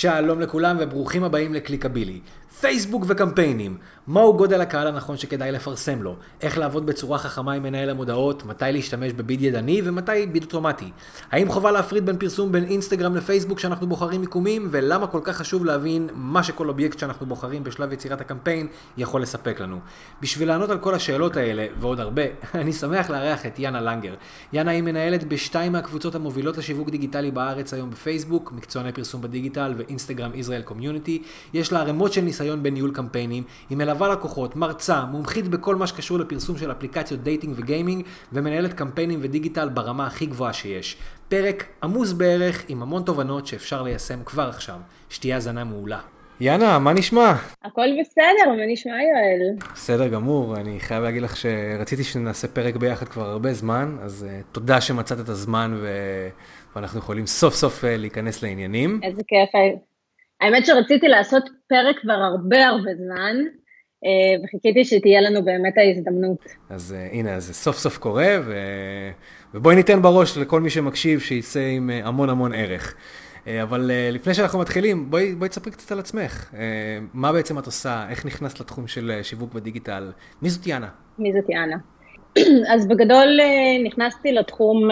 שלום 0.00 0.40
לכולם 0.40 0.76
וברוכים 0.80 1.24
הבאים 1.24 1.54
לקליקבילי. 1.54 2.20
פייסבוק 2.60 3.04
וקמפיינים, 3.08 3.76
מהו 4.06 4.36
גודל 4.36 4.60
הקהל 4.60 4.86
הנכון 4.86 5.16
שכדאי 5.16 5.52
לפרסם 5.52 6.02
לו, 6.02 6.16
איך 6.42 6.58
לעבוד 6.58 6.86
בצורה 6.86 7.18
חכמה 7.18 7.52
עם 7.52 7.62
מנהל 7.62 7.90
המודעות, 7.90 8.46
מתי 8.46 8.64
להשתמש 8.72 9.12
ב 9.12 9.20
bid 9.20 9.42
ידני 9.42 9.80
ומתי 9.84 10.26
ב 10.32 10.34
bid 10.34 10.42
אוטומטי. 10.42 10.90
האם 11.30 11.48
חובה 11.48 11.70
להפריד 11.70 12.06
בין 12.06 12.18
פרסום 12.18 12.52
בין 12.52 12.64
אינסטגרם 12.64 13.16
לפייסבוק 13.16 13.58
כשאנחנו 13.58 13.86
בוחרים 13.86 14.20
מיקומים, 14.20 14.68
ולמה 14.70 15.06
כל 15.06 15.20
כך 15.24 15.36
חשוב 15.36 15.64
להבין 15.64 16.08
מה 16.14 16.42
שכל 16.42 16.68
אובייקט 16.68 16.98
שאנחנו 16.98 17.26
בוחרים 17.26 17.64
בשלב 17.64 17.92
יצירת 17.92 18.20
הקמפיין 18.20 18.66
יכול 18.96 19.22
לספק 19.22 19.60
לנו. 19.60 19.78
בשביל 20.22 20.48
לענות 20.48 20.70
על 20.70 20.78
כל 20.78 20.94
השאלות 20.94 21.36
האלה, 21.36 21.66
ועוד 21.80 22.00
הרבה, 22.00 22.22
אני 22.54 22.72
שמח 22.72 23.10
לארח 23.10 23.46
את 23.46 23.58
יאנה 23.58 23.80
לנגר. 23.80 24.14
יאנה 24.52 24.70
היא 24.70 24.82
מנהלת 24.82 25.24
בשתיים 25.24 25.72
מהקבוצות 25.72 26.14
המובילות 26.14 26.58
לשיווק 26.58 26.90
דיגיטלי 26.90 27.30
בארץ 27.30 27.74
היום 27.74 27.90
בפייסבוק, 27.90 28.52
מקצועני 28.52 28.92
פרסום 28.92 29.22
בדיגיטל 29.22 29.74
ואינסטגרם 29.86 30.30
ישראל 30.34 30.62
community. 30.62 31.22
יש 31.54 31.72
לה 31.72 31.80
ערימות 31.80 32.12
של 32.12 32.20
ניסיון 32.20 32.62
בניהול 32.62 32.94
קמפיינים, 32.94 33.44
היא 33.70 33.78
מלווה 33.78 34.08
לקוחות, 34.08 34.56
מרצה, 34.56 35.04
מומחית 35.04 35.48
בכל 35.48 35.76
מה 35.76 35.86
שקשור 35.86 36.18
לפרסום 36.18 36.58
של 36.58 36.72
אפליקציות 36.72 37.22
dating 37.22 37.54
ו 37.56 37.62
gaming, 37.62 38.04
ומנהלת 38.32 38.72
קמפיינים 38.72 39.18
ודיגיטל 39.22 39.68
ברמה 39.68 40.06
הכי 40.06 40.26
גבוהה 40.26 40.52
שיש. 40.52 40.96
פרק 41.28 41.64
עמוס 41.82 42.12
בערך 42.12 42.64
עם 42.68 42.82
המון 42.82 43.02
תובנות 43.02 43.46
שאפשר 43.46 43.82
ליישם 43.82 44.24
כבר 44.24 44.48
עכשיו. 44.48 44.76
שתהיה 45.10 45.34
האזנה 45.34 45.64
מעולה. 45.64 45.98
יאנה, 46.40 46.78
מה 46.78 46.92
נשמע? 46.92 47.34
הכל 47.64 47.86
בסדר, 48.00 48.50
מה 48.56 48.72
נשמע 48.72 48.92
יואל? 48.92 49.70
בסדר 49.74 50.08
גמור, 50.08 50.56
אני 50.56 50.80
חייב 50.80 51.02
להגיד 51.02 51.22
לך 51.22 51.36
שרציתי 51.36 52.04
שנעשה 52.04 52.48
פרק 52.48 52.76
ביחד 52.76 53.08
כבר 53.08 53.28
הרבה 53.28 53.52
זמן, 53.52 53.96
אז 54.02 54.26
uh, 54.28 54.44
תודה 54.52 54.80
שמצאת 54.80 55.20
את 55.20 55.28
הזמן 55.28 55.78
ו... 55.82 55.88
ואנחנו 56.76 56.98
יכולים 56.98 57.26
סוף 57.26 57.54
סוף 57.54 57.84
uh, 57.84 57.86
להיכנס 57.86 58.42
לעניינים. 58.42 59.00
איזה 59.02 59.22
כיף, 59.26 59.50
האמת 60.40 60.66
שרציתי 60.66 61.08
לעשות 61.08 61.44
פרק 61.68 61.96
כבר 62.00 62.12
הרבה 62.12 62.66
הרבה 62.66 62.90
זמן, 62.94 63.36
אה, 64.04 64.44
וחיכיתי 64.44 64.84
שתהיה 64.84 65.20
לנו 65.20 65.44
באמת 65.44 65.78
ההזדמנות. 65.78 66.38
אז 66.70 66.94
אה, 66.98 67.08
הנה, 67.12 67.40
זה 67.40 67.54
סוף 67.54 67.76
סוף 67.76 67.98
קורה, 67.98 68.36
ו... 68.44 68.54
ובואי 69.54 69.76
ניתן 69.76 70.02
בראש 70.02 70.38
לכל 70.38 70.60
מי 70.60 70.70
שמקשיב, 70.70 71.20
שיצא 71.20 71.60
עם 71.60 71.90
אה, 71.90 72.06
המון 72.06 72.28
המון 72.28 72.52
ערך. 72.54 72.94
אבל 73.62 73.90
לפני 74.12 74.34
שאנחנו 74.34 74.58
מתחילים, 74.58 75.10
בואי, 75.10 75.34
בואי 75.34 75.48
תספרי 75.48 75.72
קצת 75.72 75.92
על 75.92 75.98
עצמך. 75.98 76.54
מה 77.14 77.32
בעצם 77.32 77.58
את 77.58 77.66
עושה? 77.66 78.06
איך 78.10 78.26
נכנסת 78.26 78.60
לתחום 78.60 78.86
של 78.86 79.20
שיווק 79.22 79.54
בדיגיטל? 79.54 80.10
מי 80.42 80.50
זאת 80.50 80.66
יאנה? 80.66 80.88
מי 81.18 81.32
זאת 81.32 81.50
יאנה? 81.50 81.76
אז 82.74 82.88
בגדול 82.88 83.40
נכנסתי 83.84 84.32
לתחום 84.32 84.88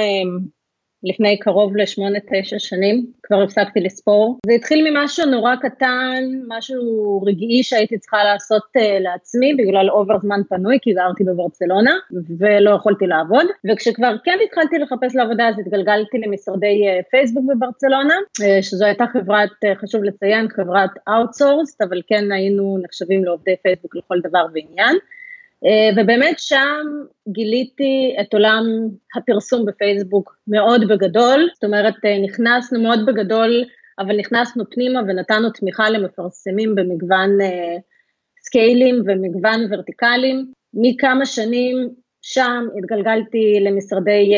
לפני 1.05 1.39
קרוב 1.39 1.77
לשמונה, 1.77 2.19
תשע 2.21 2.59
שנים, 2.59 3.07
כבר 3.23 3.43
הפסקתי 3.43 3.81
לספור. 3.81 4.39
זה 4.47 4.53
התחיל 4.53 4.91
ממשהו 4.91 5.27
נורא 5.27 5.57
קטן, 5.57 6.25
משהו 6.49 7.23
רגעי 7.27 7.63
שהייתי 7.63 7.99
צריכה 7.99 8.25
לעשות 8.25 8.63
uh, 8.79 8.81
לעצמי 9.01 9.55
בגלל 9.55 9.91
over 9.91 10.19
זמן 10.19 10.41
פנוי, 10.49 10.79
כי 10.83 10.93
גרתי 10.93 11.25
בברצלונה 11.25 11.95
ולא 12.39 12.71
יכולתי 12.71 13.07
לעבוד. 13.07 13.47
וכשכבר 13.71 14.17
כן 14.25 14.39
התחלתי 14.45 14.79
לחפש 14.79 15.17
לעבודה 15.17 15.49
אז 15.49 15.55
התגלגלתי 15.59 16.19
למשרדי 16.19 16.85
uh, 16.89 17.03
פייסבוק 17.11 17.45
בברצלונה, 17.49 18.15
uh, 18.41 18.63
שזו 18.63 18.85
הייתה 18.85 19.05
חברת, 19.13 19.51
uh, 19.51 19.79
חשוב 19.83 20.05
לציין, 20.05 20.49
חברת 20.49 20.91
outsourced, 21.09 21.83
אבל 21.83 22.03
כן 22.07 22.33
היינו 22.33 22.79
נחשבים 22.83 23.25
לעובדי 23.25 23.55
פייסבוק 23.63 23.97
לכל 23.97 24.21
דבר 24.21 24.47
ועניין. 24.55 24.97
אה, 25.67 25.91
ובאמת 25.97 26.39
שם 26.39 26.87
גיליתי 27.29 28.17
את 28.21 28.35
עולם 28.35 28.65
הפרסום 29.17 29.67
בפייסבוק 29.67 30.37
מאוד 30.49 30.89
בגדול, 30.89 31.49
זאת 31.55 31.65
אומרת 31.65 31.95
אה, 32.05 32.19
נכנסנו 32.19 32.83
מאוד 32.83 33.07
בגדול, 33.07 33.65
אבל 33.99 34.17
נכנסנו 34.17 34.65
פנימה 34.71 35.01
ונתנו 35.01 35.51
תמיכה 35.51 35.91
למפרסמים 35.91 36.75
במגוון 36.75 37.41
אה, 37.41 37.77
סקיילים 38.41 39.03
ומגוון 39.07 39.61
ורטיקלים. 39.71 40.53
מכמה 40.75 41.27
שנים 41.27 41.89
שם 42.23 42.67
התגלגלתי 42.79 43.61
למשרדי 43.61 44.33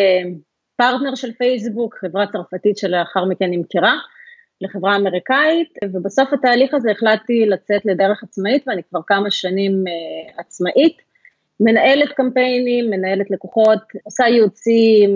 פרטנר 0.77 1.15
של 1.15 1.33
פייסבוק, 1.33 1.97
חברה 2.00 2.27
צרפתית 2.27 2.77
שלאחר 2.79 3.25
מכן 3.25 3.50
נמכרה. 3.50 3.95
לחברה 4.61 4.97
אמריקאית, 4.97 5.69
ובסוף 5.93 6.33
התהליך 6.33 6.75
הזה 6.75 6.91
החלטתי 6.91 7.47
לצאת 7.47 7.84
לדרך 7.84 8.23
עצמאית, 8.23 8.65
ואני 8.67 8.83
כבר 8.83 9.00
כמה 9.06 9.31
שנים 9.31 9.84
uh, 9.87 10.41
עצמאית. 10.41 10.97
מנהלת 11.61 12.09
קמפיינים, 12.12 12.91
מנהלת 12.91 13.31
לקוחות, 13.31 13.78
עושה 14.05 14.25
ייעוצים, 14.25 15.11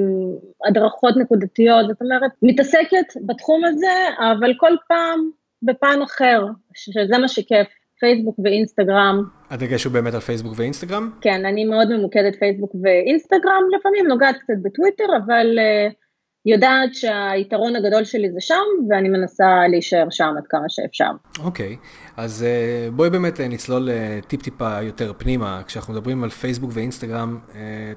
הדרכות 0.68 1.16
נקודתיות, 1.16 1.86
זאת 1.88 2.02
אומרת, 2.02 2.30
מתעסקת 2.42 3.06
בתחום 3.26 3.64
הזה, 3.64 3.96
אבל 4.18 4.54
כל 4.56 4.72
פעם 4.88 5.30
בפן 5.62 6.02
אחר, 6.02 6.46
שזה 6.74 7.18
מה 7.18 7.28
שכיף, 7.28 7.68
פייסבוק 8.00 8.38
ואינסטגרם. 8.44 9.24
הדגש 9.50 9.84
הוא 9.84 9.92
באמת 9.92 10.14
על 10.14 10.20
פייסבוק 10.20 10.52
ואינסטגרם? 10.56 11.10
כן, 11.20 11.46
אני 11.46 11.64
מאוד 11.64 11.96
ממוקדת 11.96 12.36
פייסבוק 12.38 12.74
ואינסטגרם, 12.82 13.62
לפעמים 13.78 14.06
נוגעת 14.06 14.36
קצת 14.36 14.54
בטוויטר, 14.62 15.04
אבל 15.26 15.58
uh, 15.58 15.92
יודעת 16.46 16.94
שהיתרון 16.94 17.76
הגדול 17.76 18.04
שלי 18.04 18.32
זה 18.32 18.40
שם, 18.40 18.54
ואני 18.90 19.08
מנסה 19.08 19.68
להישאר 19.70 20.06
שם 20.10 20.34
עד 20.38 20.44
כמה 20.48 20.64
שאפשר. 20.68 21.10
אוקיי, 21.44 21.76
okay. 21.80 22.10
אז 22.16 22.44
uh, 22.46 22.90
בואי 22.94 23.10
באמת 23.10 23.40
uh, 23.40 23.42
נצלול 23.42 23.88
uh, 23.88 24.26
טיפ-טיפה 24.26 24.82
יותר 24.82 25.12
פנימה. 25.18 25.62
כשאנחנו 25.66 25.92
מדברים 25.92 26.24
על 26.24 26.30
פייסבוק 26.30 26.70
ואינסטגרם, 26.74 27.38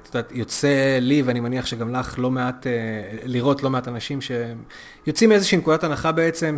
את 0.02 0.06
יודעת, 0.06 0.32
יוצא 0.32 0.98
לי, 1.00 1.22
ואני 1.22 1.40
מניח 1.40 1.66
שגם 1.66 1.94
לך, 1.94 2.18
לא 2.18 2.30
מעט, 2.30 2.66
לראות 3.24 3.62
לא 3.62 3.70
מעט 3.70 3.88
אנשים 3.88 4.18
שיוצאים 4.20 5.30
מאיזושהי 5.30 5.58
נקודת 5.58 5.84
הנחה 5.84 6.12
בעצם, 6.12 6.56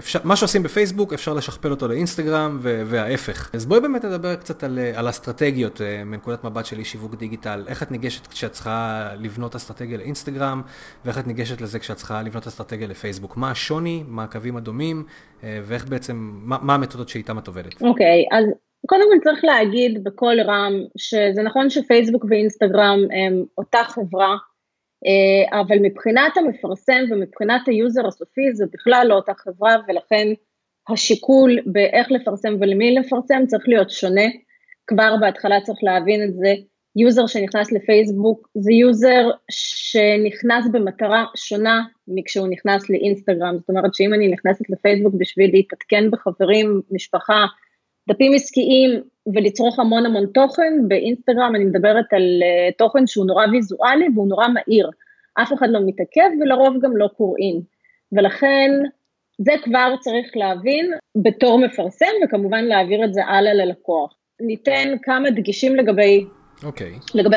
שמה 0.00 0.36
שעושים 0.36 0.62
בפייסבוק 0.62 1.12
אפשר 1.12 1.34
לשכפל 1.34 1.70
אותו 1.70 1.88
לאינסטגרם 1.88 2.58
וההפך. 2.62 3.50
אז 3.52 3.66
בואי 3.66 3.80
באמת 3.80 4.04
נדבר 4.04 4.36
קצת 4.36 4.64
על, 4.64 4.78
על 4.94 5.08
אסטרטגיות 5.08 5.80
מנקודת 6.06 6.44
מבט 6.44 6.66
של 6.66 6.78
אי 6.78 6.84
שיווק 6.84 7.14
דיגיטל. 7.14 7.64
איך 7.66 7.82
את 7.82 7.90
ניגשת 7.90 8.26
כשאת 8.26 8.52
צריכה 8.52 9.08
לבנות 9.18 9.54
אסטרטגיה 9.54 9.98
לאינסטגרם? 9.98 10.62
ואיך 11.04 11.18
את 11.18 11.26
ניגשת 11.26 11.60
לזה 11.60 11.78
כשאת 11.78 11.96
צריכה 11.96 12.22
לבנות 12.22 12.46
אסטרטגיה 12.46 12.86
לפייסבוק? 12.86 13.36
מה 13.36 13.50
השוני, 13.50 14.02
מה 14.08 14.24
הקווים 14.24 14.56
הדומים, 14.56 15.04
אה, 15.44 15.58
ואיך 15.62 15.88
בעצם, 15.88 16.16
מה, 16.34 16.58
מה 16.62 16.74
המתודות 16.74 17.08
שאיתם 17.08 17.38
את 17.38 17.48
עובדת? 17.48 17.82
אוקיי, 17.82 18.24
okay, 18.32 18.36
אז 18.36 18.44
קודם 18.86 19.02
כל 19.12 19.24
צריך 19.24 19.44
להגיד 19.44 20.04
בקול 20.04 20.40
רם, 20.40 20.72
שזה 20.96 21.42
נכון 21.42 21.70
שפייסבוק 21.70 22.24
ואינסטגרם 22.30 22.98
הם 23.00 23.44
אותה 23.58 23.84
חברה, 23.84 24.36
אה, 25.06 25.60
אבל 25.60 25.76
מבחינת 25.82 26.36
המפרסם 26.36 27.04
ומבחינת 27.10 27.68
ה 27.68 27.76
user 27.76 28.06
הסופי 28.06 28.52
זה 28.52 28.64
בכלל 28.72 29.06
לא 29.08 29.14
אותה 29.14 29.32
חברה, 29.34 29.76
ולכן 29.88 30.28
השיקול 30.88 31.58
באיך 31.66 32.10
לפרסם 32.10 32.54
ולמי 32.60 32.94
לפרסם 32.94 33.46
צריך 33.46 33.64
להיות 33.68 33.90
שונה. 33.90 34.26
כבר 34.86 35.14
בהתחלה 35.20 35.60
צריך 35.60 35.78
להבין 35.82 36.22
את 36.22 36.34
זה. 36.34 36.54
user 36.96 37.26
שנכנס 37.26 37.72
לפייסבוק 37.72 38.48
זה 38.54 38.72
user 38.72 39.30
שנכנס 39.50 40.68
במטרה 40.72 41.24
שונה 41.36 41.82
מכשהוא 42.08 42.48
נכנס 42.48 42.90
לאינסטגרם, 42.90 43.56
זאת 43.58 43.68
אומרת 43.68 43.94
שאם 43.94 44.14
אני 44.14 44.28
נכנסת 44.28 44.70
לפייסבוק 44.70 45.14
בשביל 45.18 45.50
להתעדכן 45.52 46.10
בחברים, 46.10 46.80
משפחה, 46.90 47.44
דפים 48.08 48.32
עסקיים 48.34 48.90
ולצרוך 49.34 49.78
המון 49.78 50.06
המון 50.06 50.26
תוכן, 50.26 50.72
באינסטגרם 50.88 51.52
אני 51.56 51.64
מדברת 51.64 52.12
על 52.12 52.22
uh, 52.22 52.74
תוכן 52.78 53.06
שהוא 53.06 53.26
נורא 53.26 53.46
ויזואלי 53.52 54.06
והוא 54.14 54.28
נורא 54.28 54.48
מהיר, 54.48 54.90
אף 55.42 55.52
אחד 55.52 55.66
לא 55.70 55.80
מתעכב 55.86 56.30
ולרוב 56.40 56.76
גם 56.82 56.96
לא 56.96 57.08
קוראים, 57.16 57.60
ולכן 58.12 58.70
זה 59.38 59.52
כבר 59.64 59.94
צריך 60.00 60.36
להבין 60.36 60.92
בתור 61.22 61.58
מפרסם 61.58 62.12
וכמובן 62.24 62.64
להעביר 62.64 63.04
את 63.04 63.14
זה 63.14 63.24
הלאה 63.24 63.54
ללקוח. 63.54 64.14
ניתן 64.40 64.94
כמה 65.02 65.30
דגישים 65.30 65.76
לגבי 65.76 66.24
אוקיי. 66.64 66.92
Okay. 66.94 67.10
לגבי 67.14 67.36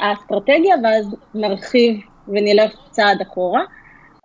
האסטרטגיה, 0.00 0.76
ואז 0.84 1.16
נרחיב 1.34 2.00
ונלך 2.28 2.72
צעד 2.90 3.20
אחורה. 3.20 3.64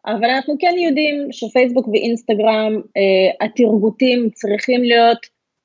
אבל 0.06 0.26
אנחנו 0.26 0.56
כן 0.60 0.76
יודעים 0.78 1.28
שפייסבוק 1.32 1.88
ואינסטגרם, 1.88 2.82
אה, 2.98 3.46
התרגותים 3.46 4.30
צריכים 4.30 4.84
להיות 4.84 5.18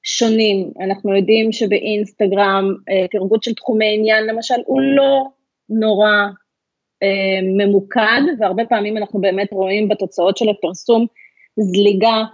שונים. 0.02 0.70
אנחנו 0.80 1.16
יודעים 1.16 1.52
שבאינסטגרם 1.52 2.74
אה, 2.88 3.06
תרגות 3.10 3.42
של 3.42 3.54
תחומי 3.54 3.94
עניין 3.94 4.26
למשל 4.26 4.54
הוא 4.66 4.80
לא 4.80 5.24
נורא 5.68 6.12
אה, 7.02 7.40
ממוקד, 7.42 8.22
והרבה 8.38 8.64
פעמים 8.64 8.96
אנחנו 8.96 9.20
באמת 9.20 9.52
רואים 9.52 9.88
בתוצאות 9.88 10.36
של 10.36 10.48
הפרסום 10.48 11.06
זליגה, 11.56 12.24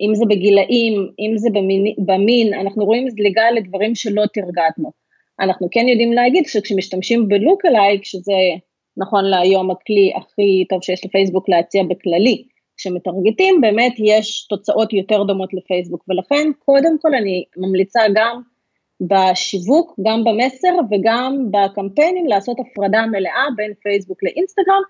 אם 0.00 0.14
זה 0.14 0.24
בגילאים, 0.28 1.08
אם 1.18 1.38
זה 1.38 1.48
במין, 1.50 1.94
במין 1.98 2.54
אנחנו 2.54 2.84
רואים 2.84 3.10
זליגה 3.10 3.50
לדברים 3.50 3.94
שלא 3.94 4.22
תרגתנו. 4.32 5.03
אנחנו 5.40 5.68
כן 5.70 5.88
יודעים 5.88 6.12
להגיד 6.12 6.46
שכשמשתמשים 6.46 7.28
בלוק 7.28 7.66
אלייק, 7.66 8.04
שזה 8.04 8.32
נכון 8.96 9.24
להיום 9.24 9.70
הכלי 9.70 10.12
הכי 10.16 10.64
טוב 10.68 10.82
שיש 10.82 11.04
לפייסבוק 11.04 11.48
להציע 11.48 11.82
בכללי, 11.82 12.44
כשמטרגטים 12.76 13.60
באמת 13.60 13.92
יש 13.98 14.46
תוצאות 14.46 14.92
יותר 14.92 15.22
דומות 15.22 15.54
לפייסבוק, 15.54 16.04
ולכן 16.08 16.50
קודם 16.58 16.96
כל 17.00 17.14
אני 17.14 17.44
ממליצה 17.56 18.00
גם 18.14 18.40
בשיווק, 19.00 19.94
גם 20.06 20.24
במסר 20.24 20.74
וגם 20.90 21.48
בקמפיינים 21.50 22.26
לעשות 22.26 22.56
הפרדה 22.60 23.06
מלאה 23.06 23.46
בין 23.56 23.72
פייסבוק 23.82 24.22
לאינסטגרם, 24.22 24.82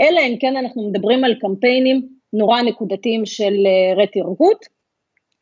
אלא 0.00 0.20
אם 0.20 0.36
כן 0.40 0.56
אנחנו 0.56 0.88
מדברים 0.88 1.24
על 1.24 1.34
קמפיינים 1.40 2.08
נורא 2.32 2.62
נקודתיים 2.62 3.26
של 3.26 3.54
רטירגות, 3.96 4.66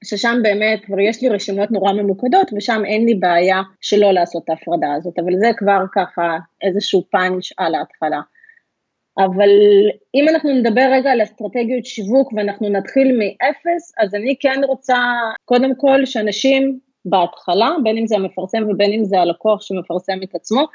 ששם 0.05 0.39
באמת 0.43 0.85
כבר 0.85 1.01
יש 1.01 1.23
לי 1.23 1.29
רשימות 1.29 1.71
נורא 1.71 1.93
ממוקדות, 1.93 2.51
ושם 2.57 2.83
אין 2.87 3.05
לי 3.07 3.15
בעיה 3.15 3.63
שלא 3.81 4.13
לעשות 4.13 4.45
את 4.45 4.51
ההפרדה 4.51 4.95
הזאת, 4.95 5.19
אבל 5.19 5.33
זה 5.39 5.51
כבר 5.57 5.81
ככה 5.95 6.39
איזשהו 6.63 7.05
פאנץ' 7.11 7.53
על 7.57 7.75
ההתחלה. 7.75 8.21
אבל 9.19 9.51
אם 10.15 10.29
אנחנו 10.29 10.51
נדבר 10.51 10.89
רגע 10.93 11.11
על 11.11 11.23
אסטרטגיות 11.23 11.85
שיווק 11.85 12.33
ואנחנו 12.33 12.69
נתחיל 12.69 13.19
מאפס, 13.19 13.93
אז 13.99 14.15
אני 14.15 14.37
כן 14.41 14.61
רוצה 14.67 14.99
קודם 15.45 15.75
כל 15.75 16.07
שאנשים 16.07 16.79
בהתחלה, 17.05 17.71
בין 17.83 17.99
אם 17.99 18.07
זה 18.07 18.17
המפרסם 18.17 18.63
ובין 18.69 18.93
אם 18.93 19.05
זה 19.05 19.21
הלקוח 19.21 19.63
שמפרסם 19.63 20.19
את 20.23 20.35
עצמו, 20.35 20.67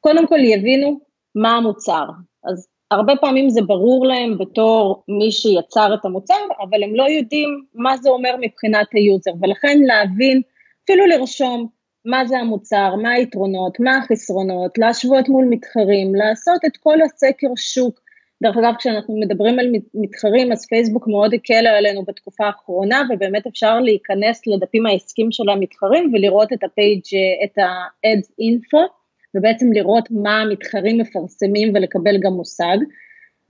קודם 0.00 0.26
כל 0.26 0.38
יבינו 0.38 1.00
מה 1.34 1.56
המוצר. 1.56 2.04
אז 2.44 2.68
הרבה 2.94 3.16
פעמים 3.16 3.50
זה 3.50 3.62
ברור 3.62 4.06
להם 4.06 4.38
בתור 4.38 5.04
מי 5.08 5.32
שיצר 5.32 5.94
את 5.94 6.04
המוצר, 6.04 6.44
אבל 6.60 6.82
הם 6.82 6.94
לא 6.94 7.04
יודעים 7.08 7.64
מה 7.74 7.96
זה 7.96 8.10
אומר 8.10 8.34
מבחינת 8.40 8.86
ה 8.92 8.98
user, 8.98 9.30
ולכן 9.42 9.78
להבין, 9.82 10.40
אפילו 10.84 11.06
לרשום 11.06 11.66
מה 12.04 12.26
זה 12.26 12.38
המוצר, 12.38 12.94
מה 13.02 13.10
היתרונות, 13.10 13.80
מה 13.80 13.96
החסרונות, 13.96 14.78
להשוות 14.78 15.28
מול 15.28 15.44
מתחרים, 15.50 16.14
לעשות 16.14 16.64
את 16.66 16.76
כל 16.76 17.02
הסקר 17.02 17.48
שוק. 17.56 18.00
דרך 18.42 18.56
אגב, 18.56 18.74
כשאנחנו 18.78 19.20
מדברים 19.20 19.58
על 19.58 19.66
מתחרים, 19.94 20.52
אז 20.52 20.66
פייסבוק 20.66 21.08
מאוד 21.08 21.34
הקל 21.34 21.66
עלינו 21.66 22.04
בתקופה 22.04 22.46
האחרונה, 22.46 23.02
ובאמת 23.10 23.46
אפשר 23.46 23.80
להיכנס 23.80 24.46
לדפים 24.46 24.86
העסקים 24.86 25.32
של 25.32 25.48
המתחרים 25.48 26.10
ולראות 26.14 26.52
את 26.52 26.64
הפייג', 26.64 27.02
את 27.44 27.58
ה-ads 27.58 28.28
info, 28.40 29.03
ובעצם 29.34 29.72
לראות 29.72 30.08
מה 30.10 30.40
המתחרים 30.40 30.98
מפרסמים 30.98 31.72
ולקבל 31.74 32.18
גם 32.20 32.32
מושג. 32.32 32.76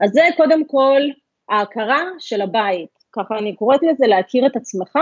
אז 0.01 0.11
זה 0.11 0.21
קודם 0.37 0.65
כל 0.65 1.01
ההכרה 1.49 2.03
של 2.19 2.41
הבית, 2.41 2.89
ככה 3.11 3.37
אני 3.37 3.55
קוראת 3.55 3.79
לזה 3.83 4.07
להכיר 4.07 4.45
את 4.45 4.55
עצמך, 4.55 4.97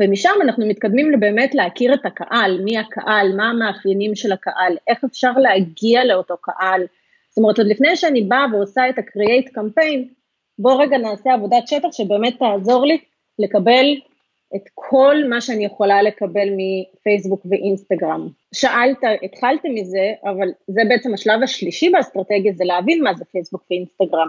ומשם 0.00 0.34
אנחנו 0.42 0.66
מתקדמים 0.66 1.10
לבאמת 1.10 1.54
להכיר 1.54 1.94
את 1.94 2.06
הקהל, 2.06 2.60
מי 2.64 2.78
הקהל, 2.78 3.36
מה 3.36 3.50
המאפיינים 3.50 4.14
של 4.14 4.32
הקהל, 4.32 4.76
איך 4.88 5.04
אפשר 5.04 5.32
להגיע 5.32 6.04
לאותו 6.04 6.34
קהל. 6.40 6.82
זאת 7.30 7.38
אומרת, 7.38 7.58
עוד 7.58 7.66
לפני 7.66 7.96
שאני 7.96 8.22
באה 8.22 8.46
ועושה 8.52 8.88
את 8.88 8.98
ה-create 8.98 9.48
campaign, 9.58 10.14
בוא 10.58 10.82
רגע 10.82 10.98
נעשה 10.98 11.32
עבודת 11.32 11.68
שטח 11.68 11.88
שבאמת 11.92 12.38
תעזור 12.38 12.86
לי 12.86 12.98
לקבל 13.38 13.86
את 14.56 14.62
כל 14.74 15.16
מה 15.28 15.40
שאני 15.40 15.64
יכולה 15.64 16.02
לקבל 16.02 16.48
מפייסבוק 16.56 17.46
ואינסטגרם. 17.50 18.28
שאלת, 18.54 18.98
התחלת 19.22 19.60
מזה, 19.64 20.12
אבל 20.24 20.48
זה 20.66 20.80
בעצם 20.88 21.14
השלב 21.14 21.42
השלישי 21.42 21.90
באסטרטגיה, 21.90 22.52
זה 22.52 22.64
להבין 22.64 23.02
מה 23.02 23.14
זה 23.14 23.24
פייסבוק 23.24 23.64
ואינסטגרם. 23.70 24.28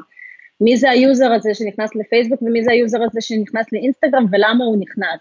מי 0.61 0.77
זה 0.77 0.89
ה 0.89 0.98
user 0.98 1.31
הזה 1.31 1.53
שנכנס 1.53 1.95
לפייסבוק 1.95 2.41
ומי 2.41 2.63
זה 2.63 2.71
ה 2.71 2.78
user 2.78 3.03
הזה 3.03 3.21
שנכנס 3.21 3.65
לאינסטגרם 3.73 4.25
ולמה 4.31 4.65
הוא 4.65 4.77
נכנס. 4.79 5.19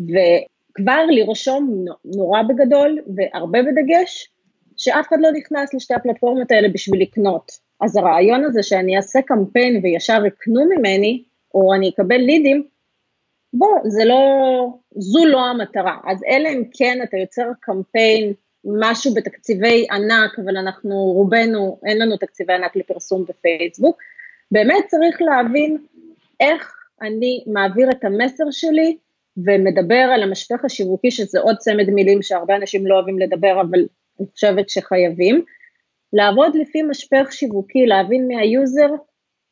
וכבר 0.00 1.06
לרשום 1.08 1.84
נורא 2.04 2.42
בגדול 2.42 2.98
והרבה 3.16 3.58
בדגש, 3.62 4.28
שאף 4.76 5.08
אחד 5.08 5.16
לא 5.20 5.32
נכנס 5.32 5.74
לשתי 5.74 5.94
הפלטפורמות 5.94 6.50
האלה 6.50 6.68
בשביל 6.68 7.02
לקנות. 7.02 7.52
אז 7.80 7.96
הרעיון 7.96 8.44
הזה 8.44 8.62
שאני 8.62 8.96
אעשה 8.96 9.22
קמפיין 9.22 9.80
וישר 9.82 10.26
יקנו 10.26 10.64
ממני, 10.64 11.22
או 11.54 11.74
אני 11.74 11.88
אקבל 11.88 12.16
לידים, 12.16 12.64
בוא, 13.52 13.78
זה 13.84 14.04
לא, 14.04 14.18
זו 14.96 15.26
לא 15.26 15.40
המטרה. 15.40 15.96
אז 16.06 16.24
אלא 16.28 16.48
אם 16.48 16.62
כן 16.72 16.98
אתה 17.02 17.16
יוצר 17.16 17.46
קמפיין, 17.60 18.32
משהו 18.64 19.14
בתקציבי 19.14 19.86
ענק, 19.90 20.38
אבל 20.44 20.56
אנחנו, 20.56 20.94
רובנו, 20.94 21.80
אין 21.86 21.98
לנו 21.98 22.16
תקציבי 22.16 22.52
ענק 22.52 22.76
לפרסום 22.76 23.24
בפייסבוק, 23.28 23.98
באמת 24.50 24.84
צריך 24.86 25.22
להבין 25.22 25.78
איך 26.40 26.72
אני 27.02 27.44
מעביר 27.46 27.90
את 27.90 28.04
המסר 28.04 28.44
שלי 28.50 28.96
ומדבר 29.36 30.10
על 30.14 30.22
המשפך 30.22 30.64
השיווקי, 30.64 31.10
שזה 31.10 31.40
עוד 31.40 31.56
צמד 31.56 31.90
מילים 31.90 32.22
שהרבה 32.22 32.56
אנשים 32.56 32.86
לא 32.86 32.94
אוהבים 32.94 33.18
לדבר, 33.18 33.60
אבל 33.60 33.86
אני 34.20 34.28
חושבת 34.34 34.68
שחייבים. 34.68 35.44
לעבוד 36.12 36.56
לפי 36.56 36.82
משפך 36.82 37.28
שיווקי, 37.30 37.86
להבין 37.86 38.28
מהיוזר 38.28 38.88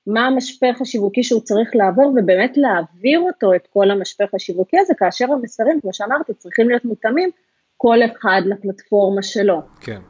מה 0.09 0.27
המשפך 0.27 0.81
השיווקי 0.81 1.23
שהוא 1.23 1.41
צריך 1.41 1.71
לעבור, 1.75 2.15
ובאמת 2.17 2.57
להעביר 2.57 3.21
אותו, 3.21 3.55
את 3.55 3.67
כל 3.73 3.91
המשפך 3.91 4.35
השיווקי 4.35 4.79
הזה, 4.79 4.95
כאשר 4.99 5.33
המסרים, 5.33 5.81
כמו 5.81 5.93
שאמרתי, 5.93 6.35
צריכים 6.35 6.69
להיות 6.69 6.85
מותאמים 6.85 7.31
כל 7.77 7.99
אחד 8.13 8.43
לפלטפורמה 8.47 9.23
שלו. 9.23 9.63
כן. 9.81 10.01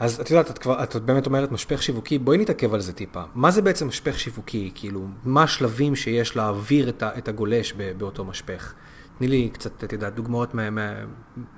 אז 0.00 0.20
את 0.20 0.30
יודעת, 0.30 0.50
את 0.50 0.58
כבר, 0.58 0.82
את 0.82 0.96
באמת 0.96 1.26
אומרת 1.26 1.52
משפך 1.52 1.82
שיווקי, 1.82 2.18
בואי 2.18 2.38
נתעכב 2.38 2.74
על 2.74 2.80
זה 2.80 2.92
טיפה. 2.92 3.22
מה 3.34 3.50
זה 3.50 3.62
בעצם 3.62 3.88
משפך 3.88 4.18
שיווקי? 4.18 4.70
כאילו, 4.74 5.00
מה 5.24 5.42
השלבים 5.42 5.96
שיש 5.96 6.36
להעביר 6.36 6.88
את, 6.88 7.02
את 7.18 7.28
הגולש 7.28 7.72
באותו 7.72 8.24
משפך? 8.24 8.74
תני 9.18 9.28
לי 9.28 9.48
קצת, 9.52 9.84
את 9.84 9.92
יודעת, 9.92 10.14
דוגמאות 10.14 10.54
מה, 10.54 10.70
מה, 10.70 10.94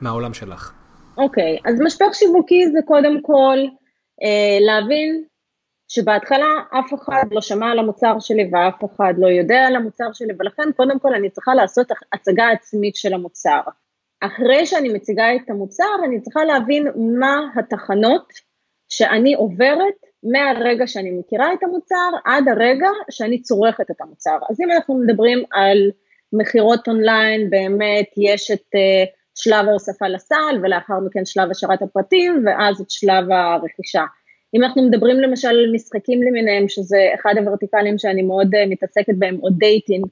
מהעולם 0.00 0.34
שלך. 0.34 0.72
אוקיי, 1.18 1.56
okay, 1.56 1.70
אז 1.70 1.80
משפך 1.80 2.06
שיווקי 2.12 2.70
זה 2.72 2.78
קודם 2.86 3.22
כל 3.22 3.58
אה, 4.22 4.58
להבין 4.60 5.24
שבהתחלה 5.88 6.46
אף 6.70 6.94
אחד 6.94 7.24
לא 7.30 7.40
שמע 7.40 7.70
על 7.70 7.78
המוצר 7.78 8.18
שלי 8.20 8.50
ואף 8.52 8.84
אחד 8.84 9.14
לא 9.18 9.26
יודע 9.26 9.58
על 9.66 9.76
המוצר 9.76 10.12
שלי, 10.12 10.32
ולכן 10.38 10.72
קודם 10.76 10.98
כל 10.98 11.14
אני 11.14 11.30
צריכה 11.30 11.54
לעשות 11.54 11.86
הצגה 12.12 12.48
עצמית 12.48 12.96
של 12.96 13.14
המוצר. 13.14 13.60
אחרי 14.20 14.66
שאני 14.66 14.88
מציגה 14.88 15.34
את 15.34 15.50
המוצר, 15.50 15.94
אני 16.04 16.20
צריכה 16.20 16.44
להבין 16.44 16.88
מה 17.20 17.40
התחנות 17.56 18.32
שאני 18.88 19.34
עוברת 19.34 19.94
מהרגע 20.22 20.86
שאני 20.86 21.10
מכירה 21.10 21.52
את 21.52 21.62
המוצר 21.62 22.10
עד 22.24 22.48
הרגע 22.48 22.88
שאני 23.10 23.42
צורכת 23.42 23.90
את 23.90 24.00
המוצר. 24.00 24.38
אז 24.50 24.60
אם 24.60 24.70
אנחנו 24.70 24.98
מדברים 24.98 25.44
על 25.52 25.90
מכירות 26.32 26.88
אונליין, 26.88 27.50
באמת 27.50 28.10
יש 28.16 28.50
את 28.50 28.60
uh, 28.74 29.08
שלב 29.34 29.68
ההוספה 29.68 30.08
לסל, 30.08 30.60
ולאחר 30.62 31.00
מכן 31.06 31.24
שלב 31.24 31.50
השארת 31.50 31.82
הפרטים, 31.82 32.44
ואז 32.46 32.80
את 32.80 32.90
שלב 32.90 33.30
הרכישה. 33.30 34.04
אם 34.56 34.62
אנחנו 34.62 34.82
מדברים 34.82 35.20
למשל 35.20 35.48
על 35.48 35.72
משחקים 35.72 36.22
למיניהם, 36.22 36.68
שזה 36.68 37.08
אחד 37.14 37.34
הוורטיקלים 37.38 37.98
שאני 37.98 38.22
מאוד 38.22 38.54
uh, 38.54 38.58
מתעסקת 38.68 39.14
בהם, 39.18 39.38
או 39.42 39.50
dating, 39.50 40.06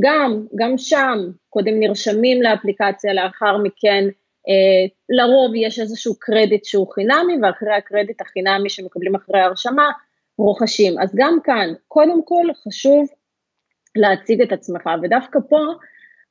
גם, 0.00 0.46
גם 0.54 0.78
שם, 0.78 1.18
קודם 1.50 1.80
נרשמים 1.80 2.42
לאפליקציה, 2.42 3.12
לאחר 3.12 3.56
מכן 3.58 4.04
uh, 4.08 4.90
לרוב 5.08 5.52
יש 5.54 5.80
איזשהו 5.80 6.14
קרדיט 6.18 6.64
שהוא 6.64 6.92
חינמי, 6.92 7.36
ואחרי 7.42 7.74
הקרדיט 7.74 8.20
החינמי 8.20 8.68
שמקבלים 8.68 9.14
אחרי 9.14 9.40
ההרשמה, 9.40 9.90
רוכשים. 10.38 10.98
אז 10.98 11.12
גם 11.14 11.38
כאן, 11.44 11.72
קודם 11.88 12.24
כל 12.24 12.46
חשוב 12.64 13.08
להציג 13.96 14.42
את 14.42 14.52
עצמך, 14.52 14.90
ודווקא 15.02 15.38
פה 15.48 15.58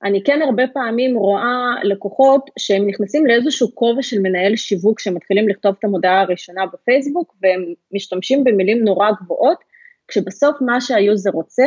אני 0.03 0.23
כן 0.23 0.41
הרבה 0.41 0.63
פעמים 0.73 1.17
רואה 1.17 1.73
לקוחות 1.83 2.49
שהם 2.59 2.87
נכנסים 2.87 3.25
לאיזשהו 3.25 3.75
כובע 3.75 4.01
של 4.01 4.19
מנהל 4.19 4.55
שיווק 4.55 4.99
שמתחילים 4.99 5.49
לכתוב 5.49 5.75
את 5.79 5.83
המודעה 5.83 6.21
הראשונה 6.21 6.65
בפייסבוק 6.73 7.35
והם 7.41 7.73
משתמשים 7.91 8.43
במילים 8.43 8.83
נורא 8.83 9.11
גבוהות, 9.21 9.57
כשבסוף 10.07 10.61
מה 10.61 10.81
שהיוזר 10.81 11.29
רוצה, 11.29 11.63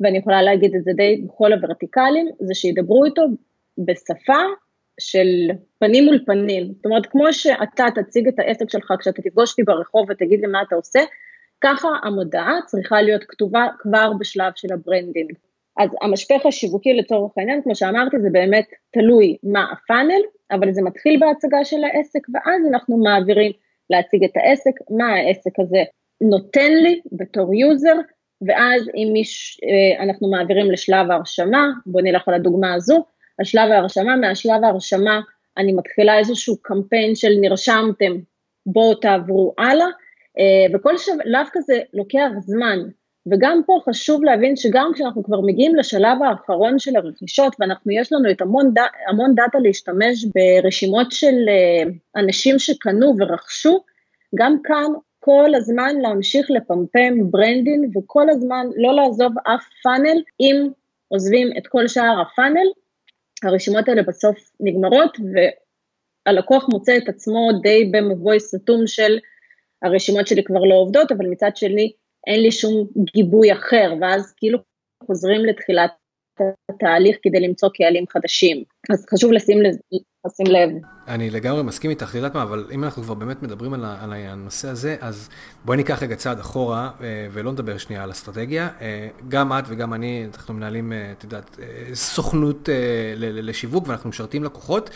ואני 0.00 0.18
יכולה 0.18 0.42
להגיד 0.42 0.74
את 0.74 0.84
זה 0.84 0.92
די 0.96 1.22
בכל 1.26 1.52
הוורטיקלים, 1.52 2.28
זה 2.40 2.54
שידברו 2.54 3.04
איתו 3.04 3.22
בשפה 3.78 4.42
של 5.00 5.26
פנים 5.78 6.04
מול 6.04 6.18
פנים. 6.26 6.72
זאת 6.76 6.86
אומרת, 6.86 7.06
כמו 7.06 7.32
שאתה 7.32 7.84
תציג 7.94 8.28
את 8.28 8.38
העסק 8.38 8.70
שלך 8.70 8.92
כשאתה 8.98 9.22
תפגוש 9.22 9.50
אותי 9.50 9.62
ברחוב 9.62 10.06
ותגיד 10.10 10.40
לי 10.40 10.46
מה 10.46 10.62
אתה 10.62 10.74
עושה, 10.74 11.00
ככה 11.60 11.88
המודעה 12.02 12.58
צריכה 12.66 13.02
להיות 13.02 13.24
כתובה 13.28 13.66
כבר 13.78 14.12
בשלב 14.18 14.52
של 14.56 14.72
ה 14.72 14.78
branding. 14.78 15.32
אז 15.80 15.90
המשפך 16.02 16.46
השיווקי 16.46 16.94
לצורך 16.94 17.32
העניין, 17.36 17.62
כמו 17.62 17.74
שאמרתי, 17.74 18.16
זה 18.20 18.28
באמת 18.32 18.66
תלוי 18.92 19.36
מה 19.42 19.66
ה 19.72 19.78
funnel, 19.78 20.20
אבל 20.50 20.72
זה 20.72 20.82
מתחיל 20.82 21.20
בהצגה 21.20 21.64
של 21.64 21.84
העסק, 21.84 22.20
ואז 22.34 22.62
אנחנו 22.70 22.96
מעבירים 22.96 23.52
להציג 23.90 24.24
את 24.24 24.36
העסק, 24.36 24.72
מה 24.90 25.14
העסק 25.14 25.58
הזה 25.58 25.82
נותן 26.20 26.72
לי 26.72 27.00
בתור 27.12 27.54
user, 27.54 27.94
ואז 28.46 28.90
אם 28.96 29.08
מיש, 29.12 29.60
אה, 29.64 30.02
אנחנו 30.04 30.30
מעבירים 30.30 30.70
לשלב 30.70 31.10
ההרשמה, 31.10 31.66
בואו 31.86 32.04
נלך 32.04 32.28
על 32.28 32.34
הדוגמה 32.34 32.74
הזו, 32.74 33.04
השלב 33.40 33.70
ההרשמה, 33.70 34.16
מהשלב 34.16 34.64
ההרשמה 34.64 35.20
אני 35.58 35.72
מתחילה 35.72 36.18
איזשהו 36.18 36.56
קמפיין 36.62 37.14
של 37.14 37.32
נרשמתם, 37.40 38.12
בואו 38.66 38.94
תעברו 38.94 39.54
הלאה, 39.58 39.86
אה, 40.38 40.74
וכל 40.74 40.96
שלב 40.98 41.46
כזה 41.52 41.80
לוקח 41.94 42.28
זמן, 42.38 42.78
וגם 43.30 43.60
פה 43.66 43.80
חשוב 43.88 44.24
להבין 44.24 44.56
שגם 44.56 44.90
כשאנחנו 44.94 45.22
כבר 45.22 45.40
מגיעים 45.40 45.76
לשלב 45.76 46.22
האחרון 46.22 46.78
של 46.78 46.96
הרכישות, 46.96 47.56
ואנחנו, 47.58 47.92
יש 47.92 48.12
לנו 48.12 48.30
את 48.30 48.40
המון, 48.40 48.74
ד, 48.74 48.78
המון 49.08 49.34
data 49.34 49.58
להשתמש 49.58 50.24
ברשימות 50.24 51.12
של 51.12 51.34
אה, 51.48 51.90
אנשים 52.22 52.58
שקנו 52.58 53.14
ורכשו, 53.18 53.84
גם 54.34 54.56
כאן 54.64 54.86
כל 55.18 55.54
הזמן 55.54 55.96
להמשיך 56.02 56.50
לפמפם 56.50 57.30
branding, 57.30 57.96
וכל 57.96 58.30
הזמן 58.30 58.66
לא 58.76 58.94
לעזוב 58.94 59.32
אף 59.44 59.64
funnel, 59.82 60.22
אם 60.40 60.68
עוזבים 61.08 61.50
את 61.58 61.66
כל 61.66 61.88
שאר 61.88 62.20
ה 62.20 62.26
funnel, 62.26 62.66
הרשימות 63.44 63.88
האלה 63.88 64.02
בסוף 64.02 64.50
נגמרות, 64.60 65.16
והלקוח 66.26 66.68
מוצא 66.68 66.96
את 66.96 67.08
עצמו 67.08 67.48
די 67.62 67.90
במבוי 67.92 68.40
סתום 68.40 68.86
של 68.86 69.18
הרשימות 69.82 70.26
שלי 70.26 70.44
כבר 70.44 70.60
לא 70.60 70.74
עובדות, 70.74 71.12
אבל 71.12 71.26
מצד 71.26 71.56
שני 71.56 71.92
אין 72.26 72.42
לי 72.42 72.52
שום 72.52 72.86
גיבוי 73.14 73.52
אחר, 73.52 73.94
ואז 74.00 74.32
כאילו 74.36 74.58
חוזרים 75.06 75.44
לתחילת 75.44 75.90
התהליך 76.70 77.16
כדי 77.22 77.40
למצוא 77.40 77.68
קהלים 77.74 78.04
חדשים. 78.12 78.64
אז 78.92 79.06
חשוב 79.14 79.32
לשים, 79.32 79.58
לשים 80.26 80.46
לב. 80.46 80.70
אני 81.08 81.30
לגמרי 81.30 81.62
מסכים 81.62 81.90
איתך, 81.90 82.10
את 82.10 82.14
יודעת 82.14 82.34
מה, 82.34 82.42
אבל 82.42 82.66
אם 82.72 82.84
אנחנו 82.84 83.02
כבר 83.02 83.14
באמת 83.14 83.42
מדברים 83.42 83.74
על, 83.74 83.84
על 83.84 84.12
הנושא 84.12 84.68
הזה, 84.68 84.96
אז 85.00 85.28
בואי 85.64 85.76
ניקח 85.76 86.02
רגע 86.02 86.16
צעד 86.16 86.38
אחורה 86.38 86.90
אה, 87.00 87.26
ולא 87.32 87.52
נדבר 87.52 87.78
שנייה 87.78 88.02
על 88.02 88.10
אסטרטגיה. 88.10 88.68
אה, 88.80 89.08
גם 89.28 89.52
את 89.52 89.64
וגם 89.68 89.94
אני, 89.94 90.26
אנחנו 90.34 90.54
מנהלים, 90.54 90.92
אה, 90.92 91.12
את 91.12 91.24
יודעת, 91.24 91.58
סוכנות 91.94 92.68
לשיווק 93.16 93.88
ואנחנו 93.88 94.10
משרתים 94.10 94.44
לקוחות, 94.44 94.90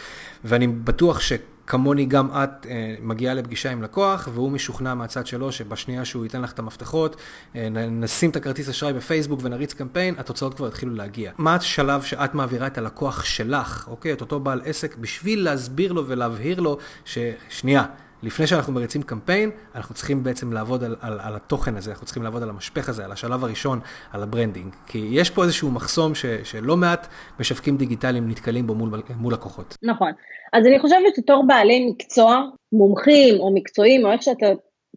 ואני 0.44 0.66
בטוח 0.66 1.20
ש... 1.20 1.32
כמוני 1.66 2.06
גם 2.06 2.28
את 2.30 2.66
אה, 2.66 2.94
מגיעה 3.02 3.34
לפגישה 3.34 3.70
עם 3.70 3.82
לקוח, 3.82 4.28
והוא 4.32 4.50
משוכנע 4.50 4.94
מהצד 4.94 5.26
שלו 5.26 5.52
שבשנייה 5.52 6.04
שהוא 6.04 6.24
ייתן 6.24 6.42
לך 6.42 6.52
את 6.52 6.58
המפתחות, 6.58 7.16
אה, 7.56 7.68
נשים 7.90 8.30
את 8.30 8.36
הכרטיס 8.36 8.68
אשראי 8.68 8.92
בפייסבוק 8.92 9.40
ונריץ 9.42 9.72
קמפיין, 9.72 10.14
התוצאות 10.18 10.54
כבר 10.54 10.68
יתחילו 10.68 10.94
להגיע. 10.94 11.32
מה 11.38 11.54
השלב 11.54 12.02
שאת 12.02 12.34
מעבירה 12.34 12.66
את 12.66 12.78
הלקוח 12.78 13.24
שלך, 13.24 13.88
אוקיי, 13.88 14.12
את 14.12 14.20
אותו 14.20 14.40
בעל 14.40 14.60
עסק, 14.64 14.96
בשביל 14.96 15.44
להסביר 15.44 15.92
לו 15.92 16.06
ולהבהיר 16.06 16.60
לו 16.60 16.78
ששנייה, 17.04 17.84
לפני 18.24 18.46
שאנחנו 18.46 18.72
מריצים 18.72 19.02
קמפיין, 19.02 19.50
אנחנו 19.74 19.94
צריכים 19.94 20.22
בעצם 20.22 20.52
לעבוד 20.52 20.84
על, 20.84 20.96
על, 21.00 21.20
על 21.22 21.36
התוכן 21.36 21.76
הזה, 21.76 21.90
אנחנו 21.90 22.06
צריכים 22.06 22.22
לעבוד 22.22 22.42
על 22.42 22.50
המשפך 22.50 22.88
הזה, 22.88 23.04
על 23.04 23.12
השלב 23.12 23.44
הראשון, 23.44 23.80
על 24.12 24.22
ה 24.22 24.28
branding. 24.28 24.74
כי 24.86 25.08
יש 25.10 25.30
פה 25.30 25.42
איזשהו 25.42 25.70
מחסום 25.70 26.14
ש, 26.14 26.26
שלא 26.26 26.76
מעט 26.76 27.06
משווקים 27.40 27.76
דיגיטליים 27.76 28.28
נתקלים 28.30 28.66
בו 28.66 28.74
מול, 28.74 29.02
מול 29.16 29.32
לקוחות. 29.32 29.76
נכון. 29.82 30.12
אז 30.52 30.66
אני 30.66 30.80
חושבת 30.80 31.14
שבתור 31.16 31.46
בעלי 31.46 31.86
מקצוע, 31.90 32.42
מומחים 32.72 33.40
או 33.40 33.54
מקצועיים, 33.54 34.04
או 34.04 34.12
איך 34.12 34.22
שאתה 34.22 34.46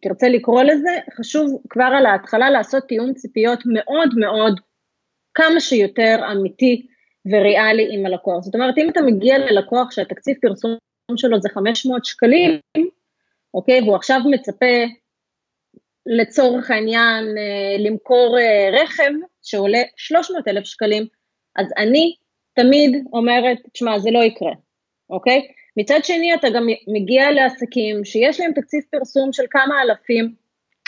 תרצה 0.02 0.28
לקרוא 0.28 0.64
לזה, 0.64 0.98
חשוב 1.20 1.62
כבר 1.70 1.90
על 1.98 2.06
ההתחלה 2.06 2.50
לעשות 2.50 2.84
תיאום 2.84 3.14
ציפיות 3.14 3.60
מאוד 3.66 4.10
מאוד, 4.18 4.60
כמה 5.34 5.60
שיותר 5.60 6.20
אמיתי 6.32 6.88
וריאלי 7.32 7.88
עם 7.92 8.06
הלקוח. 8.06 8.44
זאת 8.44 8.56
אומרת, 8.56 8.78
אם 8.78 8.90
אתה 8.90 9.02
מגיע 9.02 9.38
ללקוח 9.38 9.92
שהתקציב 9.92 10.36
פרסום 10.42 10.78
שלו 11.16 11.42
זה 11.42 11.50
500 11.50 12.06
שקלים, 12.06 12.60
אוקיי? 13.54 13.82
והוא 13.82 13.96
עכשיו 13.96 14.20
מצפה 14.32 14.86
לצורך 16.06 16.72
העניין 16.72 17.38
אה, 17.38 17.76
למכור 17.80 18.38
אה, 18.40 18.70
רכב 18.82 19.12
שעולה 19.44 19.82
300 19.96 20.48
אלף 20.48 20.66
שקלים, 20.66 21.08
אז 21.56 21.68
אני 21.78 22.16
תמיד 22.56 23.06
אומרת, 23.14 23.58
תשמע, 23.74 24.00
זה 24.00 24.12
לא 24.12 24.20
יקרה, 24.20 24.52
אוקיי? 25.10 25.48
מצד 25.78 26.00
שני, 26.04 26.34
אתה 26.34 26.48
גם 26.50 26.68
מגיע 26.88 27.32
לעסקים 27.32 28.06
שיש 28.06 28.40
להם 28.40 28.52
תקציב 28.54 28.84
פרסום 28.92 29.34
של 29.34 29.44
כמה 29.50 29.82
אלפים 29.82 30.34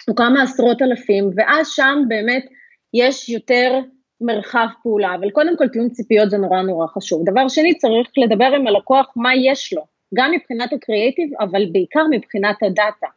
או 0.08 0.16
כמה 0.16 0.44
עשרות 0.44 0.82
אלפים, 0.82 1.30
ואז 1.36 1.68
שם 1.68 2.04
באמת 2.08 2.46
יש 2.94 3.30
יותר 3.30 3.80
מרחב 4.22 4.68
פעולה, 4.84 5.16
אבל 5.16 5.30
קודם 5.30 5.58
כל 5.58 5.68
תיאום 5.68 5.90
ציפיות 5.90 6.30
זה 6.30 6.38
נורא 6.38 6.62
נורא 6.62 6.88
חשוב. 6.88 7.26
דבר 7.26 7.48
שני, 7.48 7.78
צריך 7.78 8.10
לדבר 8.18 8.46
עם 8.56 8.68
הלקוח 8.68 9.14
מה 9.16 9.36
יש 9.36 9.74
לו, 9.74 9.86
גם 10.16 10.32
מבחינת 10.32 10.74
הקריאייטיב, 10.74 11.30
אבל 11.40 11.66
בעיקר 11.72 12.04
מבחינת 12.10 12.64
הדאטה, 12.64 13.08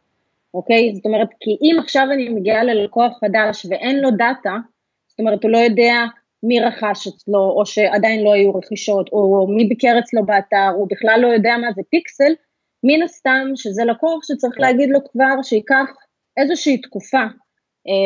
אוקיי? 0.54 0.94
זאת 0.94 1.06
אומרת, 1.06 1.28
כי 1.40 1.50
אם 1.62 1.76
עכשיו 1.78 2.06
אני 2.12 2.28
מגיעה 2.28 2.64
ללקוח 2.64 3.18
חדש 3.20 3.66
ואין 3.70 4.00
לו 4.00 4.10
דאטה, 4.10 4.56
זאת 5.08 5.20
אומרת, 5.20 5.42
הוא 5.42 5.50
לא 5.50 5.58
יודע 5.58 6.04
מי 6.42 6.60
רכש 6.60 7.06
אצלו, 7.06 7.50
או 7.50 7.66
שעדיין 7.66 8.24
לא 8.24 8.32
היו 8.32 8.54
רכישות, 8.54 9.08
או 9.12 9.46
מי 9.56 9.64
ביקר 9.64 9.96
אצלו 9.98 10.26
באתר, 10.26 10.68
הוא 10.76 10.88
בכלל 10.90 11.18
לא 11.22 11.26
יודע 11.26 11.56
מה 11.60 11.72
זה 11.72 11.82
פיקסל, 11.90 12.32
מן 12.84 13.02
הסתם 13.02 13.46
שזה 13.54 13.84
לקוח 13.84 14.24
שצריך 14.24 14.54
להגיד 14.58 14.90
לו 14.90 14.98
כבר 15.12 15.42
שייקח 15.42 15.86
איזושהי 16.36 16.78
תקופה 16.78 17.22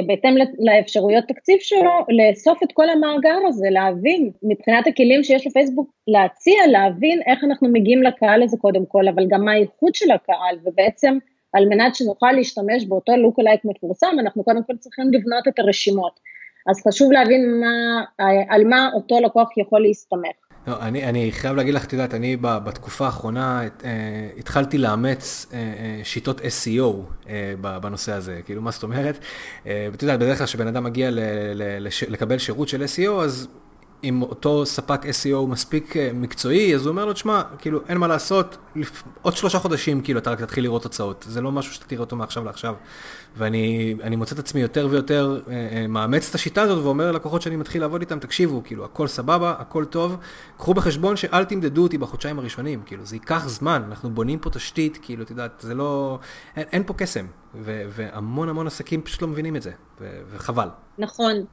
בהתאם 0.06 0.34
לאפשרויות 0.58 1.24
תקציב 1.28 1.56
שלו, 1.60 1.90
לאסוף 2.08 2.62
את 2.62 2.72
כל 2.72 2.88
המאגר 2.88 3.38
הזה, 3.48 3.66
להבין 3.70 4.30
מבחינת 4.42 4.86
הכלים 4.86 5.24
שיש 5.24 5.46
לפייסבוק, 5.46 5.90
להציע, 6.08 6.66
להבין 6.70 7.22
איך 7.26 7.44
אנחנו 7.44 7.68
מגיעים 7.68 8.02
לקהל 8.02 8.42
הזה 8.42 8.56
קודם 8.56 8.86
כל, 8.86 9.08
אבל 9.08 9.26
גם 9.28 9.44
מה 9.44 9.52
האיכות 9.52 9.94
של 9.94 10.10
הקהל, 10.10 10.58
ובעצם 10.64 11.18
על 11.52 11.68
מנת 11.68 11.94
שנוכל 11.94 12.32
להשתמש 12.32 12.84
באותו 12.84 13.12
לוק 13.16 13.38
אלייק 13.38 13.60
מפורסם, 13.64 14.16
אנחנו 14.20 14.44
קודם 14.44 14.62
כל 14.66 14.76
צריכים 14.76 15.12
לבנות 15.12 15.48
את 15.48 15.58
הרשימות. 15.58 16.20
אז 16.66 16.82
חשוב 16.88 17.12
להבין 17.12 17.60
מה, 17.60 18.04
על 18.48 18.64
מה 18.64 18.90
אותו 18.94 19.20
לקוח 19.20 19.58
יכול 19.58 19.82
להסתמך. 19.82 20.45
לא, 20.66 20.80
אני, 20.80 21.04
אני 21.04 21.32
חייב 21.32 21.56
להגיד 21.56 21.74
לך, 21.74 21.84
את 21.84 21.92
יודעת, 21.92 22.14
אני 22.14 22.36
בתקופה 22.40 23.06
האחרונה 23.06 23.62
אה, 23.62 23.68
התחלתי 24.38 24.78
לאמץ 24.78 25.46
אה, 25.52 25.58
אה, 25.58 26.00
שיטות 26.04 26.40
SEO 26.40 27.26
בנושא 27.60 28.12
הזה. 28.12 28.40
כאילו, 28.44 28.62
מה 28.62 28.70
זאת 28.70 28.82
אומרת? 28.82 29.18
ואת 29.66 30.02
יודעת, 30.02 30.20
בדרך 30.20 30.38
כלל 30.38 30.46
כשבן 30.46 30.66
אדם 30.66 30.84
מגיע 30.84 31.10
ל, 31.10 31.20
ל, 31.54 31.88
לקבל 32.08 32.38
שירות 32.38 32.68
של 32.68 32.82
SEO, 32.82 33.10
אז 33.10 33.48
אם 34.04 34.22
אותו 34.22 34.66
ספק 34.66 35.00
SEO 35.04 35.46
מספיק 35.46 35.96
אה, 35.96 36.10
מקצועי, 36.14 36.74
אז 36.74 36.86
הוא 36.86 36.90
אומר 36.90 37.04
לו, 37.04 37.12
תשמע, 37.12 37.42
כאילו, 37.58 37.80
אין 37.88 37.98
מה 37.98 38.06
לעשות, 38.06 38.56
עוד 39.22 39.36
שלושה 39.36 39.58
חודשים, 39.58 40.00
כאילו, 40.00 40.18
אתה 40.18 40.30
רק 40.30 40.40
תתחיל 40.40 40.64
לראות 40.64 40.82
תוצאות. 40.82 41.26
זה 41.28 41.40
לא 41.40 41.52
משהו 41.52 41.74
שאתה 41.74 41.86
תראה 41.86 42.00
אותו 42.00 42.16
מעכשיו 42.16 42.44
לעכשיו. 42.44 42.74
ואני 43.36 44.16
מוצא 44.16 44.34
את 44.34 44.38
עצמי 44.38 44.60
יותר 44.60 44.88
ויותר 44.90 45.40
אה, 45.48 45.68
אה, 45.72 45.86
מאמץ 45.86 46.28
את 46.28 46.34
השיטה 46.34 46.62
הזאת 46.62 46.84
ואומר 46.84 47.12
ללקוחות 47.12 47.42
שאני 47.42 47.56
מתחיל 47.56 47.80
לעבוד 47.80 48.00
איתם, 48.00 48.18
תקשיבו, 48.18 48.62
כאילו, 48.64 48.84
הכל 48.84 49.06
סבבה, 49.06 49.54
הכל 49.58 49.84
טוב, 49.84 50.16
קחו 50.56 50.74
בחשבון 50.74 51.16
שאל 51.16 51.44
תמדדו 51.44 51.82
אותי 51.82 51.98
בחודשיים 51.98 52.38
הראשונים, 52.38 52.82
כאילו, 52.86 53.04
זה 53.04 53.16
ייקח 53.16 53.48
זמן, 53.48 53.82
אנחנו 53.88 54.10
בונים 54.10 54.38
פה 54.38 54.50
תשתית, 54.50 54.98
כאילו, 55.02 55.22
את 55.22 55.30
יודעת, 55.30 55.60
זה 55.60 55.74
לא, 55.74 56.18
אין, 56.56 56.64
אין 56.72 56.82
פה 56.86 56.94
קסם, 56.94 57.26
ו, 57.54 57.82
והמון 57.90 58.48
המון 58.48 58.66
עסקים 58.66 59.02
פשוט 59.02 59.22
לא 59.22 59.28
מבינים 59.28 59.56
את 59.56 59.62
זה, 59.62 59.70
ו, 60.00 60.20
וחבל. 60.30 60.68
נכון, 60.98 61.44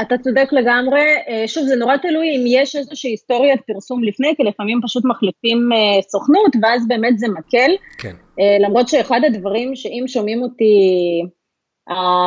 אתה 0.00 0.18
צודק 0.18 0.48
לגמרי, 0.52 1.00
אה, 1.28 1.44
שוב 1.46 1.64
זה 1.64 1.76
נורא 1.76 1.96
תלוי 1.96 2.36
אם 2.36 2.44
יש 2.46 2.76
איזושהי 2.76 3.10
היסטוריית 3.10 3.60
פרסום 3.66 4.04
לפני, 4.04 4.34
כי 4.36 4.42
לפעמים 4.42 4.80
פשוט 4.82 5.04
מחליפים 5.04 5.68
אה, 5.72 6.02
סוכנות 6.02 6.52
ואז 6.62 6.88
באמת 6.88 7.18
זה 7.18 7.28
מקל. 7.28 7.70
כן. 7.98 8.16
למרות 8.60 8.88
שאחד 8.88 9.20
הדברים 9.26 9.76
שאם 9.76 10.04
שומעים 10.06 10.42
אותי, 10.42 10.74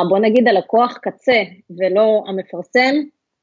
בוא 0.08 0.18
נגיד 0.18 0.48
הלקוח 0.48 0.98
קצה 1.02 1.42
ולא 1.78 2.24
המפרסם, 2.28 2.94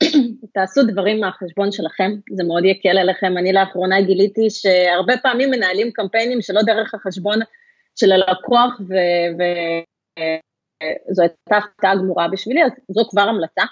תעשו 0.54 0.84
דברים 0.84 1.20
מהחשבון 1.20 1.72
שלכם, 1.72 2.12
זה 2.32 2.44
מאוד 2.44 2.66
יקל 2.66 2.98
עליכם. 2.98 3.38
אני 3.38 3.54
לאחרונה 3.54 4.02
גיליתי 4.02 4.50
שהרבה 4.50 5.14
פעמים 5.18 5.52
מנהלים 5.52 5.92
קמפיינים 5.92 6.42
שלא 6.42 6.62
דרך 6.62 6.94
החשבון 6.94 7.40
של 7.96 8.12
הלקוח, 8.12 8.82
וזו 11.10 11.22
הייתה 11.22 11.58
הפתעה 11.58 11.96
גמורה 11.96 12.28
בשבילי, 12.28 12.64
אז 12.64 12.72
זו 12.92 13.02
כבר 13.10 13.22
המלצה. 13.22 13.64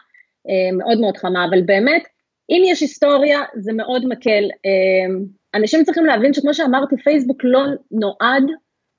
אה, 0.50 0.78
מאוד 0.78 1.00
מאוד 1.00 1.18
חמה, 1.18 1.46
אבל 1.50 1.62
באמת, 1.62 2.04
אם 2.50 2.62
יש 2.66 2.82
היסטוריה, 2.82 3.40
זה 3.56 3.74
מאוד 3.74 4.06
מקל. 4.06 4.44
אה, 4.66 5.16
אנשים 5.56 5.84
צריכים 5.84 6.06
להבין 6.06 6.34
שכמו 6.34 6.54
שאמרתי, 6.54 6.96
פייסבוק 7.04 7.38
לא 7.44 7.62
נועד 7.92 8.44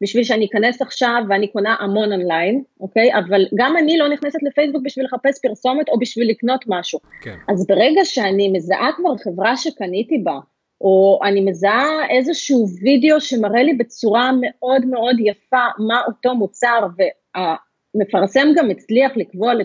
בשביל 0.02 0.24
שאני 0.24 0.46
אכנס 0.46 0.82
עכשיו 0.82 1.22
ואני 1.28 1.48
קונה 1.48 1.76
המון 1.80 2.12
אונליין, 2.12 2.62
אוקיי? 2.80 3.14
אבל 3.14 3.46
גם 3.54 3.76
אני 3.76 3.98
לא 3.98 4.08
נכנסת 4.08 4.42
לפייסבוק 4.42 4.82
בשביל 4.84 5.04
לחפש 5.04 5.40
פרסומת 5.42 5.88
או 5.88 5.98
בשביל 5.98 6.30
לקנות 6.30 6.64
משהו. 6.68 6.98
כן. 7.22 7.36
אז 7.48 7.66
ברגע 7.66 8.04
שאני 8.04 8.48
מזהה 8.48 8.90
כבר 8.96 9.16
חברה 9.24 9.56
שקניתי 9.56 10.18
בה, 10.18 10.38
או 10.80 11.20
אני 11.24 11.40
מזהה 11.40 12.08
איזשהו 12.10 12.66
וידאו 12.82 13.20
שמראה 13.20 13.62
לי 13.62 13.74
בצורה 13.74 14.30
מאוד 14.40 14.86
מאוד 14.86 15.16
יפה 15.20 15.64
מה 15.78 16.02
אותו 16.06 16.34
מוצר, 16.34 16.86
וה... 16.98 17.54
מפרסם 17.94 18.48
גם 18.56 18.70
הצליח 18.70 19.12
לקבוע 19.16 19.52
אה, 19.52 19.56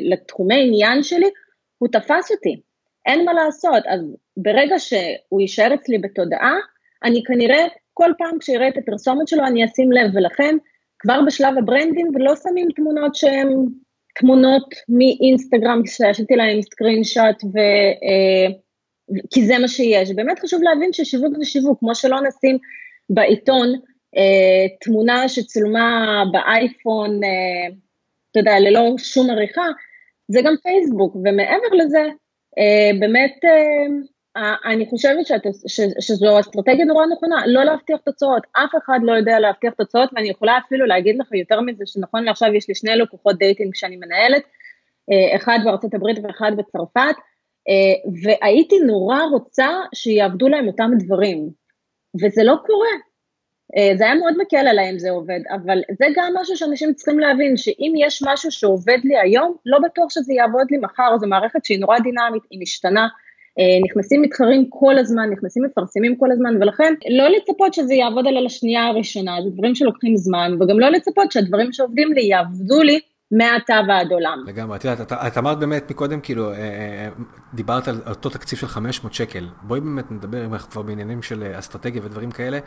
לתחומי 0.00 0.66
עניין 0.66 1.02
שלי, 1.02 1.26
הוא 1.78 1.88
תפס 1.92 2.30
אותי, 2.30 2.60
אין 3.06 3.24
מה 3.24 3.32
לעשות, 3.32 3.82
אז 3.86 4.00
ברגע 4.36 4.78
שהוא 4.78 5.40
יישאר 5.40 5.74
אצלי 5.74 5.98
בתודעה, 5.98 6.54
אני 7.04 7.22
כנראה 7.26 7.66
כל 7.94 8.10
פעם 8.18 8.38
כשיראה 8.38 8.68
את 8.68 8.78
הפרסומת 8.78 9.28
שלו 9.28 9.46
אני 9.46 9.64
אשים 9.64 9.92
לב, 9.92 10.10
ולכן 10.14 10.56
כבר 10.98 11.20
בשלב 11.26 11.58
ה 11.58 11.64
branding 11.64 12.16
לא 12.18 12.36
שמים 12.36 12.68
תמונות 12.76 13.14
שהן 13.14 13.48
תמונות 14.14 14.68
מאינסטגרם 14.88 15.82
שעשיתי 15.86 16.36
להם 16.36 16.62
screenshot 16.62 17.44
ו... 17.44 17.58
אה, 17.58 18.58
כי 19.30 19.46
זה 19.46 19.58
מה 19.58 19.68
שיש. 19.68 20.10
באמת 20.10 20.38
חשוב 20.38 20.62
להבין 20.62 20.92
ששיווק 20.92 21.32
זה 21.38 21.44
שיווק, 21.44 21.78
כמו 21.80 21.94
שלא 21.94 22.16
נשים 22.20 22.58
בעיתון 23.10 23.68
תמונה 24.80 25.28
שצולמה 25.28 26.22
באייפון, 26.32 27.24
אה, 27.24 27.74
אתה 28.30 28.40
יודע, 28.40 28.60
ללא 28.60 28.94
שום 28.98 29.30
עריכה, 29.30 29.66
זה 30.28 30.40
גם 30.44 30.54
פייסבוק, 30.62 31.16
ומעבר 31.16 31.74
לזה, 31.78 32.02
אה, 32.58 32.90
באמת, 33.00 33.36
אני 34.64 34.86
חושבת 34.86 35.26
שאת, 35.26 35.42
ש, 35.66 35.80
שזו 36.00 36.40
אסטרטגיה 36.40 36.84
נורא 36.84 37.06
נכונה, 37.06 37.36
לא 37.46 37.64
להבטיח 37.64 38.00
תוצאות, 38.04 38.42
אף 38.52 38.70
אחד 38.84 38.98
לא 39.02 39.12
יודע 39.12 39.38
להבטיח 39.38 39.74
תוצאות, 39.74 40.10
ואני 40.12 40.28
יכולה 40.28 40.58
אפילו 40.66 40.86
להגיד 40.86 41.16
לך 41.18 41.32
יותר 41.32 41.60
מזה, 41.60 41.84
שנכון 41.86 42.24
לעכשיו 42.24 42.54
יש 42.54 42.68
לי 42.68 42.74
שני 42.74 42.96
לקוחות 42.96 43.38
dating 43.38 43.74
שאני 43.74 43.96
מנהלת, 43.96 44.42
אחד 45.36 45.58
בארצות 45.64 45.94
הברית 45.94 46.18
ואחד 46.22 46.52
בצרפת, 46.56 47.14
והייתי 48.22 48.78
נורא 48.86 49.20
רוצה 49.32 49.68
שיעבדו 49.94 50.48
להם 50.48 50.66
אותם 50.66 50.90
דברים, 50.98 51.50
וזה 52.22 52.44
לא 52.44 52.54
קורה, 52.66 52.88
אה, 52.88 53.07
זה 53.98 54.04
היה 54.04 54.14
מאוד 54.14 54.34
מקל 54.38 54.68
עליי 54.68 54.90
אם 54.90 54.98
זה 54.98 55.10
עובד, 55.10 55.40
אבל 55.50 55.78
זה 55.98 56.06
גם 56.16 56.32
משהו 56.40 56.56
שאנשים 56.56 56.94
צריכים 56.94 57.18
להבין, 57.18 57.56
שאם 57.56 57.92
יש 57.96 58.22
משהו 58.26 58.50
שעובד 58.50 58.98
לי 59.04 59.18
היום, 59.18 59.56
לא 59.66 59.78
בטוח 59.78 60.10
שזה 60.10 60.32
יעבוד 60.32 60.66
לי 60.70 60.78
מחר, 60.78 61.18
זו 61.20 61.26
מערכת 61.26 61.64
שהיא 61.64 61.80
נורא 61.80 61.98
דינמית, 61.98 62.42
היא 62.50 62.60
משתנה, 62.60 63.08
אה, 63.58 63.78
נכנסים 63.84 64.22
מתחרים 64.22 64.66
כל 64.68 64.98
הזמן, 64.98 65.30
נכנסים 65.30 65.64
מפרסמים 65.64 66.16
כל 66.16 66.32
הזמן, 66.32 66.62
ולכן 66.62 66.94
לא 67.10 67.28
לצפות 67.28 67.74
שזה 67.74 67.94
יעבוד 67.94 68.26
על 68.26 68.46
השנייה 68.46 68.86
הראשונה, 68.86 69.36
זה 69.44 69.50
דברים 69.50 69.74
שלוקחים 69.74 70.16
זמן, 70.16 70.52
וגם 70.60 70.80
לא 70.80 70.88
לצפות 70.88 71.32
שהדברים 71.32 71.72
שעובדים 71.72 72.12
לי 72.12 72.22
יעבדו 72.22 72.82
לי 72.82 73.00
מעתה 73.32 73.80
ועד 73.88 74.12
עולם. 74.12 74.44
לגמרי, 74.46 74.76
את 74.76 74.84
יודעת, 74.84 75.12
את 75.12 75.38
אמרת 75.38 75.58
באמת 75.58 75.90
מקודם, 75.90 76.20
כאילו, 76.20 76.52
אה, 76.52 76.56
אה, 76.56 77.08
דיברת 77.54 77.88
על 77.88 78.00
אותו 78.06 78.30
תקציב 78.30 78.58
של 78.58 78.66
500 78.66 79.14
שקל. 79.14 79.48
בואי 79.62 79.80
באמת 79.80 80.10
נדבר, 80.10 80.44
אם 80.44 80.52
אנחנו 80.52 80.70
כבר 80.70 80.82
בעניינים 80.82 81.22
של 81.22 81.52
אסטרטגיה 81.58 82.02
ודברים 82.04 82.30
כאלה, 82.30 82.58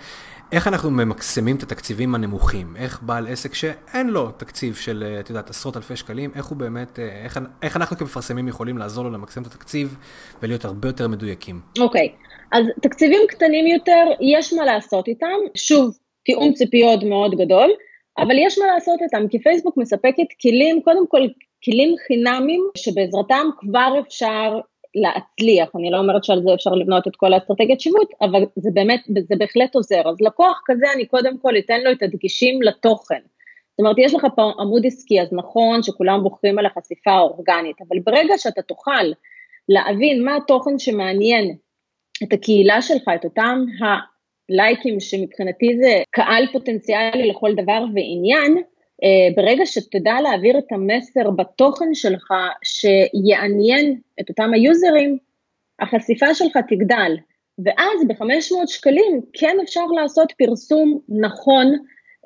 איך 0.52 0.68
אנחנו 0.68 0.92
ממקסמים 0.92 1.56
את 1.56 1.64
התקציבים 1.64 2.16
הנמוכים? 2.16 2.76
איך 2.76 3.02
בעל 3.02 3.28
עסק 3.28 3.54
שאין 3.54 4.08
לו 4.10 4.32
תקציב 4.32 4.76
של, 4.76 5.18
את 5.20 5.30
יודעת, 5.30 5.50
עשרות 5.50 5.78
אלפי 5.78 5.96
שקלים, 5.96 6.32
איך 6.36 6.46
הוא 6.46 6.58
באמת, 6.58 7.00
איך, 7.00 7.40
איך 7.62 7.78
אנחנו 7.78 7.98
כמפרסמים 7.98 8.48
יכולים 8.48 8.78
לעזור 8.78 9.04
לו 9.04 9.10
למקסם 9.10 9.42
את 9.42 9.48
התקציב 9.48 9.98
ולהיות 10.42 10.66
הרבה 10.66 10.90
יותר 10.90 11.08
מדויקים? 11.08 11.62
אוקיי, 11.80 12.10
okay. 12.12 12.58
אז 12.58 12.66
תקציבים 12.82 13.22
קטנים 13.30 13.68
יותר, 13.68 14.06
יש 14.22 14.54
מה 14.54 14.66
לעשות 14.66 15.08
איתם. 15.08 15.28
שוב, 15.56 15.98
תיאום 16.26 16.54
ציפיות 16.54 17.04
מאוד 17.04 17.36
גדול. 17.36 17.72
אבל 18.18 18.36
יש 18.38 18.60
מה 18.60 18.66
לעשות 18.74 19.02
איתם, 19.02 19.28
כי 19.30 19.40
פייסבוק 19.40 19.78
מספקת 19.78 20.28
כלים, 20.42 20.82
קודם 20.82 21.08
כל 21.08 21.28
כלים 21.66 21.96
חינמים, 22.08 22.62
שבעזרתם 22.78 23.50
כבר 23.58 23.94
אפשר 24.08 24.60
להצליח, 24.96 25.70
אני 25.76 25.92
לא 25.92 25.98
אומרת 25.98 26.24
שעל 26.24 26.42
זה 26.44 26.54
אפשר 26.54 26.72
לבנות 26.72 27.08
את 27.08 27.16
כל 27.16 27.34
האסטרטגיית 27.34 27.82
שיווק, 27.82 28.12
אבל 28.22 28.44
זה 28.56 28.70
באמת, 28.74 29.02
זה 29.28 29.36
בהחלט 29.38 29.76
עוזר. 29.76 30.10
אז 30.10 30.22
לקוח 30.22 30.62
כזה, 30.66 30.86
אני 30.96 31.06
קודם 31.06 31.38
כל 31.38 31.58
אתן 31.58 31.82
לו 31.82 31.92
את 31.92 32.04
הדגישים 32.04 32.62
לתוכן. 32.62 33.20
זאת 33.72 33.80
אומרת, 33.80 33.96
יש 34.00 34.14
לך 34.14 34.28
פה 34.36 34.52
עמוד 34.60 34.86
עסקי, 34.86 35.22
אז 35.22 35.34
נכון 35.34 35.84
שכולם 35.84 36.24
בוחרים 36.24 36.60
על 36.60 36.66
החשיפה 36.66 37.12
האורגנית, 37.12 37.76
אבל 37.88 38.00
ברגע 38.00 38.38
שאתה 38.38 38.62
תוכל 38.62 39.06
להבין 39.70 40.26
מה 40.26 40.36
התוכן 40.36 40.80
שמעניין 40.80 41.56
את 42.24 42.34
הקהילה 42.34 42.82
שלך, 42.82 43.04
את 43.16 43.26
אותם 43.26 43.66
לייקים 44.50 45.00
שמבחינתי 45.00 45.78
זה 45.82 46.04
קהל 46.12 46.48
פוטנציאלי 46.52 47.28
לכל 47.28 47.54
דבר 47.54 47.84
ועניין, 47.94 48.58
אה, 49.04 49.36
ברגע 49.36 49.66
שתדע 49.66 50.22
להעביר 50.24 50.58
את 50.58 50.72
המסר 50.72 51.30
בתוכן 51.30 51.94
שלך 51.94 52.34
שיעניין 52.64 54.00
את 54.20 54.30
אותם 54.30 54.54
היוזרים, 54.54 55.18
החשיפה 55.80 56.36
שלך 56.36 56.58
תגדל. 56.70 57.16
ואז 57.66 58.08
ב-500 58.08 58.68
שקלים 58.68 59.22
כן 59.34 59.58
אפשר 59.64 59.86
לעשות 59.86 60.34
פרסום 60.38 61.00
נכון 61.10 61.68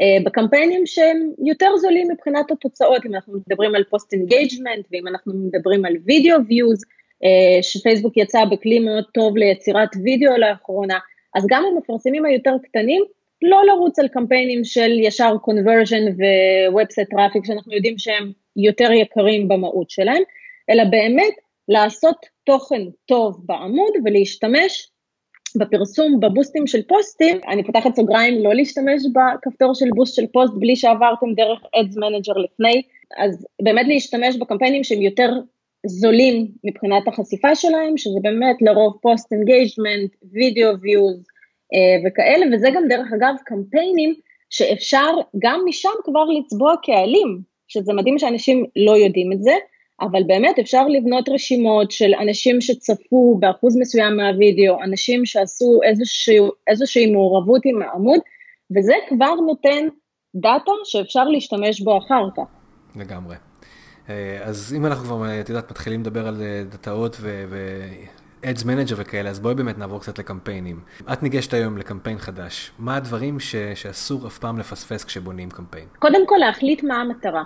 אה, 0.02 0.24
בקמפיינים 0.26 0.86
שהם 0.86 1.32
יותר 1.46 1.78
זולים 1.78 2.08
מבחינת 2.12 2.52
התוצאות, 2.52 3.06
אם 3.06 3.16
אנחנו 3.16 3.34
מדברים 3.48 3.76
על 3.76 3.84
post 3.84 4.14
engagement 4.14 4.86
ואם 4.92 5.08
אנחנו 5.08 5.34
מדברים 5.34 5.86
על 5.86 5.94
video 6.06 6.38
views, 6.48 6.82
אה, 7.24 7.64
שפייסבוק 7.64 8.18
יצא 8.18 8.46
בכלי 8.46 8.80
מאוד 8.80 9.04
טוב 9.14 9.38
ליצירת 9.38 9.90
וידאו 10.04 10.38
לאחרונה, 10.38 11.00
אז 11.36 11.46
גם 11.50 11.64
המפרסמים 11.72 12.26
היותר 12.26 12.56
קטנים, 12.64 13.04
לא 13.42 13.66
לרוץ 13.66 14.00
על 14.00 14.08
קמפיינים 14.08 14.64
של 14.64 14.92
ישר 15.00 15.36
conversion 15.36 16.12
ו-Website 16.18 17.18
traffic, 17.18 17.48
שאנחנו 17.48 17.74
יודעים 17.74 17.98
שהם 17.98 18.32
יותר 18.56 18.92
יקרים 18.92 19.48
במהות 19.48 19.90
שלהם, 19.90 20.24
אלא 20.70 20.84
באמת 20.84 21.34
לעשות 21.68 22.16
תוכן 22.44 22.82
טוב 23.06 23.42
בעמוד 23.46 23.94
ולהשתמש 24.06 24.90
בפרסום, 25.58 26.20
בבוסטים 26.20 26.68
של 26.68 26.82
פוסטים, 26.84 27.40
אני 27.48 27.64
פותחת 27.64 27.96
סוגריים, 27.96 28.44
לא 28.44 28.54
להשתמש 28.54 29.04
בכפתור 29.14 29.74
של 29.74 29.86
boost 29.96 30.16
של 30.16 30.28
פוסט 30.28 30.54
בלי 30.60 30.76
שעברתם 30.76 31.34
דרך 31.36 31.60
Ads 31.64 31.96
Manager 31.96 32.40
לפני, 32.40 32.82
אז 33.18 33.48
באמת 33.62 33.86
להשתמש 33.88 34.36
בקמפיינים 34.36 34.84
שהם 34.84 35.02
יותר 35.02 35.30
זולים 35.86 36.48
מבחינת 36.64 37.08
החשיפה 37.08 37.56
שלהם, 37.56 37.98
שזה 37.98 38.20
באמת 38.22 38.56
לרוב 38.62 38.94
post 39.02 39.34
engagement, 39.34 40.12
video 40.34 40.80
views 40.82 41.24
וכאלה, 42.08 42.46
וזה 42.54 42.68
גם 42.76 42.84
דרך 42.90 43.08
אגב 43.14 43.36
קמפיינים 43.46 44.14
שאפשר 44.50 45.12
גם 45.40 45.62
משם 45.66 45.90
כבר 46.04 46.24
לצבוע 46.26 46.76
קהלים, 46.84 47.42
שזה 47.68 47.94
מדהים 47.94 48.20
שאנשים 48.20 48.66
לא 48.76 48.98
יודעים 48.98 49.32
את 49.32 49.44
זה, 49.44 49.54
אבל 50.02 50.24
באמת 50.24 50.60
אפשר 50.60 50.88
לבנות 50.88 51.30
רשימות 51.30 51.92
של 51.92 52.14
אנשים 52.22 52.62
שצפו 52.62 53.38
באחוז 53.40 53.78
מסוים 53.78 54.18
מהווידאו, 54.18 54.84
אנשים 54.84 55.26
שעשו 55.26 55.80
איזושהי, 55.84 56.38
איזושהי 56.68 57.12
מעורבות 57.12 57.62
עם 57.66 57.82
העמוד, 57.82 58.20
וזה 58.78 58.94
כבר 59.10 59.36
נותן 59.36 59.88
דאטה 60.36 60.72
שאפשר 60.84 61.24
להשתמש 61.24 61.82
בו 61.82 61.98
אחר 61.98 62.28
כך. 62.38 62.44
לגמרי. 62.96 63.36
אה, 64.10 64.40
אז 64.44 64.74
אם 64.78 64.86
אנחנו 64.86 65.06
כבר, 65.06 65.40
את 65.42 65.50
יודעת, 65.50 65.72
מתחילים 65.72 66.02
לדבר 66.02 66.28
על 66.28 66.42
אה, 66.42 66.64
דאטאות 66.70 67.18
ו-Ads 67.20 68.64
Manager 68.64 68.94
וכאלה, 68.98 69.30
אז 69.30 69.40
בואי 69.40 69.56
באמת 69.56 69.78
נעבור 69.78 70.00
קצת 70.00 70.20
לקמפיינים. 70.20 70.80
את 71.14 71.24
ניגשת 71.24 71.54
היום 71.54 71.78
לקמפיין 71.78 72.18
חדש, 72.18 72.72
מה 72.80 72.96
הדברים 72.96 73.40
ש- 73.40 73.56
שאסור 73.76 74.28
אף 74.28 74.38
פעם 74.38 74.60
לפספס 74.60 75.04
כשבונים 75.04 75.50
קמפיין? 75.50 75.86
קודם 76.00 76.28
כל 76.28 76.38
להחליט 76.40 76.84
מה 76.84 77.02
המטרה. 77.02 77.44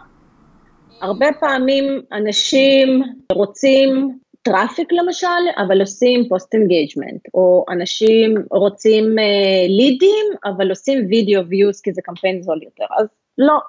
הרבה 1.02 1.28
פעמים 1.40 2.02
אנשים 2.12 3.04
רוצים 3.32 4.20
traffic 4.42 4.92
למשל, 4.92 5.28
אבל 5.58 5.82
עושים 5.82 6.30
post 6.30 6.54
engagement, 6.54 7.22
או 7.34 7.66
אנשים 7.70 8.36
רוצים 8.52 9.06
uh, 9.06 9.68
לידים, 9.68 10.26
אבל 10.46 10.70
עושים 10.70 11.06
video 11.10 11.48
views 11.48 11.82
כי 11.82 11.94
זה 11.94 12.02
קמפיין 12.02 12.42
זול 12.42 12.60
יותר, 12.64 12.86
אז 13.00 13.08
לא, 13.38 13.60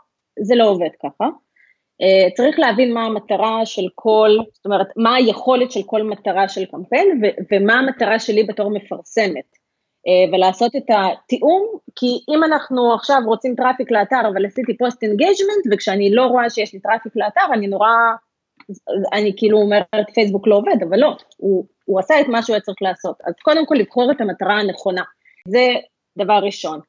זה 0.43 0.55
לא 0.55 0.71
עובד 0.71 0.89
ככה. 1.03 1.29
אה, 2.03 2.31
צריך 2.35 2.59
להבין 2.59 2.95
מה 2.95 3.05
המטרה 3.05 3.67
של 3.67 3.87
כל, 3.95 4.31
זאת 4.53 4.67
אומרת, 4.67 4.87
מה 4.97 5.15
היכולת 5.15 5.73
של 5.73 5.81
כל 5.87 6.03
מטרה 6.03 6.49
של 6.49 6.65
קמפיין 6.65 7.21
ו- 7.23 7.55
ומה 7.55 7.75
המטרה 7.75 8.19
שלי 8.19 8.45
בתור 8.45 8.71
מפרסמת. 8.71 9.61
אה, 10.07 10.33
ולעשות 10.33 10.77
את 10.77 10.85
התיאום, 10.89 11.67
כי 11.97 12.07
אם 12.29 12.45
אנחנו 12.45 12.95
עכשיו 12.95 13.19
רוצים 13.27 13.55
traffic 13.55 13.91
לאתר, 13.91 14.21
אבל 14.33 14.47
עשיתי 14.47 14.77
post 14.77 15.03
engagement, 15.03 15.73
וכשאני 15.73 16.15
לא 16.15 16.27
רואה 16.27 16.51
שיש 16.51 16.75
לי 16.75 16.81
traffic 16.81 17.13
לאתר, 17.17 17.41
אני 17.53 17.67
נורא, 17.67 17.89
אני 19.13 19.33
כאילו 19.37 19.59
אומרת 19.59 20.11
פייסבוק 20.15 20.47
לא 20.47 20.55
עובד, 20.55 20.83
אבל 20.89 20.99
לא, 20.99 21.17
הוא, 21.37 21.67
הוא 21.85 22.01
עשה 22.01 22.21
את 22.21 22.27
מה 22.29 22.43
שהוא 22.43 22.55
היה 22.55 22.61
צריך 22.61 22.83
לעשות. 22.83 23.17
אז 23.25 23.35
קודם 23.43 23.67
כל 23.67 23.75
לבחור 23.75 24.11
את 24.13 24.21
המטרה 24.21 24.61
הנכונה, 24.61 25.03
זה 25.49 25.75
דבר 26.19 26.39
ראשון. 26.43 26.81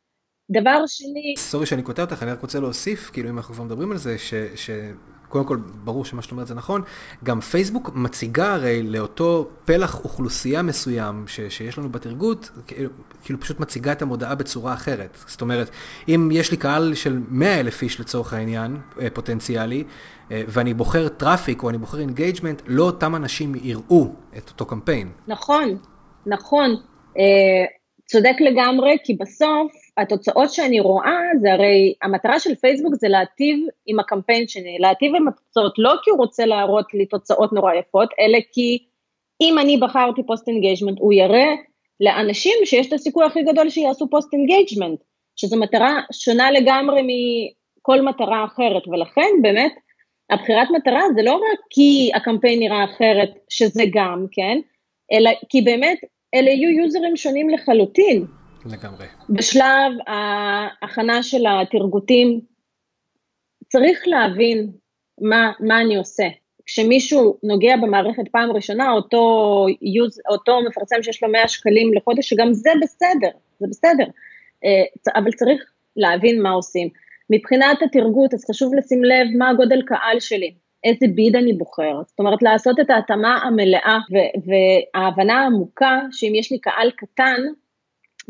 דבר 0.52 0.86
שני... 0.88 1.34
sorry 1.38 1.66
שאני 1.66 1.82
קוטע 1.82 2.02
אותך, 2.02 2.24
אני 2.24 2.32
רק 2.32 2.42
רוצה 2.42 2.60
להוסיף, 2.60 3.10
כאילו 3.14 3.30
אם 3.30 3.38
אנחנו 3.38 3.54
כבר 3.54 3.64
מדברים 3.64 3.92
על 3.92 3.98
זה, 3.98 4.18
ש... 4.18 4.34
ש... 4.56 4.70
קודם 5.32 5.46
כל, 5.46 5.58
ברור 5.84 6.06
שמה 6.06 6.22
שאת 6.22 6.32
אומרת 6.32 6.48
זה 6.48 6.56
נכון, 6.56 6.82
גם 7.24 7.42
פייסבוק 7.42 7.92
מציגה 7.96 8.54
הרי 8.54 8.84
לאותו 8.84 9.50
פלח 9.66 10.04
אוכלוסייה 10.04 10.62
מסוים 10.62 11.28
ש, 11.28 11.40
שיש 11.50 11.78
לנו 11.78 11.90
בטרגוט, 11.90 12.52
כאילו, 12.68 12.90
כאילו 13.24 13.40
פשוט 13.40 13.60
מציגה 13.60 13.92
את 13.92 14.02
המודעה 14.02 14.36
בצורה 14.36 14.74
אחרת. 14.74 15.18
זאת 15.28 15.42
אומרת, 15.42 15.70
אם 16.08 16.30
יש 16.32 16.52
לי 16.52 16.58
קהל 16.58 16.94
של 16.94 17.20
100 17.30 17.60
אלף 17.60 17.82
איש 17.82 18.00
לצורך 18.00 18.34
העניין, 18.34 18.78
אה, 19.02 19.10
פוטנציאלי, 19.10 19.84
אה, 20.32 20.44
ואני 20.48 20.74
בוחר 20.74 21.08
traffic 21.08 21.64
או 21.64 21.70
אני 21.70 21.78
בוחר 21.78 22.00
engagement, 22.00 22.62
לא 22.68 22.84
אותם 22.84 23.16
אנשים 23.16 23.56
יראו 23.64 24.08
את 24.38 24.50
אותו 24.50 24.66
קמפיין. 24.66 25.12
נכון, 25.28 25.78
נכון. 26.26 26.70
אה, 27.18 27.66
צודק 28.06 28.36
לגמרי, 28.40 28.98
כי 29.04 29.14
בסוף 29.14 29.72
התוצאות 29.98 30.52
שאני 30.52 30.80
רואה, 30.80 31.20
זה 31.42 31.54
הרי, 31.54 31.94
המטרה 32.02 32.40
של 32.40 32.56
פייסבוק 32.56 32.96
זה 32.96 33.08
להטיב 33.08 33.68
עם 33.86 34.00
הקמפיין 34.00 34.48
שלי, 34.48 34.78
להטיב 34.80 35.16
עם 35.16 35.28
התוצאות, 35.28 35.74
לא 35.78 35.94
כי 36.04 36.10
הוא 36.10 36.20
רוצה 36.20 36.46
להראות 36.46 36.94
לי 36.94 37.06
תוצאות 37.06 37.54
נורא 37.54 37.74
יפות, 37.74 38.10
אלא 38.20 38.38
כי 38.52 38.78
אם 39.42 39.60
אני 39.60 39.78
בחרתי 39.78 40.24
post 40.24 40.48
engagement, 40.48 40.98
הוא 41.00 41.14
יראה 41.14 41.56
לאנשים 42.00 42.54
שיש 42.66 42.88
את 42.88 42.94
הסיכוי 42.94 43.26
הכי 43.26 43.44
גדול 43.44 43.70
שיעשו 43.70 44.10
post 44.10 44.34
engagement, 44.34 45.00
שזו 45.36 45.60
מטרה 45.60 46.00
שונה 46.12 46.52
לגמרי 46.52 47.02
מכל 47.02 48.02
מטרה 48.02 48.46
אחרת, 48.46 48.88
ולכן 48.88 49.30
באמת, 49.42 49.72
הבחירת 50.30 50.68
מטרה 50.78 51.02
זה 51.16 51.22
לא 51.22 51.34
רק 51.34 51.60
כי 51.70 52.12
הקמפיין 52.16 52.60
נראה 52.60 52.84
אחרת, 52.84 53.30
שזה 53.50 53.84
גם, 53.94 54.26
כן, 54.32 54.60
אלא 55.14 55.32
כי 55.50 55.62
באמת 55.62 55.98
אלה 56.36 56.50
יהיו 56.50 56.70
users 56.70 57.18
שונים 57.18 57.50
לחלוטין. 57.50 58.26
לגמרי. 58.66 59.06
בשלב 59.30 59.94
ההכנה 60.08 61.24
של 61.24 61.44
ה 61.48 61.57
targetים, 61.57 62.42
צריך 63.68 64.04
להבין 64.06 64.72
מה, 65.22 65.52
מה 65.60 65.82
אני 65.82 65.96
עושה. 65.96 66.28
כשמישהו 66.66 67.38
נוגע 67.44 67.78
במערכת 67.78 68.24
פעם 68.32 68.52
ראשונה, 68.52 68.92
אותו, 68.92 69.66
יוז, 69.82 70.20
אותו 70.30 70.60
מפרסם 70.70 71.04
שיש 71.04 71.24
לו 71.24 71.30
100 71.30 71.48
שקלים 71.48 71.94
לחודש, 71.94 72.30
שגם 72.30 72.54
זה 72.54 72.70
בסדר, 72.82 73.30
זה 73.60 73.68
בסדר, 73.70 74.06
אה, 74.66 75.12
אבל 75.16 75.32
צריך 75.32 75.62
להבין 75.96 76.42
מה 76.42 76.52
עושים. 76.52 76.90
מבחינת 77.30 77.82
התרגות, 77.82 78.34
אז 78.34 78.46
חשוב 78.52 78.74
לשים 78.76 79.04
לב 79.04 79.28
מה 79.38 79.50
הגודל 79.50 79.82
קהל 79.82 80.20
שלי, 80.20 80.54
איזה 80.84 81.06
ביד 81.16 81.36
אני 81.36 81.54
בוחר, 81.54 82.02
זאת 82.08 82.20
אומרת 82.20 82.42
לעשות 82.42 82.80
את 82.80 82.90
ההתאמה 82.90 83.38
המלאה 83.44 83.98
וההבנה 84.46 85.42
העמוקה 85.42 86.00
שאם 86.12 86.34
יש 86.36 86.52
לי 86.52 86.60
קהל 86.60 86.92
קטן, 86.92 87.42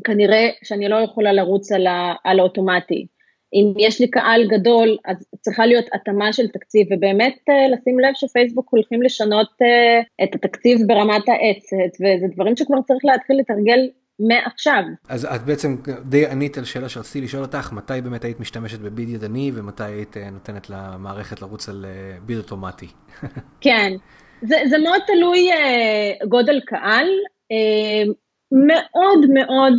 כנראה 0.04 0.50
שאני 0.64 0.90
לא 0.90 0.96
יכולה 0.96 1.34
לרוץ 1.34 1.72
על, 1.72 1.88
ה, 1.88 2.14
על 2.24 2.40
האוטומטי. 2.40 3.08
אם 3.54 3.74
יש 3.78 4.02
לי 4.02 4.10
קהל 4.10 4.48
גדול, 4.48 4.98
אז 5.06 5.18
צריכה 5.42 5.66
להיות 5.66 5.86
התאמה 5.94 6.34
של 6.34 6.48
תקציב, 6.48 6.88
ובאמת 6.92 7.36
אה, 7.50 7.68
לשים 7.68 8.00
לב 8.00 8.12
שפייסבוק 8.16 8.68
הולכים 8.72 9.02
לשנות 9.02 9.50
אה, 9.62 10.02
את 10.24 10.36
התקציב 10.36 10.80
ברמת 10.88 11.30
העצת, 11.30 11.96
וזה 11.96 12.26
דברים 12.34 12.58
שכבר 12.58 12.82
צריך 12.88 13.06
להתחיל 13.06 13.40
לתרגל 13.40 13.90
מעכשיו. 14.20 14.84
אז 15.10 15.26
את 15.26 15.42
בעצם 15.42 15.76
די 16.06 16.28
ענית 16.28 16.58
על 16.58 16.66
שאלה 16.66 16.90
שרציתי 16.90 17.26
לשאול 17.26 17.44
אותך, 17.44 17.74
מתי 17.74 18.02
באמת 18.04 18.24
היית 18.24 18.40
משתמשת 18.40 18.80
בביד 18.80 19.10
ידני, 19.10 19.52
ומתי 19.56 19.84
היית 19.84 20.18
אה, 20.18 20.30
נותנת 20.30 20.70
למערכת 20.70 21.42
לרוץ 21.42 21.70
על 21.70 21.86
ביד 22.26 22.38
אוטומטי? 22.38 22.88
כן, 23.62 23.94
זה, 24.42 24.56
זה 24.70 24.78
מאוד 24.78 25.02
תלוי 25.08 25.50
גודל 26.30 26.62
קהל. 26.66 27.08
מאוד 28.52 29.26
מאוד 29.34 29.74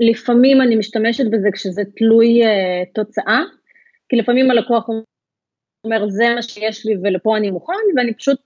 לפעמים 0.00 0.62
אני 0.62 0.76
משתמשת 0.76 1.24
בזה 1.30 1.48
כשזה 1.52 1.82
תלוי 1.96 2.44
אה, 2.44 2.48
תוצאה, 2.94 3.40
כי 4.08 4.16
לפעמים 4.16 4.50
הלקוח 4.50 4.88
אומר 5.84 6.08
זה 6.08 6.24
מה 6.34 6.42
שיש 6.42 6.86
לי 6.86 6.94
ולפה 7.02 7.36
אני 7.36 7.50
מוכן, 7.50 7.72
ואני 7.96 8.14
פשוט, 8.14 8.40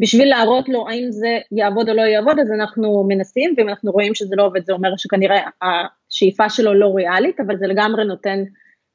בשביל 0.00 0.28
להראות 0.28 0.68
לו 0.68 0.88
האם 0.88 1.10
זה 1.10 1.38
יעבוד 1.52 1.88
או 1.88 1.94
לא 1.94 2.02
יעבוד, 2.02 2.38
אז 2.38 2.52
אנחנו 2.52 3.04
מנסים, 3.08 3.54
ואם 3.56 3.68
אנחנו 3.68 3.92
רואים 3.92 4.14
שזה 4.14 4.36
לא 4.36 4.46
עובד 4.46 4.64
זה 4.64 4.72
אומר 4.72 4.96
שכנראה 4.96 5.40
השאיפה 5.62 6.50
שלו 6.50 6.74
לא 6.74 6.92
ריאלית, 6.96 7.40
אבל 7.40 7.56
זה 7.56 7.66
לגמרי 7.66 8.04
נותן 8.04 8.44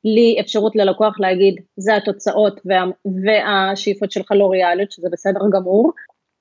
לי 0.03 0.37
אפשרות 0.39 0.75
ללקוח 0.75 1.19
להגיד 1.19 1.55
זה 1.77 1.95
התוצאות 1.95 2.61
וה, 2.65 2.83
והשאיפות 3.25 4.11
שלך 4.11 4.31
לא 4.31 4.51
ריאליות, 4.51 4.91
שזה 4.91 5.07
בסדר 5.11 5.39
גמור. 5.53 5.91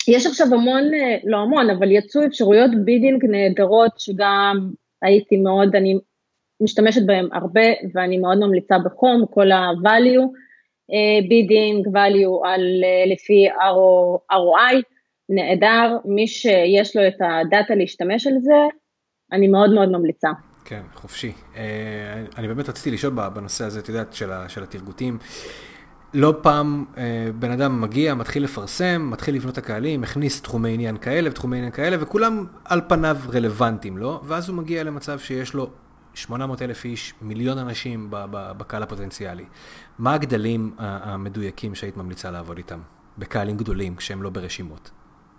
יש 0.08 0.26
עכשיו 0.26 0.46
המון, 0.54 0.94
אה, 0.94 1.16
לא 1.24 1.36
המון, 1.36 1.70
אבל 1.70 1.90
יצאו 1.90 2.26
אפשרויות 2.26 2.70
bidding 2.84 3.24
נהדרות 3.24 3.92
שגם 3.98 4.70
הייתי 5.02 5.36
מאוד, 5.36 5.76
אני 5.76 5.98
משתמשת 6.60 7.02
בהן 7.06 7.28
הרבה 7.32 7.66
ואני 7.94 8.18
מאוד 8.18 8.38
ממליצה 8.38 8.78
בחום, 8.78 9.24
כל 9.30 9.52
ה-value 9.52 10.28
bidding, 11.28 11.86
value 11.86 12.48
על, 12.48 12.60
אה, 12.84 13.12
לפי 13.12 13.48
ROI, 13.48 14.82
נהדר, 15.28 15.96
מי 16.04 16.26
שיש 16.26 16.96
לו 16.96 17.06
את 17.06 17.16
הדאטה 17.20 17.74
להשתמש 17.74 18.26
על 18.26 18.34
זה, 18.40 18.66
אני 19.32 19.48
מאוד 19.48 19.74
מאוד 19.74 19.88
ממליצה. 19.88 20.30
כן, 20.64 20.82
חופשי. 20.94 21.32
אה, 21.56 22.22
אני 22.38 22.48
באמת 22.48 22.68
רציתי 22.68 22.90
לשאול 22.90 23.12
בנושא 23.34 23.64
הזה, 23.64 23.80
את 23.80 23.88
יודעת, 23.88 24.12
של 24.48 24.62
ה 24.62 24.68
targetים. 24.68 25.18
לא 26.14 26.34
פעם 26.42 26.84
אה, 26.98 27.28
בן 27.38 27.50
אדם 27.50 27.80
מגיע, 27.80 28.14
מתחיל 28.14 28.44
לפרסם, 28.44 29.08
מתחיל 29.10 29.34
לבנות 29.34 29.52
את 29.52 29.58
הקהלים, 29.58 30.00
מכניס 30.00 30.42
תחומי 30.42 30.74
עניין 30.74 30.96
כאלה 30.96 31.30
ותחומי 31.30 31.56
עניין 31.56 31.72
כאלה, 31.72 31.96
וכולם 32.00 32.46
על 32.64 32.80
פניו 32.88 33.16
רלוונטיים 33.32 33.98
לו, 33.98 34.20
ואז 34.24 34.48
הוא 34.48 34.56
מגיע 34.56 34.84
למצב 34.84 35.18
שיש 35.18 35.54
לו 35.54 35.70
800 36.14 36.62
אלף 36.62 36.84
איש, 36.84 37.14
מיליון 37.22 37.58
אנשים 37.58 38.06
בקהל 38.30 38.82
הפוטנציאלי. 38.82 39.44
מה 39.98 40.14
הגדלים 40.14 40.74
המדויקים 40.78 41.74
שהיית 41.74 41.96
ממליצה 41.96 42.30
לעבוד 42.30 42.56
איתם, 42.56 42.78
בקהלים 43.18 43.56
גדולים, 43.56 43.96
כשהם 43.96 44.22
לא 44.22 44.30
ברשימות? 44.30 44.90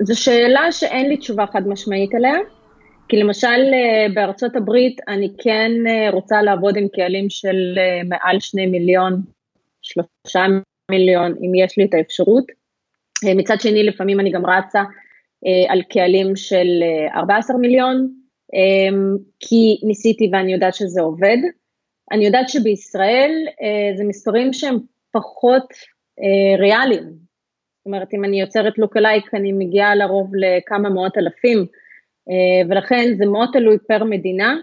זו 0.01 0.21
שאלה 0.21 0.71
שאין 0.71 1.09
לי 1.09 1.17
תשובה 1.17 1.45
חד 1.53 1.67
משמעית 1.67 2.15
עליה. 2.15 2.35
כי 3.07 3.17
למשל 3.17 3.47
אה, 3.47 4.13
בארצות 4.13 4.55
הברית 4.55 4.97
אני 5.07 5.33
כן 5.43 5.71
אה, 5.87 6.09
רוצה 6.11 6.41
לעבוד 6.41 6.77
עם 6.77 6.87
קהלים 6.95 7.29
של 7.29 7.75
אה, 7.77 8.01
מעל 8.09 8.39
שני 8.39 8.65
מיליון, 8.65 9.21
שלושה 9.83 10.45
מיליון, 10.91 11.31
אם 11.31 11.55
יש 11.55 11.77
לי 11.77 11.85
את 11.85 11.93
האפשרות. 11.93 12.45
מצד 13.35 13.61
שני, 13.61 13.83
לפעמים 13.83 14.19
אני 14.19 14.31
גם 14.31 14.45
רצה 14.45 14.83
על 15.69 15.81
קהלים 15.89 16.35
של 16.35 16.67
14 17.15 17.57
מיליון, 17.57 18.09
כי 19.39 19.79
ניסיתי 19.83 20.29
ואני 20.33 20.53
יודעת 20.53 20.73
שזה 20.75 21.01
עובד. 21.01 21.37
אני 22.11 22.25
יודעת 22.25 22.49
שבישראל 22.49 23.31
זה 23.97 24.03
מספרים 24.03 24.53
שהם 24.53 24.77
פחות 25.11 25.67
ריאליים. 26.59 27.03
זאת 27.03 27.85
אומרת, 27.85 28.13
אם 28.13 28.25
אני 28.25 28.41
יוצרת 28.41 28.77
lookalike, 28.77 29.33
אני 29.33 29.51
מגיעה 29.51 29.95
לרוב 29.95 30.31
לכמה 30.35 30.89
מאות 30.89 31.17
אלפים. 31.17 31.65
אה, 32.29 32.69
ולכן 32.69 33.13
זה 33.17 33.25
מאוד 33.25 33.49
תלוי 33.53 33.77
per 33.87 34.03
מדינה, 34.03 34.49
אה, 34.53 34.59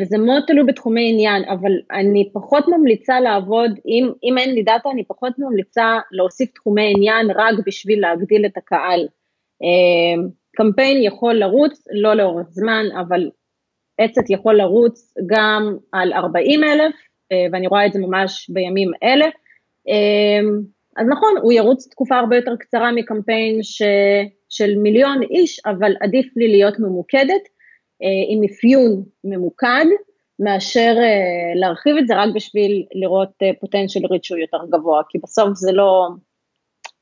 וזה 0.00 0.18
מאוד 0.18 0.42
תלוי 0.46 0.64
בתחומי 0.64 1.10
עניין, 1.10 1.44
אבל 1.44 1.72
אני 1.92 2.30
פחות 2.32 2.64
ממליצה 2.68 3.20
לעבוד, 3.20 3.70
אם, 3.86 4.12
אם 4.24 4.38
אין 4.38 4.54
לי 4.54 4.62
דאטה, 4.62 4.90
אני 4.90 5.04
פחות 5.04 5.32
ממליצה 5.38 5.98
להוסיף 6.12 6.50
תחומי 6.50 6.92
עניין 6.96 7.30
רק 7.30 7.54
בשביל 7.66 8.00
להגדיל 8.00 8.46
את 8.46 8.56
הקהל. 8.56 9.08
אה, 9.62 10.22
קמפיין 10.56 11.02
יכול 11.02 11.34
לרוץ, 11.34 11.84
לא 11.92 12.14
לאורך 12.14 12.46
זמן, 12.50 12.84
אבל 13.00 13.30
עצת 13.98 14.30
יכול 14.30 14.56
לרוץ 14.56 15.14
גם 15.26 15.76
על 15.92 16.12
40 16.12 16.64
אלף, 16.64 16.94
ואני 17.52 17.66
רואה 17.66 17.86
את 17.86 17.92
זה 17.92 17.98
ממש 17.98 18.50
בימים 18.50 18.90
אלה. 19.02 19.26
אז 20.96 21.06
נכון, 21.08 21.34
הוא 21.42 21.52
ירוץ 21.52 21.88
תקופה 21.90 22.16
הרבה 22.18 22.36
יותר 22.36 22.56
קצרה 22.56 22.92
מקמפיין 22.92 23.62
ש... 23.62 23.82
של 24.48 24.78
מיליון 24.78 25.22
איש, 25.22 25.60
אבל 25.66 25.92
עדיף 26.00 26.36
לי 26.36 26.48
להיות 26.48 26.78
ממוקדת 26.78 27.30
אה, 27.30 27.59
עם 28.28 28.44
אפיון 28.44 29.02
ממוקד, 29.24 29.86
מאשר 30.40 30.94
אה, 30.98 31.60
להרחיב 31.60 31.96
את 31.96 32.06
זה 32.06 32.16
רק 32.16 32.28
בשביל 32.34 32.84
לראות 32.94 33.32
אה, 33.42 33.50
פוטנציאל 33.60 34.06
ריצ'וי 34.06 34.40
יותר 34.40 34.58
גבוה, 34.72 35.02
כי 35.08 35.18
בסוף 35.22 35.48
זה 35.54 35.72
לא, 35.72 36.08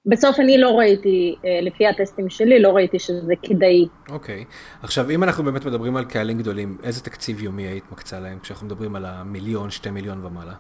בסוף 0.06 0.40
אני 0.40 0.58
לא 0.58 0.70
ראיתי, 0.70 1.34
לפי 1.62 1.87
ה 1.87 1.93
testים 1.93 2.30
שלי, 2.30 2.62
לא 2.62 2.68
ראיתי 2.68 2.98
שזה 2.98 3.32
כדאי. 3.42 3.87
אוקיי, 4.11 4.44
אוקיי. 4.48 4.82
עכשיו 4.82 5.11
אם 5.11 5.22
אנחנו 5.22 5.44
באמת 5.44 5.66
מדברים 5.66 5.96
על 5.96 6.04
קהלים 6.04 6.38
גדולים, 6.38 6.78
איזה 6.84 7.04
תקציב 7.04 7.42
יומי 7.42 7.62
היית 7.62 7.84
מקצה 7.92 8.20
להם 8.20 8.38
כשאנחנו 8.38 8.66
מדברים 8.66 8.96
על 8.96 9.04
המיליון, 9.04 9.70
שתי 9.70 9.90
מיליון 9.90 10.24
ומעלה? 10.24 10.54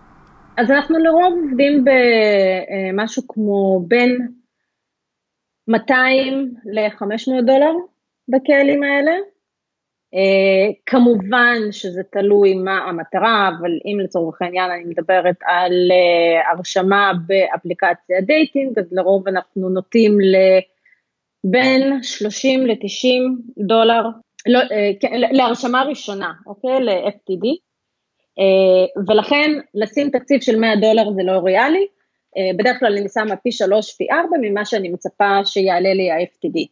אז 0.56 0.70
אנחנו 0.70 0.98
לרוב 0.98 1.34
עובדים 1.42 1.84
במשהו 1.84 3.22
כמו 3.28 3.80
בין 3.88 4.28
200 5.68 6.54
ל-500 6.64 7.46
דולר 7.46 7.72
בקהלים 8.28 8.82
האלה. 8.82 9.12
אה, 10.14 10.74
כמובן 10.86 11.56
שזה 11.70 12.02
תלוי 12.12 12.54
מה 12.54 12.78
המטרה, 12.78 13.48
אבל 13.48 13.70
אם 13.84 14.00
לצורך 14.00 14.42
העניין 14.42 14.70
אני 14.70 14.84
מדברת 14.84 15.36
על 15.42 15.72
אה, 15.72 16.52
הרשמה 16.52 17.12
באפליקציה 17.26 18.20
dating, 18.20 18.78
אז 18.78 18.92
לרוב 18.92 19.28
אנחנו 19.28 19.68
נוטים 19.68 20.18
לבין 21.44 22.02
30 22.02 22.66
ל-90 22.66 23.66
דולר, 23.66 24.02
לא, 24.46 24.60
uh, 24.60 25.08
להרשמה 25.32 25.82
ראשונה, 25.82 26.32
אוקיי? 26.46 26.80
ל-FTD, 26.80 27.46
uh, 28.40 29.02
ולכן 29.08 29.50
לשים 29.74 30.10
תקציב 30.10 30.40
של 30.40 30.58
100 30.58 30.76
דולר 30.76 31.12
זה 31.12 31.22
לא 31.22 31.32
ריאלי, 31.32 31.86
אה, 32.36 32.50
בדרך 32.58 32.78
כלל 32.78 32.96
אני 32.96 33.08
שמה 33.08 33.36
פי 33.36 33.52
שלוש, 33.52 33.96
פי 33.96 34.06
ארבע 34.10 34.36
ממה 34.40 34.64
שאני 34.64 34.88
מצפה 34.88 35.44
שיעלה 35.44 35.94
לי 35.94 36.10
ה-FTD. 36.10 36.66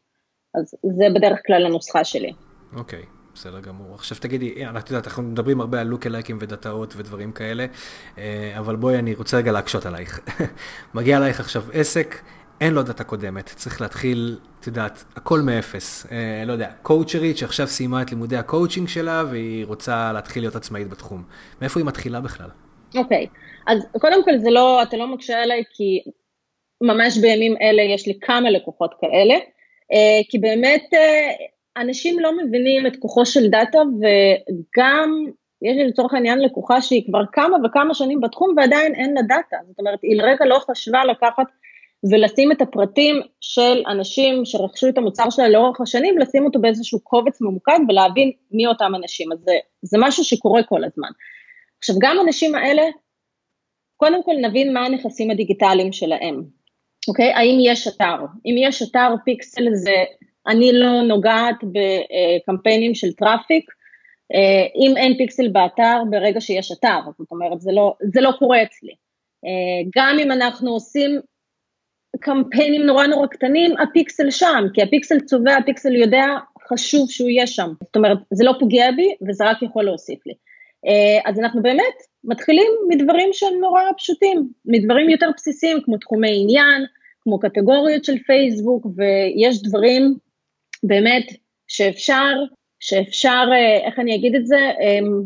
אז 0.54 0.74
זה 0.96 1.04
בדרך 1.14 1.38
כלל 1.46 1.66
הנוסחה 1.66 2.04
שלי. 2.04 2.32
אוקיי, 2.76 3.02
okay, 3.02 3.06
בסדר 3.36 3.60
גמור. 3.60 3.94
עכשיו 3.94 4.18
תגידי, 4.20 4.66
את 4.78 4.90
יודעת, 4.90 5.06
אנחנו 5.06 5.22
מדברים 5.22 5.60
הרבה 5.60 5.80
על 5.80 5.86
לוקלייקים 5.86 6.38
ודאטאות 6.40 6.94
ודברים 6.96 7.32
כאלה, 7.32 7.66
אה, 8.18 8.54
אבל 8.58 8.76
בואי, 8.76 8.98
אני 8.98 9.14
רוצה 9.14 9.36
רגע 9.36 9.52
להקשות 9.52 9.86
עלייך. 9.86 10.20
מגיע 10.94 11.16
אלייך 11.16 11.40
עכשיו 11.40 11.62
עסק, 11.72 12.16
אין 12.60 12.74
לו 12.74 12.82
דאטה 12.82 13.04
קודמת, 13.04 13.44
צריך 13.44 13.80
להתחיל, 13.80 14.38
את 14.60 14.66
יודעת, 14.66 15.04
הכל 15.16 15.40
מאפס. 15.40 16.06
אה, 16.12 16.42
לא 16.46 16.52
יודע, 16.52 16.70
coacherית 16.82 17.38
שעכשיו 17.38 17.66
סיימה 17.66 18.02
את 18.02 18.10
לימודי 18.10 18.36
הקואוצ'ינג 18.36 18.88
שלה 18.88 19.24
והיא 19.30 19.66
רוצה 19.66 20.12
להתחיל 20.12 20.42
להיות 20.42 20.56
עצמאית 20.56 20.88
בתחום. 20.88 21.24
מאיפה 21.60 21.80
היא 21.80 21.86
מתחילה 21.86 22.20
בכלל? 22.20 22.48
אוקיי, 22.96 23.26
אוקיי. 23.26 23.38
אז 23.66 23.78
קודם 24.00 24.24
כל 24.24 24.38
זה 24.38 24.50
לא, 24.50 24.82
אתה 24.82 24.96
לא 24.96 25.06
מקשה 25.06 25.42
עליי 25.42 25.62
כי 25.74 26.02
ממש 26.80 27.18
בימים 27.18 27.56
אלה 27.62 27.82
יש 27.82 28.06
לי 28.06 28.18
כמה 28.20 28.50
לקוחות 28.50 28.94
כאלה, 29.00 29.34
אה, 29.92 30.20
כי 30.28 30.38
באמת 30.38 30.84
אה, 30.94 31.30
אנשים 31.76 32.18
לא 32.18 32.36
מבינים 32.36 32.86
את 32.86 32.96
כוחו 32.96 33.26
של 33.26 33.48
דאטה 33.48 33.78
וגם 33.78 35.24
יש 35.62 35.76
לצורך 35.88 36.14
העניין 36.14 36.38
לקוחה 36.38 36.82
שהיא 36.82 37.06
כבר 37.06 37.22
כמה 37.32 37.56
וכמה 37.64 37.94
שנים 37.94 38.20
בתחום 38.20 38.54
ועדיין 38.56 38.94
אין 38.94 39.14
לה 39.14 39.22
דאטה, 39.22 39.56
זאת 39.68 39.78
אומרת 39.78 39.98
היא 40.02 40.16
לרגע 40.16 40.44
לא 40.44 40.58
חשבה 40.70 41.04
לקחת 41.04 41.46
ולשים 42.10 42.52
את 42.52 42.62
הפרטים 42.62 43.20
של 43.40 43.82
אנשים 43.88 44.44
שרכשו 44.44 44.88
את 44.88 44.98
המוצר 44.98 45.30
שלה 45.30 45.48
לאורך 45.48 45.80
השנים, 45.80 46.18
לשים 46.18 46.44
אותו 46.44 46.60
באיזשהו 46.60 47.00
קובץ 47.00 47.40
ממוקד 47.40 47.78
ולהבין 47.88 48.32
מי 48.50 48.66
אותם 48.66 48.92
אנשים, 48.94 49.32
אז 49.32 49.38
זה, 49.38 49.52
זה 49.82 49.98
משהו 50.00 50.24
שקורה 50.24 50.62
כל 50.62 50.84
הזמן. 50.84 51.08
עכשיו 51.78 51.96
גם 52.00 52.18
האנשים 52.18 52.54
האלה 52.54 52.82
קודם 53.96 54.22
כל 54.22 54.32
נבין 54.42 54.74
מה 54.74 54.86
הנכסים 54.86 55.30
הדיגיטליים 55.30 55.92
שלהם, 55.92 56.42
אוקיי? 57.08 57.32
האם 57.32 57.58
יש 57.60 57.88
אתר? 57.88 58.16
אם 58.46 58.54
יש 58.58 58.82
אתר 58.82 59.14
פיקסל 59.24 59.74
זה, 59.74 60.04
אני 60.48 60.72
לא 60.72 61.02
נוגעת 61.02 61.56
בקמפיינים 61.64 62.94
של 62.94 63.12
traffic, 63.12 63.70
אה, 64.34 64.66
אם 64.76 64.96
אין 64.96 65.16
פיקסל 65.16 65.48
באתר 65.48 66.02
ברגע 66.10 66.40
שיש 66.40 66.72
אתר, 66.72 67.00
זאת 67.18 67.30
אומרת 67.30 67.60
זה 67.60 67.72
לא, 67.72 67.94
זה 68.14 68.20
לא 68.20 68.30
קורה 68.38 68.62
אצלי. 68.62 68.94
אה, 69.44 69.90
גם 69.96 70.16
אם 70.18 70.32
אנחנו 70.32 70.70
עושים 70.70 71.20
קמפיינים 72.20 72.82
נורא 72.82 73.06
נורא 73.06 73.26
קטנים, 73.26 73.74
הפיקסל 73.78 74.30
שם, 74.30 74.64
כי 74.74 74.82
הפיקסל 74.82 75.20
צובע, 75.20 75.56
הפיקסל 75.56 75.96
יודע 75.96 76.24
חשוב 76.68 77.10
שהוא 77.10 77.28
יהיה 77.28 77.46
שם. 77.46 77.72
זאת 77.82 77.96
אומרת, 77.96 78.18
זה 78.32 78.44
לא 78.44 78.52
פוגע 78.60 78.90
בי 78.96 79.14
וזה 79.28 79.44
רק 79.44 79.62
יכול 79.62 79.84
להוסיף 79.84 80.26
לי. 80.26 80.34
אה, 80.86 81.30
אז 81.30 81.40
אנחנו 81.40 81.62
באמת 81.62 81.94
מתחילים 82.24 82.72
מדברים 82.88 83.28
שהם 83.32 83.60
נורא 83.60 83.82
פשוטים, 83.96 84.48
מדברים 84.64 85.10
יותר 85.10 85.30
בסיסיים 85.36 85.78
כמו 85.84 85.96
תחומי 85.96 86.42
עניין, 86.42 86.84
כמו 87.20 87.38
קטגוריות 87.38 88.04
של 88.04 88.18
פייסבוק, 88.18 88.86
ויש 88.96 89.62
דברים 89.62 90.14
באמת 90.86 91.26
שאפשר, 91.68 92.34
שאפשר, 92.80 93.44
אה, 93.52 93.86
איך 93.86 93.98
אני 93.98 94.14
אגיד 94.14 94.34
את 94.34 94.46
זה, 94.46 94.70
אמ, 94.80 95.22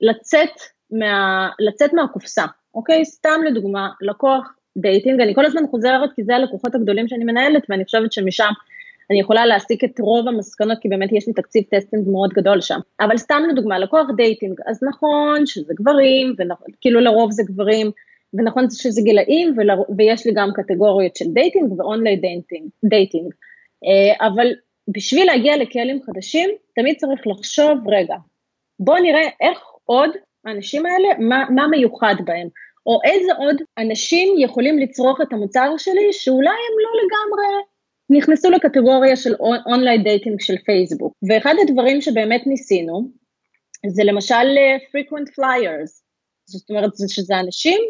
לצאת, 0.00 0.50
מה, 0.90 1.48
לצאת 1.58 1.92
מהקופסה, 1.92 2.44
אוקיי? 2.74 3.04
סתם 3.04 3.40
לדוגמה, 3.46 3.88
לקוח 4.00 4.54
dating, 4.76 5.20
אני 5.20 5.34
כל 5.34 5.46
הזמן 5.46 5.62
חוזרת 5.70 6.10
כי 6.16 6.24
זה 6.24 6.34
הלקוחות 6.34 6.74
הגדולים 6.74 7.08
שאני 7.08 7.24
מנהלת 7.24 7.62
ואני 7.68 7.84
חושבת 7.84 8.12
שמשם 8.12 8.50
אני 9.10 9.20
יכולה 9.20 9.46
להסיק 9.46 9.84
את 9.84 10.00
רוב 10.00 10.28
המסקנות 10.28 10.78
כי 10.80 10.88
באמת 10.88 11.12
יש 11.12 11.26
לי 11.26 11.32
תקציב 11.32 11.64
testing 11.70 12.08
מאוד 12.08 12.30
גדול 12.30 12.60
שם. 12.60 12.78
אבל 13.00 13.16
סתם 13.16 13.42
לדוגמה, 13.50 13.78
לקוח 13.78 14.06
dating, 14.16 14.60
אז 14.66 14.82
נכון 14.82 15.46
שזה 15.46 15.74
גברים, 15.76 16.34
וכאילו 16.78 17.00
לרוב 17.00 17.30
זה 17.30 17.42
גברים, 17.46 17.90
ונכון 18.34 18.70
שזה 18.70 19.02
גילאים, 19.02 19.54
ולר... 19.56 19.82
ויש 19.96 20.26
לי 20.26 20.32
גם 20.34 20.50
קטגוריות 20.54 21.16
של 21.16 21.24
dating 21.32 21.80
ו 21.80 21.86
online 21.86 22.20
dating, 22.20 22.68
dating. 22.84 23.32
אה, 23.84 24.26
אבל 24.26 24.46
בשביל 24.92 25.26
להגיע 25.26 25.56
לקהלים 25.56 26.02
חדשים, 26.02 26.50
תמיד 26.74 26.96
צריך 26.96 27.26
לחשוב, 27.26 27.88
רגע, 27.88 28.16
בואו 28.80 29.02
נראה 29.02 29.28
איך 29.40 29.58
עוד 29.84 30.10
האנשים 30.44 30.86
האלה, 30.86 31.08
מה, 31.18 31.44
מה 31.50 31.68
מיוחד 31.68 32.14
בהם. 32.24 32.48
או 32.86 32.98
איזה 33.04 33.32
עוד 33.32 33.56
אנשים 33.78 34.34
יכולים 34.38 34.78
לצרוך 34.78 35.20
את 35.20 35.32
המוצר 35.32 35.74
שלי 35.78 36.12
שאולי 36.12 36.48
הם 36.48 36.76
לא 36.82 36.90
לגמרי 37.02 37.64
נכנסו 38.10 38.50
לקטגוריה 38.50 39.16
של 39.16 39.34
online 39.66 40.02
dating 40.02 40.40
של 40.40 40.58
פייסבוק. 40.58 41.14
ואחד 41.28 41.54
הדברים 41.62 42.00
שבאמת 42.00 42.46
ניסינו, 42.46 43.08
זה 43.86 44.04
למשל 44.04 44.34
אה, 44.34 44.76
frequent 44.76 45.28
flyers, 45.28 46.02
זאת 46.46 46.70
אומרת 46.70 46.90
שזה 47.08 47.40
אנשים 47.40 47.80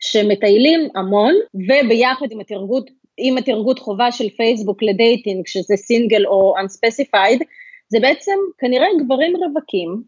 שמטיילים 0.00 0.88
המון, 0.94 1.34
וביחד 1.54 2.26
עם 2.30 2.40
ה 2.40 2.46
target, 2.46 2.90
עם 3.18 3.38
התרגות 3.38 3.78
חובה 3.78 4.12
של 4.12 4.28
פייסבוק 4.30 4.82
לדייטינג, 4.82 5.46
שזה 5.46 5.76
סינגל 5.76 6.26
או 6.26 6.54
unspecified, 6.58 7.44
זה 7.88 7.98
בעצם 8.00 8.36
כנראה 8.58 8.86
גברים 9.04 9.36
רווקים 9.36 10.02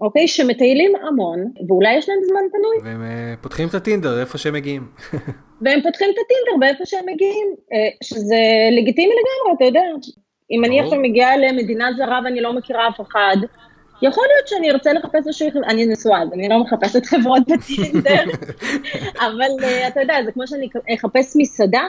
אוקיי? 0.00 0.28
שמטיילים 0.28 0.92
המון, 0.96 1.52
ואולי 1.68 1.94
יש 1.94 2.08
להם 2.08 2.18
זמן 2.22 2.40
פנוי. 2.52 2.76
והם 2.84 3.02
uh, 3.02 3.42
פותחים 3.42 3.68
את 3.68 3.74
הטינדר 3.74 4.20
איפה 4.20 4.38
שהם 4.38 4.54
מגיעים. 4.54 4.86
והם 5.62 5.82
פותחים 5.82 6.08
את 6.10 6.16
הטינדר 6.24 6.60
באיפה 6.60 6.86
שהם 6.86 7.04
מגיעים, 7.06 7.46
uh, 7.54 8.04
שזה 8.04 8.36
לגיטימי 8.78 9.14
לגמרי, 9.14 9.56
אתה 9.56 9.64
יודע. 9.64 9.80
אם 10.50 10.64
אני 10.64 10.80
עכשיו 10.80 10.98
מגיעה 11.00 11.36
למדינה 11.36 11.88
זרה 11.96 12.20
ואני 12.24 12.40
לא 12.40 12.52
מכירה 12.52 12.88
אף 12.88 13.00
אחד, 13.00 13.36
יכול 14.02 14.24
להיות 14.34 14.48
שאני 14.48 14.70
ארצה 14.70 14.92
לחפש 14.92 15.14
איזושהי 15.14 15.50
חברה, 15.50 15.68
אני 15.68 15.86
נשואה, 15.86 16.22
אז 16.22 16.28
אני 16.32 16.48
לא 16.48 16.58
מחפשת 16.58 17.06
חברות 17.12 17.42
בטינדר, 17.48 18.24
אבל 19.26 19.50
uh, 19.60 19.88
אתה 19.88 20.00
יודע, 20.00 20.14
זה 20.24 20.32
כמו 20.32 20.46
שאני 20.46 20.68
אחפש 20.94 21.36
מסעדה, 21.36 21.86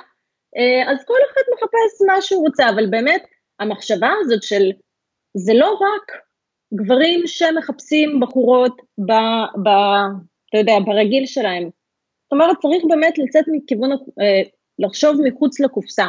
אז 0.87 1.05
כל 1.05 1.17
אחד 1.31 1.41
מחפש 1.53 2.07
מה 2.07 2.21
שהוא 2.21 2.41
רוצה, 2.41 2.69
אבל 2.69 2.85
באמת, 2.87 3.23
המחשבה 3.59 4.09
הזאת 4.21 4.43
של, 4.43 4.71
זה 5.37 5.53
לא 5.53 5.73
רק 5.73 6.11
גברים 6.73 7.27
שמחפשים 7.27 8.19
בחורות 8.19 8.81
ב, 8.97 9.11
ב, 9.63 9.69
אתה 10.49 10.57
יודע, 10.57 10.73
ברגיל 10.85 11.25
שלהם. 11.25 11.63
זאת 11.63 12.31
אומרת, 12.31 12.57
צריך 12.61 12.83
באמת 12.89 13.17
לצאת 13.17 13.45
מכיוון, 13.51 13.91
אה, 13.91 14.41
לחשוב 14.79 15.17
מחוץ 15.23 15.59
לקופסה. 15.59 16.05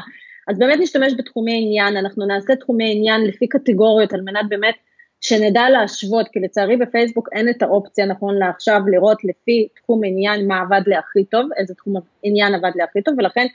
אז 0.49 0.59
באמת 0.59 0.79
נשתמש 0.81 1.13
בתחומי 1.19 1.63
עניין, 1.63 1.97
אנחנו 1.97 2.27
נעשה 2.27 2.57
תחומי 2.57 2.93
עניין 2.93 3.21
לפי 3.21 3.49
קטגוריות 3.49 4.13
על 4.13 4.21
מנת 4.21 4.49
באמת 4.49 4.75
שנדע 5.21 5.71
להשוות, 5.71 6.29
כי 6.33 6.41
לצערי 6.41 6.77
בפייסבוק 6.77 7.29
אין 7.33 7.49
את 7.49 7.63
האופציה 7.63 8.07
נכון 8.07 8.39
לעכשיו 8.39 8.81
לראות 8.87 9.25
לפי 9.25 9.69
תחום 9.83 10.01
עניין 10.05 10.49
מה 10.49 10.61
עבד 10.61 10.81
לי 10.87 10.97
הכי 10.97 11.25
טוב, 11.25 11.47
איזה 11.57 11.75
תחום 11.75 11.95
עניין 12.23 12.55
עבד 12.55 12.71
לי 12.75 12.83
הכי 12.83 13.03
טוב, 13.03 13.15
ולכן 13.19 13.47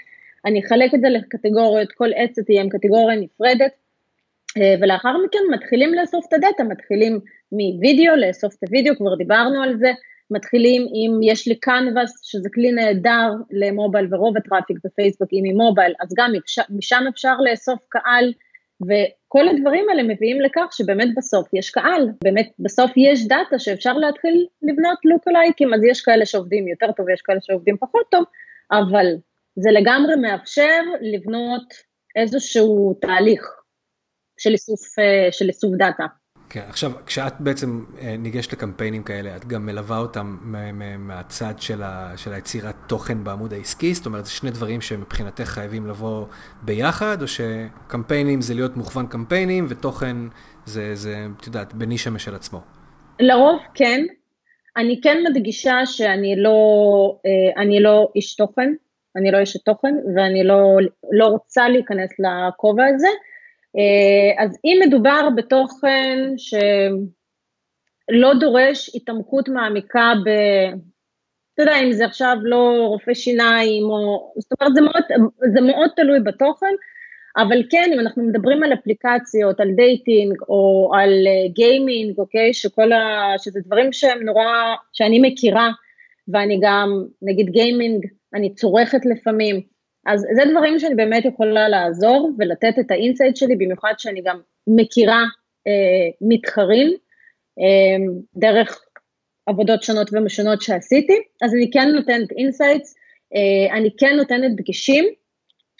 אני 0.45 0.62
אחלק 0.65 0.93
את 0.93 1.01
זה 1.01 1.10
לקטגוריות, 1.10 1.91
כל 1.91 2.10
ad 2.15 2.39
set 2.39 2.49
יהיה 2.49 2.62
עם 2.62 2.69
קטגוריה 2.69 3.17
נפרדת, 3.17 3.71
אה, 4.58 4.75
ולאחר 4.81 5.17
מכן 5.25 5.39
מתחילים 5.53 5.93
לאסוף 5.93 6.25
את 6.27 6.34
הדאטה, 6.34 6.63
מתחילים 6.63 7.19
מווידאו, 7.51 8.15
לאסוף 8.15 8.53
את 8.53 8.63
הווידאו, 8.63 8.95
כבר 8.95 9.15
דיברנו 9.15 9.63
על 9.63 9.77
זה, 9.77 9.91
מתחילים 10.31 10.81
אם 10.81 11.19
יש 11.23 11.47
לי 11.47 11.55
קנבאס, 11.55 12.21
שזה 12.23 12.49
כלי 12.53 12.71
נהדר 12.71 13.31
למובייל 13.51 14.08
ורוב 14.13 14.38
ה 14.38 14.42
traffic 14.42 14.77
בפייסבוק 14.84 15.29
אם 15.34 15.43
היא 15.43 15.53
מובייל, 15.53 15.93
אז 16.01 16.10
גם 16.17 16.31
משם 16.69 17.03
אפשר 17.10 17.38
לאסוף 17.38 17.79
קהל, 17.89 18.34
וכל 18.81 19.47
הדברים 19.49 19.86
האלה 19.89 20.03
מביאים 20.03 20.41
לכך 20.41 20.67
שבאמת 20.71 21.08
בסוף 21.17 21.53
יש 21.53 21.69
קהל, 21.69 22.10
באמת 22.23 22.51
בסוף 22.60 22.91
יש 22.97 23.27
דאטה 23.27 23.60
שאפשר 23.60 23.93
להתחיל 23.93 24.45
לבנות 24.62 24.97
lookalikeים, 25.05 25.73
אז 25.73 25.84
יש 25.84 26.01
כאלה 26.01 26.25
שעובדים 26.25 26.67
יותר 26.67 26.91
טוב, 26.91 27.10
יש 27.10 27.21
כאלה 27.21 27.39
שעובדים 27.41 27.77
פחות 27.77 28.05
טוב, 28.12 28.23
אבל 28.71 29.05
זה 29.55 29.71
לגמרי 29.71 30.15
מאפשר 30.15 30.81
לבנות 31.01 31.73
איזשהו 32.15 32.97
תהליך. 33.01 33.65
של 34.37 34.51
איסוף, 34.51 34.99
אה, 34.99 35.31
של 35.31 35.47
איסוף 35.47 35.71
דאטה. 35.77 36.05
כן, 36.49 36.61
עכשיו, 36.69 36.91
כשאת 37.05 37.33
בעצם 37.39 37.85
אה, 38.01 38.17
ניגשת 38.17 38.53
לקמפיינים 38.53 39.03
כאלה, 39.03 39.35
את 39.35 39.45
גם 39.45 39.65
מלווה 39.65 39.97
אותם 39.97 40.37
מהצד 40.97 41.53
של, 41.57 41.83
ה, 41.83 42.13
של 42.17 42.33
היצירת 42.33 42.75
תוכן 42.87 43.23
בעמוד 43.23 43.53
העסקי? 43.53 43.93
זאת 43.93 44.05
אומרת, 44.05 44.25
זה 44.25 44.31
שני 44.31 44.51
דברים 44.51 44.81
שמבחינתך 44.81 45.43
חייבים 45.43 45.87
לבוא 45.87 46.25
ביחד, 46.61 47.21
או 47.21 47.27
שקמפיינים 47.27 48.41
זה 48.41 48.53
להיות 48.53 48.77
מוכוון 48.77 49.07
קמפיינים, 49.07 49.65
ותוכן 49.69 50.17
זה, 50.65 50.95
זה, 50.95 51.27
את 51.39 51.47
יודעת, 51.47 51.73
בנישה 51.73 52.09
משל 52.09 52.35
עצמו? 52.35 52.61
לרוב 53.19 53.59
כן. 53.73 54.05
אני 54.77 54.99
כן 55.03 55.17
מדגישה 55.29 55.85
שאני 55.85 56.35
לא, 56.37 56.57
אה, 57.25 57.61
אני 57.61 57.79
לא 57.79 58.11
איש 58.15 58.35
תוכן, 58.35 58.73
אני 59.15 59.32
לא 59.32 59.43
אשת 59.43 59.65
תוכן, 59.65 59.95
ואני 60.15 60.43
לא, 60.43 60.78
לא 61.12 61.28
רוצה 61.28 61.69
להיכנס 61.69 62.10
לכובע 62.19 62.86
הזה. 62.86 63.08
אה, 63.78 64.43
אז 64.43 64.58
אם 64.65 64.80
מדובר 64.88 65.30
בתוכן 65.36 66.19
שלא 66.38 68.34
דורש 68.39 68.95
התעמקות 68.95 69.49
מעמיקה 69.49 70.13
ב... 70.25 70.30
אתה 71.54 71.63
יודע, 71.63 71.80
אם 71.84 71.91
זה 71.91 72.06
עכשיו 72.06 72.38
לא 72.43 72.86
רופא 72.88 73.13
שיניים, 73.13 73.84
או... 73.84 74.34
זאת 74.39 74.62
אומרת, 74.62 74.75
זה 74.75 74.82
מאוד, 74.82 75.04
זה 75.54 75.62
מאוד 75.62 75.89
תלוי 75.95 76.19
בתוכן, 76.19 76.73
אבל 77.38 77.63
כן, 77.69 77.89
אם 77.93 77.99
אנחנו 77.99 78.23
מדברים 78.23 78.63
על 78.63 78.73
אפליקציות, 78.73 79.60
על 79.60 79.71
dating, 79.75 80.34
או 80.49 80.91
על 80.95 81.12
gaming, 81.53 82.17
אה, 82.17 82.23
אוקיי, 82.23 82.54
שכל 82.54 82.91
ה... 82.91 83.34
שזה 83.38 83.60
דברים 83.65 83.93
שהם 83.93 84.23
נורא, 84.23 84.75
שאני 84.93 85.19
מכירה, 85.21 85.69
ואני 86.28 86.60
גם, 86.62 87.06
נגיד 87.21 87.49
gaming, 87.49 88.05
אני 88.36 88.54
צורכת 88.54 89.06
לפעמים, 89.06 89.62
אז 90.06 90.26
זה 90.36 90.52
דברים 90.52 90.80
שאני 90.80 90.95
באמת 90.95 91.26
יכולה 91.26 91.69
לעזור 91.69 92.32
ולתת 92.38 92.74
את 92.80 92.91
ה 92.91 92.97
insight 92.97 93.36
שלי, 93.36 93.56
במיוחד 93.56 93.93
שאני 93.98 94.21
גם 94.21 94.39
מכירה 94.67 95.24
אה, 95.67 96.10
מתחרים 96.21 96.93
אה, 97.60 98.13
דרך 98.36 98.82
עבודות 99.45 99.84
שונות 99.84 100.10
ומשונות 100.13 100.62
שעשיתי, 100.62 101.17
אז 101.43 101.54
אני 101.54 101.71
כן 101.71 101.89
נותנת 101.95 102.32
insights, 102.31 102.95
אה, 103.36 103.78
אני 103.78 103.89
כן 103.98 104.15
נותנת 104.15 104.56
דגשים, 104.56 105.06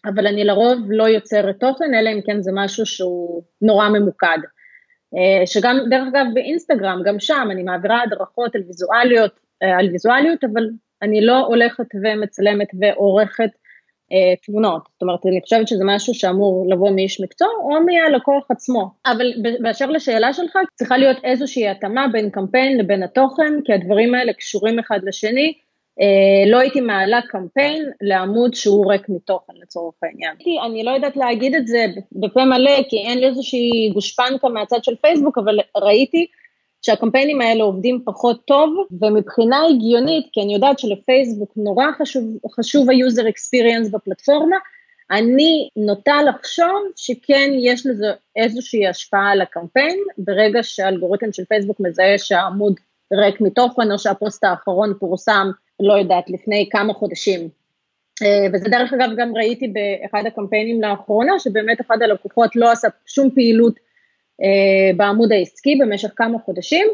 אבל 0.06 0.28
אני 0.28 0.44
לרוב 0.44 0.80
לא 0.90 1.04
יוצרת 1.04 1.60
תוכן, 1.60 1.94
אלא 1.94 2.10
אם 2.10 2.20
כן 2.26 2.42
זה 2.42 2.52
משהו 2.54 2.86
שהוא 2.86 3.44
נורא 3.62 3.90
ממוקד. 3.90 4.38
אה, 5.16 5.48
שגם, 5.48 5.78
דרך 5.90 6.08
אגב, 6.08 6.26
באינסטגרם, 6.34 7.02
גם 7.06 7.20
שם 7.20 7.48
אני 7.52 7.64
מעבירה 7.64 8.02
הדרכות 8.04 8.56
על 8.56 8.62
ויזואליות, 8.68 9.40
אה, 9.64 9.78
על 9.80 9.90
ויזואליות, 9.92 10.44
אבל 10.44 10.70
אני 11.02 11.26
לא 11.26 11.46
הולכת 11.46 11.86
ומצלמת 12.04 12.68
ועורכת 12.80 13.50
אה, 14.12 14.36
תמונות. 14.46 14.82
זאת 14.94 15.02
אומרת, 15.02 15.26
אני 15.26 15.42
חושבת 15.42 15.68
שזה 15.68 15.84
משהו 15.86 16.14
שאמור 16.14 16.66
לבוא 16.70 16.92
מאיש 16.92 17.22
מקצוע 17.22 17.48
או 17.64 17.70
מהלקוח 17.86 18.52
עצמו. 18.52 18.92
אבל 19.06 19.32
באשר 19.60 19.90
לשאלה 19.90 20.34
שלך, 20.34 20.58
צריכה 20.76 20.98
להיות 20.98 21.18
איזושהי 21.24 21.68
התאמה 21.68 22.08
בין 22.12 22.30
קמפיין 22.30 22.78
לבין 22.78 23.04
התוכן, 23.04 23.54
כי 23.66 23.74
הדברים 23.74 24.16
האלה 24.16 24.34
קשורים 24.34 24.80
אחד 24.80 25.00
לשני. 25.04 25.54
אה, 26.02 26.52
לא 26.52 26.60
הייתי 26.60 26.82
מעלה 26.82 27.20
קמפיין 27.30 27.92
לעמוד 28.02 28.54
שהוא 28.54 28.92
ריק 28.92 29.10
מתוכן 29.10 29.54
לצורך 29.62 29.96
העניין. 30.04 30.36
אני 30.66 30.84
לא 30.84 30.92
יודעת 30.92 31.18
להגיד 31.18 31.56
את 31.56 31.68
זה 31.68 31.86
בפה 32.12 32.46
מלא, 32.46 32.84
כי 32.90 32.98
אין 32.98 33.20
לי 33.20 33.28
איזושהי 33.28 33.92
גושפנקה 33.94 34.50
מהצד 34.50 34.84
של 34.84 34.96
פייסבוק, 34.96 35.38
אבל 35.38 35.60
ראיתי 35.78 36.28
שהקמפיינים 36.86 37.42
האלה 37.42 37.64
עובדים 37.64 38.02
פחות 38.06 38.46
טוב, 38.46 38.88
ומבחינה 39.02 39.62
הגיונית, 39.70 40.28
כי 40.32 40.42
אני 40.42 40.54
יודעת 40.54 40.80
שלפייסבוק 40.80 41.52
נורא 41.56 41.86
חשוב, 42.02 42.24
חשוב 42.56 42.90
ה-user 42.90 43.24
experience 43.24 43.92
בפלטפורמה, 43.92 44.58
אני 45.12 45.70
נוטה 45.76 46.16
לחשוב 46.30 46.82
שכן 46.96 47.52
יש 47.60 47.86
לזה 47.86 48.08
איזושהי 48.36 48.88
השפעה 48.88 49.32
על 49.32 49.42
הקמפיין, 49.42 50.00
ברגע 50.18 50.64
שהאלגוריתם 50.64 51.34
של 51.34 51.46
פייסבוק 51.46 51.80
מזהה 51.80 52.18
שהעמוד 52.18 52.80
ריק 53.14 53.42
מתוכן, 53.42 53.92
או 53.92 54.00
שהפוסט 54.00 54.44
האחרון 54.44 54.94
פורסם, 55.00 55.48
לא 55.80 55.94
יודעת, 55.94 56.30
לפני 56.30 56.70
כמה 56.72 56.94
חודשים. 56.94 57.50
אה, 58.24 58.48
וזה 58.54 58.70
דרך 58.70 58.94
אגב 58.94 59.10
גם 59.18 59.36
ראיתי 59.36 59.68
באחד 59.68 60.24
הקמפיינים 60.28 60.82
לאחרונה, 60.82 61.40
שבאמת 61.40 61.82
אחד 61.82 62.02
הלקוחות 62.02 62.56
לא 62.56 62.72
עשה 62.72 62.88
שום 63.06 63.30
פעילות 63.32 63.86
בעמוד 64.98 65.32
העסקי 65.32 65.76
במשך 65.82 66.10
כמה 66.16 66.38
חודשים, 66.46 66.88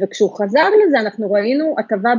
וכשהוא 0.00 0.38
חזר 0.38 0.68
לזה 0.86 1.00
אנחנו 1.00 1.32
ראינו 1.32 1.74
הטבה 1.78 2.10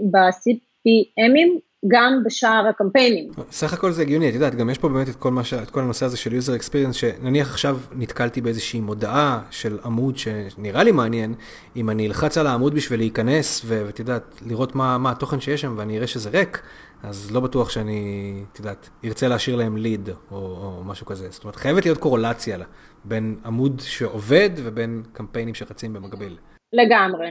ב-CPMים 0.00 1.60
גם 1.88 2.22
בשאר 2.24 2.66
הקמפיינים. 2.68 3.28
סך 3.50 3.72
הכל 3.72 3.92
זה 3.92 4.02
הגיוני, 4.02 4.28
את 4.28 4.34
יודעת, 4.34 4.54
גם 4.54 4.70
יש 4.70 4.78
פה 4.78 4.88
באמת 4.88 5.08
את 5.08 5.14
כל, 5.14 5.42
ש... 5.42 5.54
את 5.54 5.70
כל 5.70 5.80
הנושא 5.80 6.06
הזה 6.06 6.16
של 6.16 6.30
user 6.30 6.60
experience, 6.60 6.92
שנניח 6.92 7.50
עכשיו 7.50 7.78
נתקלתי 7.96 8.40
באיזושהי 8.40 8.80
מודעה 8.80 9.42
של 9.50 9.78
עמוד 9.84 10.18
שנראה 10.18 10.82
לי 10.82 10.92
מעניין, 10.92 11.34
אם 11.76 11.90
אני 11.90 12.06
אלחץ 12.06 12.38
על 12.38 12.46
העמוד 12.46 12.74
בשביל 12.74 13.00
להיכנס, 13.00 13.62
ואת 13.66 13.98
יודעת, 13.98 14.22
לראות 14.46 14.74
מה, 14.74 14.98
מה 14.98 15.10
התוכן 15.10 15.40
שיש 15.40 15.60
שם 15.60 15.74
ואני 15.78 15.96
אראה 15.96 16.06
שזה 16.06 16.30
ריק, 16.30 16.62
אז 17.02 17.30
לא 17.32 17.40
בטוח 17.40 17.70
שאני, 17.70 18.32
את 18.52 18.58
יודעת, 18.58 18.88
ארצה 19.04 19.28
להשאיר 19.28 19.56
להם 19.56 19.76
ליד 19.76 20.08
או, 20.30 20.36
או 20.36 20.84
משהו 20.84 21.06
כזה. 21.06 21.30
זאת 21.30 21.44
אומרת, 21.44 21.56
חייבת 21.56 21.84
להיות 21.84 21.98
קורולציה 21.98 22.58
בין 23.04 23.36
עמוד 23.44 23.80
שעובד 23.80 24.50
ובין 24.56 25.02
קמפיינים 25.12 25.54
שרצים 25.54 25.92
במקביל. 25.92 26.36
לגמרי. 26.72 27.30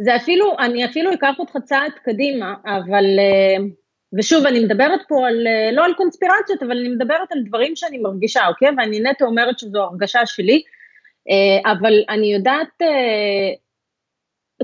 זה 0.00 0.16
אפילו, 0.16 0.56
אני 0.58 0.84
אפילו 0.84 1.14
אקח 1.14 1.34
אותך 1.38 1.56
צעד 1.64 1.92
קדימה, 2.04 2.54
אבל, 2.64 3.04
אה, 3.18 3.64
ושוב, 4.18 4.46
אני 4.46 4.64
מדברת 4.64 5.00
פה 5.08 5.28
על, 5.28 5.46
אה, 5.46 5.72
לא 5.72 5.84
על 5.84 5.94
קונספירציות, 5.94 6.62
אבל 6.62 6.78
אני 6.78 6.88
מדברת 6.88 7.32
על 7.32 7.42
דברים 7.46 7.76
שאני 7.76 7.98
מרגישה, 7.98 8.48
אוקיי? 8.48 8.68
ואני 8.78 9.00
נטו 9.00 9.24
אומרת 9.24 9.58
שזו 9.58 9.82
הרגשה 9.82 10.26
שלי, 10.26 10.62
אה, 11.30 11.72
אבל 11.72 11.92
אני 12.08 12.34
יודעת, 12.34 12.82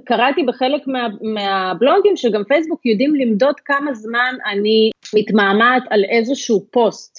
קראתי 0.04 0.42
בחלק 0.42 0.87
מה, 0.87 1.09
מהבלוגים 1.20 2.16
שגם 2.16 2.44
פייסבוק 2.44 2.87
יודעים 2.87 3.14
למדוד 3.14 3.61
כמה 3.64 3.94
זמן 3.94 4.35
אני 4.46 4.90
מתמהמהת 5.14 5.82
על 5.90 6.04
איזשהו 6.04 6.66
פוסט. 6.70 7.18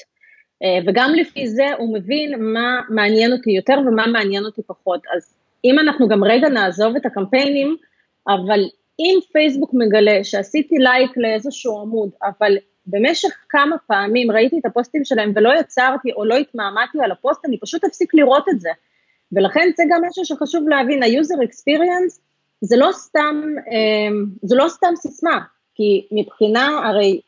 וגם 0.88 1.14
לפי 1.16 1.48
זה 1.48 1.66
הוא 1.78 1.94
מבין 1.94 2.54
מה 2.54 2.82
מעניין 2.90 3.32
אותי 3.32 3.52
יותר 3.52 3.78
ומה 3.88 4.08
מעניין 4.08 4.46
אותי 4.46 4.62
פחות. 4.68 5.02
אז 5.16 5.38
אם 5.66 5.80
אנחנו 5.80 6.08
גם 6.08 6.24
רגע 6.24 6.50
נעזוב 6.50 6.96
את 6.96 7.06
הקמפיינים, 7.06 7.76
אבל 8.28 8.60
אם 9.00 9.20
פייסבוק 9.32 9.72
מגלה 9.74 10.24
שעשיתי 10.24 10.76
לייק 10.76 11.12
לאיזשהו 11.18 11.82
עמוד, 11.82 12.10
אבל 12.24 12.58
במשך 12.88 13.30
כמה 13.50 13.76
פעמים 13.88 14.32
ראיתי 14.32 14.60
את 14.60 14.66
הפוסטים 14.66 15.06
שלהם 15.06 15.32
ולא 15.36 15.60
יצרתי 15.60 16.12
או 16.12 16.26
לא 16.26 16.36
התמהמהתי 16.36 16.98
על 17.04 17.12
הפוסט, 17.12 17.46
אני 17.46 17.60
פשוט 17.60 17.84
אפסיק 17.84 18.14
לראות 18.14 18.50
את 18.50 18.60
זה. 18.60 18.70
ולכן 19.32 19.70
זה 19.78 19.84
גם 19.90 20.02
משהו 20.10 20.26
שחשוב 20.26 20.70
להבין, 20.70 21.04
ה-user 21.04 21.48
experience 21.48 22.27
זה 22.62 22.78
לא 22.78 22.90
סתם, 22.92 23.42
אמ, 23.72 24.26
זה 24.44 24.56
לא 24.56 24.68
סתם 24.68 24.96
סיסמה, 24.96 25.40
כי 25.76 26.08
מבחינה, 26.12 26.90
הרי 26.90 27.22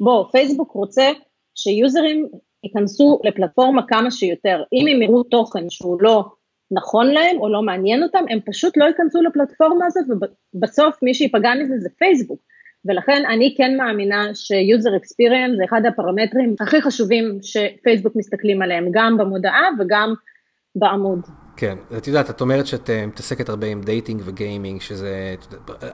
בוא, 0.00 0.24
פייסבוק 0.32 0.72
רוצה 0.72 1.10
שיוזרים 1.54 2.28
ייכנסו 2.64 3.20
לפלטפורמה 3.24 3.86
כמה 3.86 4.10
שיותר. 4.10 4.62
אם 4.72 4.86
הם 4.86 5.02
יראו 5.02 5.22
תוכן 5.22 5.70
שהוא 5.70 6.02
לא 6.02 6.24
נכון 6.70 7.06
להם 7.06 7.36
או 7.40 7.48
לא 7.48 7.62
מעניין 7.62 8.02
אותם, 8.02 8.24
הם 8.30 8.38
פשוט 8.46 8.76
לא 8.76 8.84
ייכנסו 8.84 9.22
לפלטפורמה 9.22 9.86
הזאת 9.86 10.04
ובסוף 10.54 11.02
מי 11.02 11.14
שיפגע 11.14 11.50
מזה 11.54 11.78
זה 11.78 11.88
פייסבוק. 11.98 12.40
ולכן 12.84 13.22
אני 13.34 13.54
כן 13.56 13.76
מאמינה 13.76 14.34
ש-user 14.34 15.02
experience 15.02 15.56
זה 15.56 15.64
אחד 15.64 15.82
הפרמטרים 15.88 16.54
הכי 16.60 16.82
חשובים 16.82 17.38
שפייסבוק 17.42 18.16
מסתכלים 18.16 18.62
עליהם, 18.62 18.88
גם 18.92 19.16
במודעה 19.18 19.68
וגם 19.78 20.14
בעמוד. 20.74 21.41
כן, 21.56 21.76
את 21.98 22.06
יודעת, 22.06 22.30
את 22.30 22.40
אומרת 22.40 22.66
שאת 22.66 22.90
אה, 22.90 23.06
מתעסקת 23.06 23.48
הרבה 23.48 23.66
עם 23.66 23.80
dating 23.80 24.22
ו 24.24 24.31
gaming, 24.31 24.80
שזה 24.80 25.34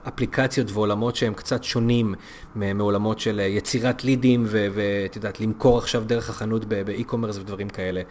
אפליקציות 0.09 0.71
ועולמות 0.71 1.17
שהם 1.17 1.35
קצת 1.35 1.65
שונים 1.65 2.15
מעולמות 2.55 3.19
של 3.19 3.41
אה, 3.41 3.47
יצירת 3.47 4.05
לידים, 4.05 4.45
ואת 4.49 5.17
יודעת, 5.17 5.41
למכור 5.41 5.79
עכשיו 5.79 6.05
דרך 6.07 6.31
החנות 6.31 6.65
ב 6.65 6.71
e-commerce 6.71 7.39
ודברים 7.39 7.69
כאלה. 7.69 8.03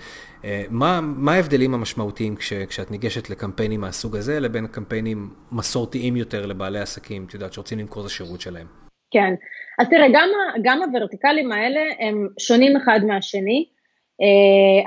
אה, 0.46 0.64
מה, 0.70 1.00
מה 1.02 1.34
ההבדלים 1.34 1.74
המשמעותיים 1.74 2.36
כש, 2.36 2.54
כשאת 2.54 2.92
ניגשת 2.92 3.30
לקמפיינים 3.30 3.82
מהסוג 3.82 4.16
הזה, 4.16 4.40
לבין 4.40 4.68
קמפיינים 4.68 5.30
מסורתיים 5.52 6.16
יותר 6.16 6.46
לבעלי 6.46 6.80
עסקים, 6.80 7.26
את 7.28 7.34
יודעת, 7.34 7.54
שרוצים 7.54 7.80
למכור 7.80 8.02
את 8.02 8.08
השירות 8.08 8.42
שלהם? 8.42 8.68
כן, 9.12 9.34
אז 9.80 9.88
תראה, 9.90 10.08
גם, 10.14 10.30
גם 10.64 10.82
הוורטיקלים 10.84 11.52
האלה 11.52 11.82
הם 12.00 12.28
שונים 12.40 12.78
אחד 12.78 13.00
מהשני. 13.08 13.66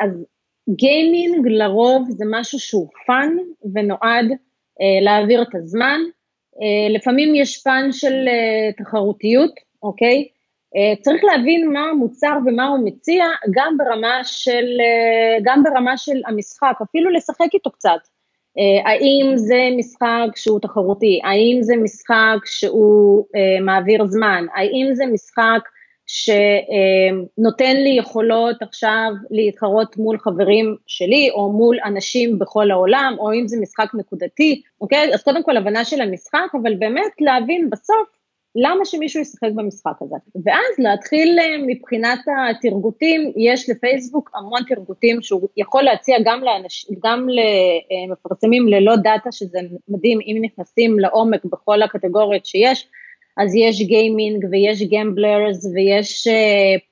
אז 0.05 0.11
gaming 0.77 1.49
לרוב 1.49 2.07
זה 2.11 2.25
משהו 2.31 2.59
שהוא 2.59 2.89
fun 3.07 3.37
ונועד 3.75 4.27
אה, 4.81 5.05
להעביר 5.05 5.43
את 5.43 5.55
הזמן. 5.55 6.01
אה, 6.63 6.95
לפעמים 6.95 7.35
יש 7.35 7.63
פן 7.63 7.89
של 7.93 8.29
אה, 8.29 8.73
תחרותיות, 8.85 9.55
אוקיי? 9.83 10.29
אה, 10.77 10.97
צריך 11.03 11.25
להבין 11.25 11.73
מה 11.73 11.81
המוצר 11.81 12.39
ומה 12.47 12.69
הוא 12.69 12.79
מציע, 12.85 13.25
גם 13.51 13.77
ברמה 13.79 14.25
של, 14.25 14.81
אה, 14.81 15.39
גם 15.43 15.63
ברמה 15.63 15.97
של 15.97 16.21
המשחק, 16.27 16.75
אפילו 16.83 17.11
לשחק 17.11 17.55
איתו 17.55 17.71
קצת. 17.71 18.01
אה, 18.59 18.91
האם 18.91 19.37
זה 19.37 19.69
משחק 19.79 20.37
שהוא 20.37 20.61
תחרותי? 20.61 21.21
האם 21.25 21.59
זה 21.63 21.77
משחק 21.77 22.39
שהוא 22.45 23.27
אה, 23.37 23.61
מעביר 23.65 24.07
זמן? 24.07 24.47
האם 24.55 24.89
זה 24.93 25.07
משחק 25.07 25.61
שנותן 26.13 27.77
לי 27.77 27.91
יכולות 27.99 28.63
עכשיו 28.63 29.11
להתחרות 29.31 29.97
מול 29.97 30.19
חברים 30.19 30.77
שלי 30.87 31.31
או 31.31 31.53
מול 31.53 31.79
אנשים 31.85 32.39
בכל 32.39 32.71
העולם, 32.71 33.17
או 33.19 33.33
אם 33.33 33.49
זה 33.49 33.57
משחק 33.61 33.89
נקודתי, 33.95 34.63
אוקיי? 34.81 35.15
אז 35.15 35.23
קודם 35.23 35.43
כל 35.43 35.57
הבנה 35.57 35.85
של 35.85 36.01
המשחק, 36.01 36.49
אבל 36.63 36.75
באמת 36.75 37.13
להבין 37.21 37.71
בסוף 37.71 38.09
למה 38.55 38.85
שמישהו 38.85 39.21
ישחק 39.21 39.49
במשחק 39.55 39.93
הזה. 40.01 40.17
ואז 40.45 40.79
להתחיל 40.79 41.39
אה, 41.39 41.57
מבחינת 41.67 42.19
התרגותים, 42.49 43.33
יש 43.37 43.71
לפייסבוק 43.71 44.31
המון 44.35 44.61
תרגותים 44.69 45.23
שהוא 45.23 45.49
יכול 45.57 45.83
להציע 45.83 46.17
גם, 46.25 46.41
לאנש, 46.43 46.87
גם 47.05 47.27
למפרסמים 47.29 48.69
ללא 48.69 48.97
דאטה, 48.97 49.33
שזה 49.33 49.59
מדהים 49.89 50.19
אם 50.21 50.39
נכנסים 50.43 50.99
לעומק 50.99 51.45
בכל 51.45 51.83
הקטגוריות 51.83 52.47
שיש, 52.47 52.89
אז 53.37 53.55
יש 53.55 53.83
gaming 53.83 54.45
ויש 54.51 54.83
gamblers 54.83 55.67
ויש 55.75 56.29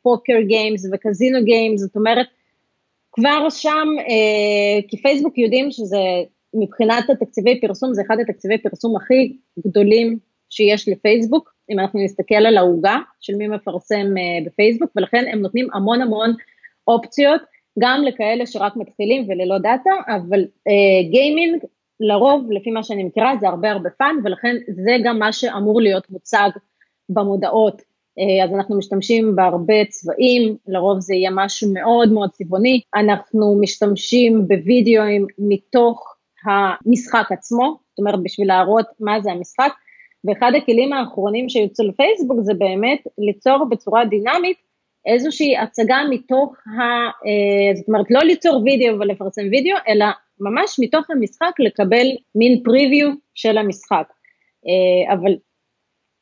poker 0.03 0.39
uh, 0.43 0.47
games 0.47 0.87
ו 0.93 1.00
casino 1.00 1.45
games, 1.45 1.81
זאת 1.81 1.97
אומרת, 1.97 2.27
כבר 3.13 3.51
שם, 3.51 3.89
uh, 3.99 4.89
כי 4.89 5.03
פייסבוק 5.03 5.39
יודעים 5.39 5.71
שזה 5.71 5.99
מבחינת 6.55 7.11
התקציבי 7.11 7.61
פרסום, 7.61 7.95
זה 7.95 8.03
אחד 8.07 8.17
התקציבי 8.21 8.59
פרסום 8.59 8.97
הכי 8.97 9.37
גדולים 9.67 10.19
שיש 10.51 10.89
לפייסבוק, 10.89 11.55
אם 11.71 11.79
אנחנו 11.79 12.05
נסתכל 12.05 12.47
על 12.47 12.57
העוגה 12.57 12.97
של 13.21 13.35
מי 13.35 13.49
מפרסם 13.49 14.07
uh, 14.17 14.47
בפייסבוק, 14.47 14.91
ולכן 14.97 15.25
הם 15.33 15.41
נותנים 15.41 15.69
המון 15.73 16.03
המון 16.03 16.35
אופציות, 16.89 17.41
גם 17.79 18.03
לכאלה 18.05 18.47
שרק 18.47 18.77
מתחילים 18.77 19.25
וללא 19.29 19.59
data, 19.59 19.91
אבל 20.09 20.45
gaming 21.11 21.63
uh, 21.63 21.67
לרוב, 22.01 22.51
לפי 22.51 22.71
מה 22.71 22.83
שאני 22.83 23.05
מכירה, 23.05 23.37
זה 23.41 23.49
הרבה 23.49 23.71
הרבה 23.71 23.91
fun, 23.91 24.17
ולכן 24.25 24.57
זה 24.69 24.97
גם 25.05 25.19
מה 25.19 25.33
שאמור 25.33 25.81
להיות 25.81 26.11
מוצג 26.11 26.51
במודעות. 27.09 27.83
אה, 28.19 28.45
אז 28.45 28.55
אנחנו 28.55 28.79
משתמשים 28.79 29.37
בהרבה 29.37 29.85
צבעים, 29.89 30.57
לרוב 30.67 31.01
זה 31.01 31.15
יהיה 31.15 31.31
משהו 31.33 31.73
מאוד 31.73 32.13
מאוד 32.13 32.31
צבעוני. 32.31 32.81
אנחנו 32.95 33.59
משתמשים 33.61 34.49
בווידאוים 34.49 35.27
מתוך 35.39 36.15
המשחק 36.45 37.33
עצמו, 37.33 37.77
זאת 37.91 37.99
אומרת 37.99 38.23
בשביל 38.23 38.49
להראות 38.49 38.87
מה 39.01 39.21
זה 39.21 39.33
המשחק, 39.33 39.73
ואחד 40.25 40.53
הכלים 40.57 40.93
האחרונים 40.93 41.49
שיצאו 41.49 41.85
לפייסבוק 41.89 42.41
זה 42.41 42.55
באמת 42.55 43.07
ליצור 43.19 43.65
בצורה 43.71 44.05
דינמית 44.05 44.57
איזושהי 45.07 45.57
הצגה 45.57 45.99
מתוך 46.11 46.55
ה... 46.67 46.81
אה, 47.07 47.77
זאת 47.77 47.89
אומרת, 47.89 48.11
לא 48.11 48.21
ליצור 48.21 48.63
וידאו 48.65 48.99
ולפרסם 48.99 49.43
וידאו, 49.51 49.77
אלא 49.89 50.07
ממש 50.41 50.77
מתוך 50.81 51.11
המשחק 51.11 51.53
לקבל 51.59 52.07
מין 52.35 52.63
preview 52.65 53.11
של 53.35 53.59
המשחק. 53.59 54.13
אה, 54.67 55.15
אבל 55.15 55.37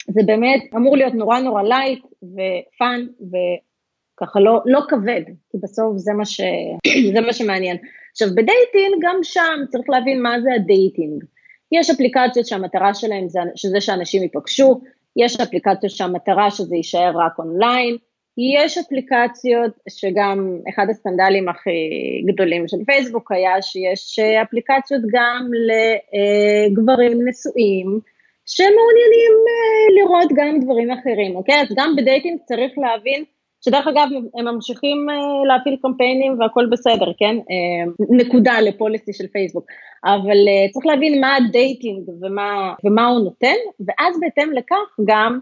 זה 0.09 0.20
באמת 0.26 0.62
אמור 0.76 0.96
להיות 0.96 1.14
נורא 1.14 1.38
נורא 1.38 1.62
light 1.62 2.04
ו 2.22 2.43
fun 2.43 3.06
וככה 3.20 4.40
לא, 4.40 4.61
לא 4.66 4.81
כבד, 4.88 5.22
כי 5.50 5.59
בסוף 5.62 5.96
זה 5.96 6.12
מה, 6.12 6.24
ש... 6.24 6.40
זה 7.14 7.20
מה 7.20 7.33
שמעניין. 7.33 7.76
עכשיו 8.12 8.29
ב 8.28 8.38
dating 8.38 8.94
גם 9.00 9.16
שם 9.22 9.61
צריך 9.68 9.90
להבין 9.90 10.22
מה 10.22 10.40
זה 10.40 10.48
ה 10.54 10.63
dating. 10.63 11.24
יש 11.72 11.90
אפליקציות 11.90 12.46
שהמטרה 12.46 12.94
שלהן 12.94 13.29
זה 13.29 13.40
שזה 13.55 13.81
שאנשים 13.81 14.22
ייפגשו, 14.22 14.81
יש 15.16 15.40
אפליקציות 15.40 15.92
שהמטרה 15.92 16.50
שזה 16.50 16.76
יישאר 16.76 17.12
רק 17.14 17.38
אונליין, 17.38 17.97
יש 18.39 18.78
אפליקציות 18.78 19.72
שגם 19.89 20.59
אחד 20.68 20.87
הסקנדלים 20.91 21.49
הכי 21.49 21.91
גדולים 22.26 22.68
של 22.68 22.76
פייסבוק 22.87 23.32
היה 23.32 23.62
שיש 23.62 24.18
אפליקציות 24.18 25.03
גם 25.12 25.51
לגברים 25.68 27.28
נשואים 27.28 28.01
שמעוניינים 28.47 29.34
אה, 29.49 29.95
לראות 29.97 30.30
גם 30.37 30.61
דברים 30.61 30.91
אחרים, 30.91 31.37
אוקיי? 31.37 31.61
אז 31.61 31.66
גם 31.76 31.97
ב 31.97 32.03
dating 32.03 32.38
צריך 32.45 32.72
להבין 32.78 33.24
שדרך 33.64 33.87
אגב 33.87 34.09
הם 34.39 34.45
ממשיכים 34.55 35.11
אה, 35.11 35.14
להפעיל 35.49 35.76
קמפיינים 35.82 36.41
והכל 36.41 36.66
בסדר, 36.72 37.12
כן? 37.18 37.37
אה, 37.37 38.07
נקודה 38.11 38.61
ל 38.61 38.68
policy 38.68 39.12
של 39.12 39.26
פייסבוק, 39.26 39.64
אבל 40.05 40.39
צריך 40.72 40.87
להבין 40.87 41.20
מה 41.20 41.37
ה 41.36 41.47
dating 41.47 42.09
ומה, 42.22 42.74
ומה 42.84 43.07
הוא 43.07 43.24
נותן, 43.24 43.57
ואז 43.87 44.20
בהתאם 44.20 44.53
לכך 44.53 44.97
גם 45.07 45.39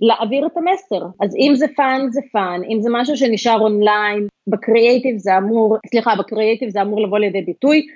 להעביר 0.00 0.46
את 0.46 0.56
המסר. 0.56 1.06
אז 1.20 1.36
אם 1.36 1.52
זה 1.54 1.66
fun 1.76 2.06
זה 2.10 2.20
fun, 2.32 2.60
אם 2.68 2.80
זה 2.80 2.88
משהו 2.92 3.16
שנשאר 3.16 3.60
אונליין, 3.60 4.26
בקריאייטיב 4.46 5.16
זה 5.16 5.38
אמור, 5.38 5.76
סליחה, 5.86 6.14
בקריאייטיב 6.18 6.68
זה 6.68 6.82
אמור 6.82 7.00
לבוא 7.00 7.18
לידי 7.18 7.42
ביטוי, 7.42 7.86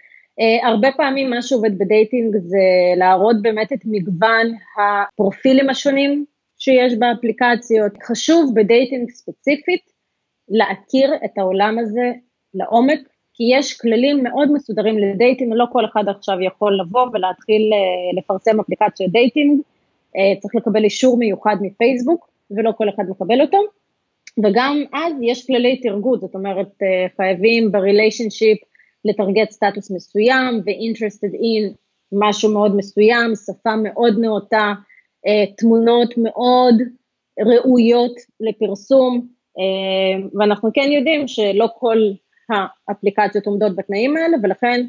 Uh, 0.40 0.66
הרבה 0.66 0.88
פעמים 0.96 1.30
מה 1.30 1.42
שעובד 1.42 1.78
ב 1.78 1.87
dating 1.87 2.36
זה 2.36 2.59
להראות 2.96 3.42
באמת 3.42 3.72
את 3.72 3.78
מגוון 3.84 4.46
הפרופילים 4.78 5.70
השונים 5.70 6.24
שיש 6.59 6.94
באפליקציות. 6.94 7.92
חשוב 8.02 8.52
ב 8.55 8.62
dating 8.62 9.11
ספציפית 9.11 9.80
להכיר 10.48 11.14
את 11.24 11.38
העולם 11.38 11.78
הזה 11.78 12.12
לעומק, 12.55 12.98
כי 13.34 13.44
יש 13.59 13.80
כללים 13.80 14.24
מאוד 14.24 14.52
מסודרים 14.52 14.98
ל 14.98 15.05
dating, 15.05 15.52
לא 15.55 15.64
כל 15.72 15.84
אחד 15.84 16.05
עכשיו 16.09 16.40
יכול 16.40 16.80
לבוא 16.80 17.07
ולהתחיל 17.12 17.70
uh, 17.72 18.18
לפרסם 18.18 18.61
אפליקציות 18.61 19.12
dating, 19.12 19.61
צריך 20.40 20.54
לקבל 20.54 20.84
אישור 20.84 21.16
מיוחד 21.16 21.56
מפייסבוק, 21.60 22.30
ולא 22.50 22.72
כל 22.76 22.88
אחד 22.88 23.04
מקבל 23.10 23.40
אותו. 23.40 23.58
וגם 24.44 24.84
אז 24.92 25.12
יש 25.22 25.46
כללי 25.46 25.80
תרגות, 25.80 26.20
זאת 26.20 26.34
אומרת 26.34 26.68
חייבים 27.16 27.72
בריליישנשיפ 27.72 28.58
לטרגט 29.04 29.50
סטטוס 29.50 29.90
מסוים 29.90 30.60
ו-interested 30.66 31.34
in 31.34 31.74
משהו 32.12 32.52
מאוד 32.52 32.76
מסוים, 32.76 33.32
שפה 33.46 33.76
מאוד 33.76 34.18
נאותה, 34.18 34.72
אה, 35.26 35.44
תמונות 35.56 36.14
מאוד 36.16 36.74
ראויות 37.40 38.14
לפרסום, 38.40 39.26
אה, 39.58 40.28
ואנחנו 40.38 40.70
כן 40.74 40.92
יודעים 40.92 41.28
שלא 41.28 41.68
כל 41.78 41.98
האפליקציות 42.88 43.46
עומדות 43.46 43.76
בתנאים 43.76 44.16
האלה, 44.16 44.36
ולכן 44.42 44.86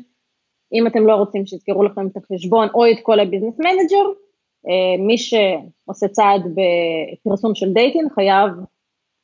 אם 0.73 0.87
אתם 0.87 1.07
לא 1.07 1.15
רוצים 1.15 1.45
שיסגרו 1.45 1.83
לכם 1.83 2.07
את 2.07 2.17
החשבון 2.17 2.67
או 2.73 2.91
את 2.91 2.97
כל 3.03 3.19
ה 3.19 3.24
business 3.24 3.59
manager, 3.59 4.05
אה, 4.07 4.24
מי 4.99 5.17
שעושה 5.17 6.07
צעד 6.07 6.41
בפרסום 6.41 7.55
של 7.55 7.73
dating 7.73 8.11
חייב 8.15 8.49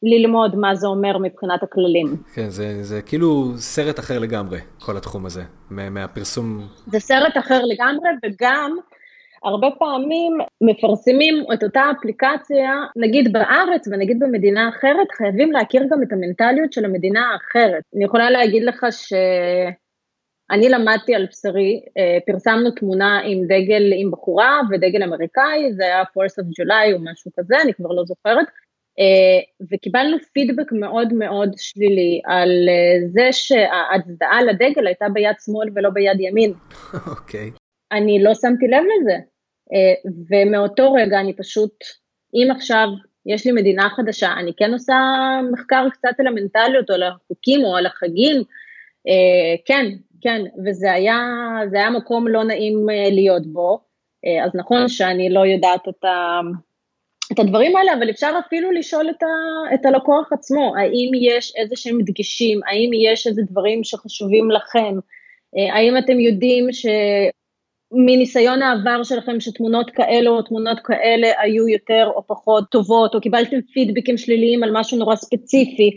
ללמוד 0.04 0.56
מה 0.56 0.76
זה 0.76 0.88
אומר 0.88 1.18
מבחינת 1.18 1.64
הכללים. 1.64 2.08
כן, 2.34 2.50
זה, 2.50 2.84
זה 2.84 3.02
כאילו 3.02 3.52
סרט 3.58 4.00
אחר 4.00 4.20
לגמרי, 4.20 4.60
כל 4.80 4.98
התחום 4.98 5.26
הזה, 5.26 5.42
מהפרסום. 5.70 6.60
זה 6.86 7.00
סרט 7.00 7.38
אחר 7.38 7.62
לגמרי, 7.66 8.10
וגם 8.26 8.78
הרבה 9.44 9.68
פעמים 9.80 10.38
מפרסמים 10.62 11.44
את 11.54 11.64
אותה 11.64 11.92
אפליקציה, 11.98 12.72
נגיד 12.96 13.34
בארץ 13.34 13.88
ונגיד 13.88 14.20
במדינה 14.20 14.70
אחרת, 14.70 15.08
חייבים 15.18 15.52
להכיר 15.52 15.84
גם 15.92 16.04
את 16.04 16.12
המנטליות 16.12 16.74
של 16.74 16.86
המדינה 16.86 17.32
האחרת. 17.34 17.84
אני 17.96 18.06
יכולה 18.06 18.30
להגיד 18.30 18.64
לך 18.64 18.86
ש... 18.92 19.14
אני 20.52 20.70
למדתי 20.70 21.16
על 21.16 21.26
בשרי, 21.26 21.82
אה, 21.98 22.18
פרסמנו 22.26 22.72
תמונה 22.72 23.20
עם 23.26 23.44
דגל 23.44 23.94
עם 23.96 24.12
בחורה 24.12 24.62
ודגל 24.72 25.04
אמריקאי, 25.04 25.74
זה 25.74 25.84
היה 25.84 26.04
4th 26.04 26.44
of 26.44 26.46
July 26.46 26.94
או 26.94 27.00
משהו 27.00 27.32
כזה, 27.40 27.56
אני 27.64 27.74
כבר 27.74 27.90
לא 27.90 28.04
זוכרת, 28.06 28.48
אה, 29.00 29.66
וקיבלנו 29.72 30.18
פידבק 30.34 30.72
מאוד 30.72 31.14
מאוד 31.14 31.54
שלילי 31.58 32.22
על 32.26 32.70
אה, 32.70 33.08
זה 33.08 33.28
שההצדעה 33.32 34.44
לדגל 34.44 34.88
הייתה 34.88 35.06
ביד 35.14 35.36
שמאל 35.46 35.70
ולא 35.76 35.90
ביד 35.90 36.20
ימין. 36.20 36.54
אוקיי. 37.12 37.50
Okay. 37.50 37.58
אני 37.92 38.24
לא 38.24 38.34
שמתי 38.36 38.68
לב 38.68 38.84
לזה, 38.84 39.18
ומאותו 40.30 40.94
רגע 40.94 41.20
אני 41.20 41.34
פשוט, 41.36 41.74
אם 42.34 42.52
עכשיו 42.52 42.88
יש 43.26 43.46
לי 43.46 43.52
מדינה 43.52 43.90
חדשה, 43.90 44.34
אני 44.40 44.52
כן 44.58 44.74
עושה 44.74 44.96
מחקר 45.52 45.88
קצת 45.94 46.20
על 46.20 46.28
המנטליות 46.28 46.90
או 46.90 46.96
על 46.96 47.04
החוקים 47.04 47.66
או 47.66 47.76
על 47.76 47.86
החגים, 47.86 48.44
כן, 49.66 49.86
כן, 50.22 50.42
וזה 50.66 50.94
היה, 50.94 51.18
היה 51.74 51.90
מקום 51.90 52.28
לא 52.28 52.44
נעים 52.44 52.88
להיות 53.12 53.48
בו, 53.48 53.80
אז 54.44 54.52
נכון 54.56 54.88
שאני 54.88 55.30
לא 55.30 55.46
יודעת 55.46 55.88
את 55.90 56.06
ה... 56.06 56.40
את 57.32 57.40
הדברים 57.40 57.76
האלה, 57.76 57.94
אבל 57.94 58.10
אפשר 58.10 58.32
אפילו 58.48 58.72
לשאול 58.72 59.10
את, 59.10 59.24
ה, 59.24 59.28
את 59.74 59.86
הלקוח 59.86 60.34
עצמו, 60.34 60.74
האם 60.78 61.12
יש 61.22 61.54
איזה 61.56 61.76
שהם 61.76 62.02
דגשים, 62.02 62.60
האם 62.68 62.90
יש 62.94 63.28
איזה 63.28 63.42
דברים 63.50 63.84
שחשובים 63.84 64.52
לכם, 64.52 64.96
אה, 65.58 65.76
האם 65.76 65.98
אתם 65.98 66.20
יודעים 66.20 66.68
שמניסיון 67.94 68.62
העבר 68.62 69.04
שלכם 69.04 69.40
שתמונות 69.40 69.92
כאלה 69.92 70.30
או 70.30 70.42
תמונות 70.42 70.80
כאלה 70.84 71.28
היו 71.38 71.68
יותר 71.68 72.10
או 72.16 72.28
פחות 72.28 72.64
טובות, 72.72 73.16
או 73.16 73.22
קיבלתם 73.22 73.62
פידבקים 73.74 74.18
שליליים 74.18 74.64
על 74.64 74.70
משהו 74.74 74.98
נורא 74.98 75.16
ספציפי, 75.16 75.90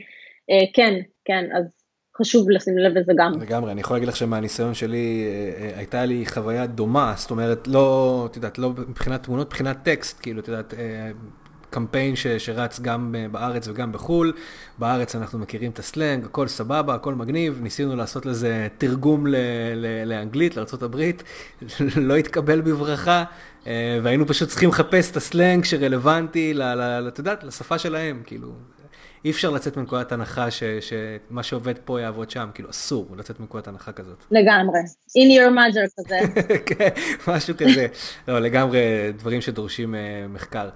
אה, 0.50 0.66
כן, 0.72 1.00
כן, 1.24 1.44
אז 1.56 1.83
חשוב 2.18 2.50
לשים 2.50 2.78
לב 2.78 2.98
לזה 2.98 3.12
גם. 3.16 3.32
לגמרי, 3.40 3.72
אני 3.72 3.80
יכול 3.80 3.96
להגיד 3.96 4.08
לך 4.08 4.16
שמהניסיון 4.16 4.74
שלי 4.74 5.24
אה, 5.58 5.78
הייתה 5.78 6.04
לי 6.04 6.26
חוויה 6.26 6.66
דומה, 6.66 7.14
זאת 7.16 7.30
אומרת, 7.30 7.68
לא, 7.68 8.28
את 8.30 8.36
יודעת, 8.36 8.58
לא 8.58 8.70
מבחינת 8.70 9.22
תמונות, 9.22 9.46
מבחינת 9.46 9.76
טקסט, 9.82 10.18
כאילו, 10.22 10.40
את 10.40 10.48
יודעת, 10.48 10.74
אה, 10.74 11.10
קמפיין 11.70 12.16
ש, 12.16 12.26
שרץ 12.26 12.80
גם 12.80 13.14
אה, 13.18 13.26
בארץ 13.28 13.68
וגם 13.68 13.92
בחו"ל. 13.92 14.32
בארץ 14.78 15.16
אנחנו 15.16 15.38
מכירים 15.38 15.70
את 15.70 15.78
הסלנג, 15.78 16.24
הכל 16.24 16.48
סבבה, 16.48 16.94
הכל 16.94 17.14
מגניב. 17.14 17.58
ניסינו 17.62 17.96
לעשות 17.96 18.26
לזה 18.26 18.68
תרגום 18.78 19.26
ל, 19.26 19.36
ל, 19.74 20.04
לאנגלית, 20.08 20.56
לארה"ב, 20.56 21.10
לא 22.08 22.16
התקבל 22.16 22.60
בברכה, 22.60 23.24
והיינו 24.02 24.26
פשוט 24.26 24.48
צריכים 24.48 24.68
לחפש 24.68 25.10
את 25.10 25.16
הסלנג 25.16 25.64
שרלוונטי, 25.64 26.54
את 27.08 27.18
יודעת, 27.18 27.44
לשפה 27.44 27.78
שלהם, 27.78 28.22
כאילו, 28.26 28.52
אי 29.24 29.30
אפשר 29.30 29.50
לצאת 29.50 29.76
מנקודת 29.76 30.12
הנחה 30.12 30.46
שמה 30.50 31.42
שעובד 31.42 31.74
פה 31.84 32.00
יעבוד 32.00 32.30
שם, 32.30 32.48
כאילו 32.54 32.70
אסור 32.70 33.16
לצאת 33.16 33.40
מנקודת 33.40 33.68
הנחה 33.68 33.92
כזאת. 33.92 34.24
לגמרי, 34.30 34.80
in 35.18 35.38
your 35.38 35.50
mother 35.50 36.02
כזה. 36.04 36.18
כן, 36.66 36.88
משהו 37.28 37.54
כזה. 37.56 37.86
לא, 38.28 38.38
לגמרי 38.38 38.80
דברים 39.16 39.40
שדורשים 39.40 39.94
uh, 39.94 40.28
מחקר. 40.28 40.68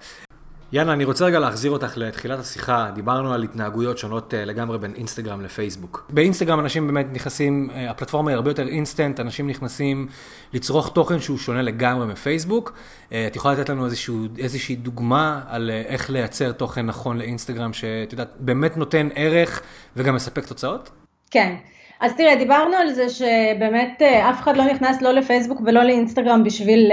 יאנה, 0.73 0.93
אני 0.93 1.05
רוצה 1.05 1.25
רגע 1.25 1.39
להחזיר 1.39 1.71
אותך 1.71 1.97
לתחילת 1.97 2.39
השיחה, 2.39 2.91
דיברנו 2.95 3.33
על 3.33 3.43
התנהגויות 3.43 3.99
שונות 3.99 4.35
אה, 4.35 4.45
לגמרי 4.45 4.79
בין 4.79 4.95
אינסטגרם 4.95 5.41
לפייסבוק. 5.41 6.07
באינסטגרם 6.11 6.61
אנשים 6.61 6.87
באמת 6.87 7.07
נכנסים, 7.13 7.71
אה, 7.75 7.91
הפלטפורמה 7.91 8.31
היא 8.31 8.37
הרבה 8.37 8.51
יותר 8.51 8.69
אינסטנט, 8.69 9.21
אנשים 9.21 9.47
נכנסים 9.47 10.09
לצרוך 10.53 10.93
תוכן 10.95 11.21
שהוא 11.21 11.39
שונה 11.39 11.63
לגמרי 11.63 12.07
מפייסבוק. 12.07 12.73
אה, 13.13 13.27
את 13.27 13.37
יכולה 13.37 13.55
לתת 13.55 13.69
לנו 13.69 13.85
איזשהו, 13.85 14.27
איזושהי 14.39 14.77
דוגמה 14.77 15.41
על 15.49 15.71
איך 15.87 16.11
לייצר 16.11 16.53
תוכן 16.53 16.87
נכון 16.87 17.19
לאינסטגרם, 17.19 17.73
שאת 17.73 18.13
יודעת, 18.13 18.29
באמת 18.39 18.77
נותן 18.77 19.09
ערך 19.15 19.63
וגם 19.97 20.15
מספק 20.15 20.47
תוצאות? 20.47 20.91
כן. 21.31 21.55
אז 22.01 22.13
תראה, 22.17 22.37
דיברנו 22.37 22.77
על 22.77 22.93
זה 22.93 23.09
שבאמת 23.09 24.03
אף 24.03 24.43
אחד 24.43 24.57
לא 24.57 24.65
נכנס 24.65 25.03
לא 25.03 25.13
לפייסבוק 25.13 25.61
ולא 25.67 25.83
לאינסטגרם 25.83 26.45
בשביל 26.45 26.91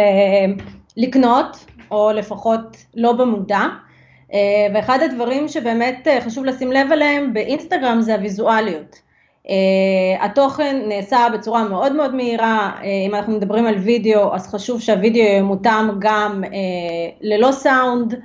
לקנות, 0.98 1.66
או 1.96 2.12
לפחות 2.12 2.78
לא 2.96 3.14
במודע. 3.14 3.66
אה, 4.34 4.68
ואחד 4.74 5.00
הדברים 5.02 5.48
שבאמת 5.48 6.08
אה, 6.08 6.22
חשוב 6.22 6.46
לשים 6.46 6.72
לב 6.72 6.92
אליהם 6.92 7.34
באינסטגרם 7.34 8.02
זה 8.02 8.16
הוויזואליות. 8.16 9.00
אה, 9.50 10.26
התוכן 10.26 10.82
נעשה 10.88 11.28
בצורה 11.34 11.64
מאוד 11.64 11.96
מאוד 11.96 12.16
מהירה, 12.16 12.72
אם 13.08 13.16
אנחנו 13.16 13.34
מדברים 13.34 13.66
על 13.66 13.76
וידאו, 13.76 14.36
אז 14.36 14.48
חשוב 14.48 14.82
שהווידאו 14.82 15.22
יהיה 15.22 15.44
מותאם 15.44 16.00
גם 16.00 16.44
ללא 17.22 17.52
סאונד, 17.52 18.16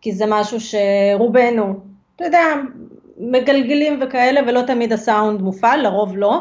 כי 0.00 0.12
זה 0.12 0.24
משהו 0.28 0.58
שרובנו, 0.60 1.74
אתה 2.16 2.24
יודע, 2.24 2.44
מגלגלים 3.18 4.00
וכאלה, 4.02 4.40
ולא 4.46 4.62
תמיד 4.62 4.92
הסאונד 4.92 5.40
מופעל, 5.40 5.82
לרוב 5.82 6.16
לא. 6.16 6.40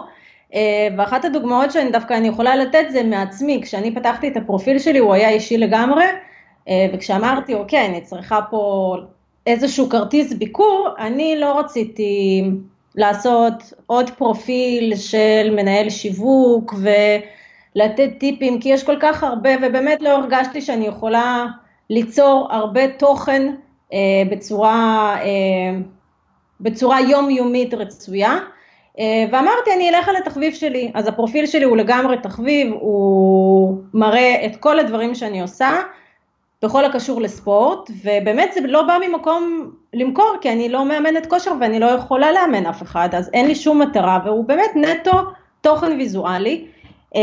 ואחת 0.97 1.25
הדוגמאות 1.25 1.71
שאני 1.71 1.91
דווקא 1.91 2.13
אני 2.13 2.27
יכולה 2.27 2.55
לתת 2.55 2.85
זה 2.89 3.03
מעצמי, 3.03 3.61
כשאני 3.63 3.95
פתחתי 3.95 4.27
את 4.27 4.37
הפרופיל 4.37 4.79
שלי 4.79 4.99
הוא 4.99 5.13
היה 5.13 5.29
אישי 5.29 5.57
לגמרי, 5.57 6.05
וכשאמרתי, 6.93 7.53
אוקיי, 7.53 7.85
אני 7.85 8.01
צריכה 8.01 8.39
פה 8.49 8.95
איזשהו 9.47 9.89
כרטיס 9.89 10.33
ביקור, 10.33 10.87
אני 10.99 11.39
לא 11.39 11.59
רציתי 11.59 12.43
לעשות 12.95 13.73
עוד 13.85 14.09
פרופיל 14.09 14.95
של 14.95 15.53
מנהל 15.55 15.89
שיווק 15.89 16.73
ולתת 16.73 18.09
טיפים, 18.17 18.59
כי 18.59 18.69
יש 18.69 18.83
כל 18.83 18.95
כך 18.99 19.23
הרבה, 19.23 19.49
ובאמת 19.61 20.01
לא 20.01 20.09
הרגשתי 20.09 20.61
שאני 20.61 20.87
יכולה 20.87 21.45
ליצור 21.89 22.47
הרבה 22.51 22.87
תוכן 22.87 23.55
אה, 23.93 23.97
בצורה, 24.31 25.15
אה, 25.21 25.79
בצורה 26.61 27.01
יומיומית 27.01 27.73
רצויה. 27.73 28.37
אה, 28.99 29.25
ואמרתי, 29.31 29.73
אני 29.75 29.89
אלך 29.89 30.09
על 30.09 30.15
התחביב 30.15 30.53
שלי. 30.53 30.91
אז 30.93 31.07
הפרופיל 31.07 31.45
שלי 31.45 31.63
הוא 31.63 31.77
לגמרי 31.77 32.17
תחביב, 32.17 32.73
הוא 32.79 33.77
מראה 33.93 34.45
את 34.45 34.55
כל 34.55 34.79
הדברים 34.79 35.15
שאני 35.15 35.41
עושה. 35.41 35.69
בכל 36.63 36.85
הקשור 36.85 37.21
לספורט, 37.21 37.91
ובאמת 38.03 38.53
זה 38.53 38.59
לא 38.61 38.81
בא 38.81 38.97
ממקום 39.07 39.71
למכור, 39.93 40.35
כי 40.41 40.51
אני 40.51 40.69
לא 40.69 40.85
מאמנת 40.85 41.25
כושר 41.25 41.51
ואני 41.59 41.79
לא 41.79 41.85
יכולה 41.85 42.31
לאמן 42.31 42.65
אף 42.65 42.81
אחד, 42.81 43.09
אז 43.11 43.29
אין 43.33 43.47
לי 43.47 43.55
שום 43.55 43.81
מטרה, 43.81 44.19
והוא 44.25 44.45
באמת 44.45 44.69
נטו 44.75 45.11
תוכן 45.61 45.91
ויזואלי, 45.97 46.65
אה, 47.15 47.21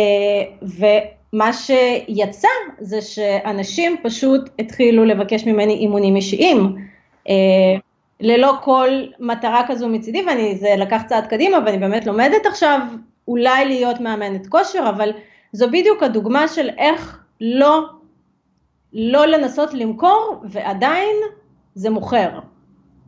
ומה 0.62 1.52
שיצא 1.52 2.48
זה 2.78 3.02
שאנשים 3.02 3.96
פשוט 4.02 4.50
התחילו 4.58 5.04
לבקש 5.04 5.46
ממני 5.46 5.74
אימונים 5.74 6.16
אישיים. 6.16 6.76
אה, 7.28 7.34
ללא 8.20 8.54
כל 8.62 8.88
מטרה 9.20 9.62
כזו 9.68 9.88
מצידי, 9.88 10.22
ואני, 10.26 10.56
זה 10.56 10.74
לקח 10.78 11.02
צעד 11.06 11.26
קדימה, 11.26 11.58
ואני 11.66 11.78
באמת 11.78 12.06
לומדת 12.06 12.46
עכשיו 12.46 12.80
אולי 13.28 13.64
להיות 13.64 14.00
מאמנת 14.00 14.46
כושר, 14.46 14.84
אבל 14.88 15.12
זו 15.52 15.66
בדיוק 15.68 16.02
הדוגמה 16.02 16.48
של 16.48 16.70
איך 16.78 17.18
לא 17.40 17.86
לא 18.98 19.26
לנסות 19.26 19.74
למכור 19.74 20.42
ועדיין 20.44 21.16
זה 21.74 21.90
מוכר. 21.90 22.30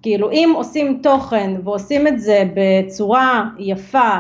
כאילו 0.03 0.31
אם 0.31 0.53
עושים 0.57 1.01
תוכן 1.03 1.55
ועושים 1.65 2.07
את 2.07 2.21
זה 2.21 2.45
בצורה 2.55 3.45
יפה 3.59 4.17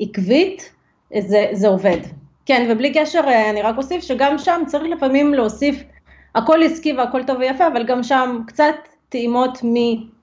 ועקבית, 0.00 0.72
זה, 1.18 1.46
זה 1.52 1.68
עובד. 1.68 1.98
כן, 2.46 2.66
ובלי 2.70 2.92
קשר, 2.92 3.20
אני 3.50 3.62
רק 3.62 3.76
אוסיף 3.76 4.02
שגם 4.02 4.38
שם 4.38 4.62
צריך 4.66 4.84
לפעמים 4.84 5.34
להוסיף, 5.34 5.82
הכל 6.34 6.62
עסקי 6.62 6.92
והכל 6.92 7.22
טוב 7.22 7.36
ויפה, 7.38 7.66
אבל 7.66 7.84
גם 7.84 8.02
שם 8.02 8.40
קצת 8.46 8.74
טעימות 9.08 9.58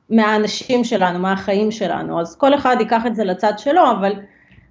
מהאנשים 0.10 0.84
שלנו, 0.84 1.20
מהחיים 1.20 1.72
שלנו, 1.72 2.22
אז 2.22 2.36
כל 2.36 2.56
אחד 2.56 2.76
ייקח 2.80 3.06
את 3.06 3.16
זה 3.16 3.24
לצד 3.24 3.54
שלו, 3.58 3.92
אבל 3.92 4.14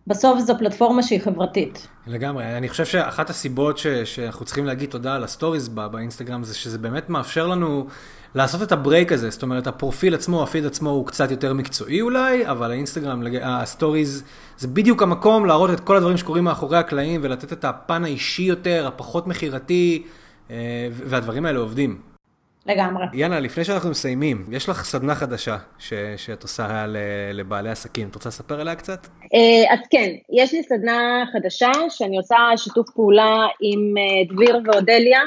בסוף 0.07 0.41
זו 0.41 0.59
פלטפורמה 0.59 1.03
שהיא 1.03 1.21
חברתית. 1.21 1.89
לגמרי, 2.07 2.57
אני 2.57 2.69
חושב 2.69 2.85
שאחת 2.85 3.31
הסיבות 3.31 3.79
ש, 3.79 3.87
שאנחנו 3.87 4.45
צריכים 4.45 4.67
להגיד 4.67 4.91
תודה 4.91 5.15
על 5.15 5.25
ה 5.25 5.30
stories 5.30 5.69
בא, 5.69 5.89
באינסטגרם 5.89 6.45
זה 6.45 6.55
שזה 6.55 6.79
באמת 6.79 7.11
מאפשר 7.11 7.47
לנו 7.47 7.87
לעשות 8.35 8.63
את 8.63 8.73
ה 8.73 8.79
break 8.79 9.13
הזה, 9.13 9.31
זאת 9.31 9.43
אומרת 9.43 9.67
הפרופיל 9.67 10.15
עצמו, 10.15 10.43
הפיד 10.43 10.67
עצמו 10.67 10.91
הוא 10.91 11.07
קצת 11.07 11.31
יותר 11.31 11.55
מקצועי 11.55 12.01
אולי, 12.01 12.47
אבל 12.47 12.71
האינסטגרם, 12.71 13.23
ה 13.43 13.53
stories 13.53 14.23
זה 14.59 14.69
בדיוק 14.69 15.03
המקום 15.03 15.47
להראות 15.47 15.71
את 15.71 15.81
כל 15.81 15.97
הדברים 15.97 16.17
שקורים 16.17 16.45
מאחורי 16.45 16.79
הקלעים 16.79 17.21
ולתת 17.25 17.53
את 17.53 17.65
הפן 17.65 18.05
האישי 18.05 18.43
יותר, 18.43 18.87
הפחות 18.87 19.27
מכירתי, 19.27 20.03
אה, 20.51 20.57
והדברים 20.93 21.47
האלה 21.47 21.59
עובדים. 21.59 22.10
לגמרי. 22.67 23.07
יאנה, 23.13 23.41
לפני 23.41 23.65
שאנחנו 23.65 23.91
מסיימים, 23.91 24.45
יש 24.53 24.69
לך 24.69 24.85
סדנה 24.85 25.15
חדשה 25.15 25.57
ש, 25.79 25.93
שאת 26.17 26.43
עושה 26.43 26.85
לבעלי 27.33 27.71
עסקים, 27.71 28.09
את 28.09 28.15
רוצה 28.15 28.29
לספר 28.29 28.61
עליה 28.61 28.75
קצת? 28.75 29.07
אה, 29.35 29.75
אז 29.75 29.79
כן, 29.91 30.11
יש 30.33 30.55
לי 30.55 30.63
סדנה 30.63 31.25
חדשה 31.33 31.71
שאני 31.89 32.17
עושה 32.17 32.37
שיתוף 32.57 32.91
פעולה 32.91 33.47
עם 33.61 33.95
אה, 33.99 34.35
דביר 34.35 34.61
ואודליה. 34.65 35.21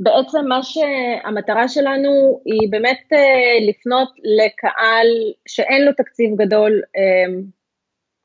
בעצם 0.00 0.48
מה 0.48 0.60
שהמטרה 0.62 1.68
שלנו 1.68 2.40
היא 2.44 2.70
באמת 2.70 3.00
אה, 3.12 3.68
לפנות 3.68 4.08
לקהל 4.24 5.06
שאין 5.48 5.84
לו 5.84 5.92
תקציב 5.92 6.30
גדול, 6.36 6.80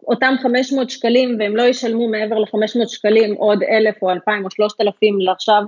אותם 0.07 0.33
500 0.43 0.89
שקלים 0.89 1.37
והם 1.39 1.55
לא 1.55 1.63
ישלמו 1.63 2.07
מעבר 2.07 2.39
ל-500 2.39 2.87
שקלים 2.87 3.33
עוד 3.33 3.63
1,000 3.63 3.95
או 4.01 4.11
2,000 4.11 4.45
או 4.45 4.51
3,000 4.51 5.19
לעכשיו. 5.19 5.63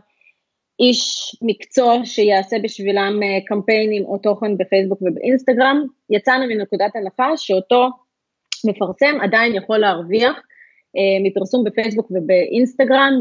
איש 0.79 1.31
מקצוע 1.41 2.05
שיעשה 2.05 2.57
בשבילם 2.63 3.19
אה, 3.23 3.39
קמפיינים 3.45 4.05
או 4.05 4.17
תוכן 4.17 4.57
בפייסבוק 4.57 5.01
ובאינסטגרם, 5.01 5.85
יצאנו 6.09 6.45
מנקודת 6.47 6.95
הנחה 6.95 7.37
שאותו 7.37 7.89
מפרסם 8.65 9.17
עדיין 9.21 9.55
יכול 9.55 9.77
להרוויח 9.77 10.35
אה, 10.97 11.23
מפרסום 11.23 11.63
בפייסבוק 11.63 12.11
ובאינסטגרם 12.11 13.13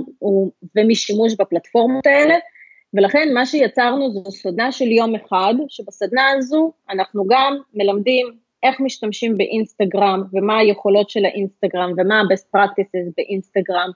ומשימוש 0.76 1.34
בפלטפורמות 1.38 2.06
האלה, 2.06 2.34
ולכן 2.94 3.28
מה 3.34 3.46
שיצרנו 3.46 4.10
זו 4.10 4.30
סדנה 4.30 4.72
של 4.72 4.92
יום 4.92 5.14
אחד, 5.14 5.54
שבסדנה 5.68 6.30
הזו 6.36 6.72
אנחנו 6.90 7.24
גם 7.28 7.56
מלמדים 7.74 8.26
איך 8.62 8.80
משתמשים 8.80 9.36
באינסטגרם 9.36 10.22
ומה 10.32 10.58
היכולות 10.58 11.10
של 11.10 11.24
האינסטגרם 11.24 11.92
ומה 11.96 12.20
ה-best 12.20 12.56
practices 12.56 13.12
באינסטגרם, 13.16 13.90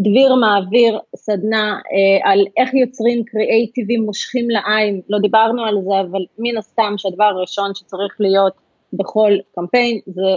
דביר 0.00 0.34
מעביר 0.34 0.98
סדנה 1.16 1.80
אה, 1.92 2.30
על 2.30 2.46
איך 2.56 2.74
יוצרים 2.74 3.24
קריאייטיבים 3.24 4.02
מושכים 4.02 4.50
לעין, 4.50 5.00
לא 5.08 5.18
דיברנו 5.18 5.64
על 5.64 5.74
זה, 5.84 6.00
אבל 6.00 6.24
מן 6.38 6.56
הסתם 6.56 6.94
שהדבר 6.96 7.24
הראשון 7.24 7.74
שצריך 7.74 8.16
להיות 8.20 8.52
בכל 8.92 9.32
קמפיין 9.54 10.00
זה 10.06 10.36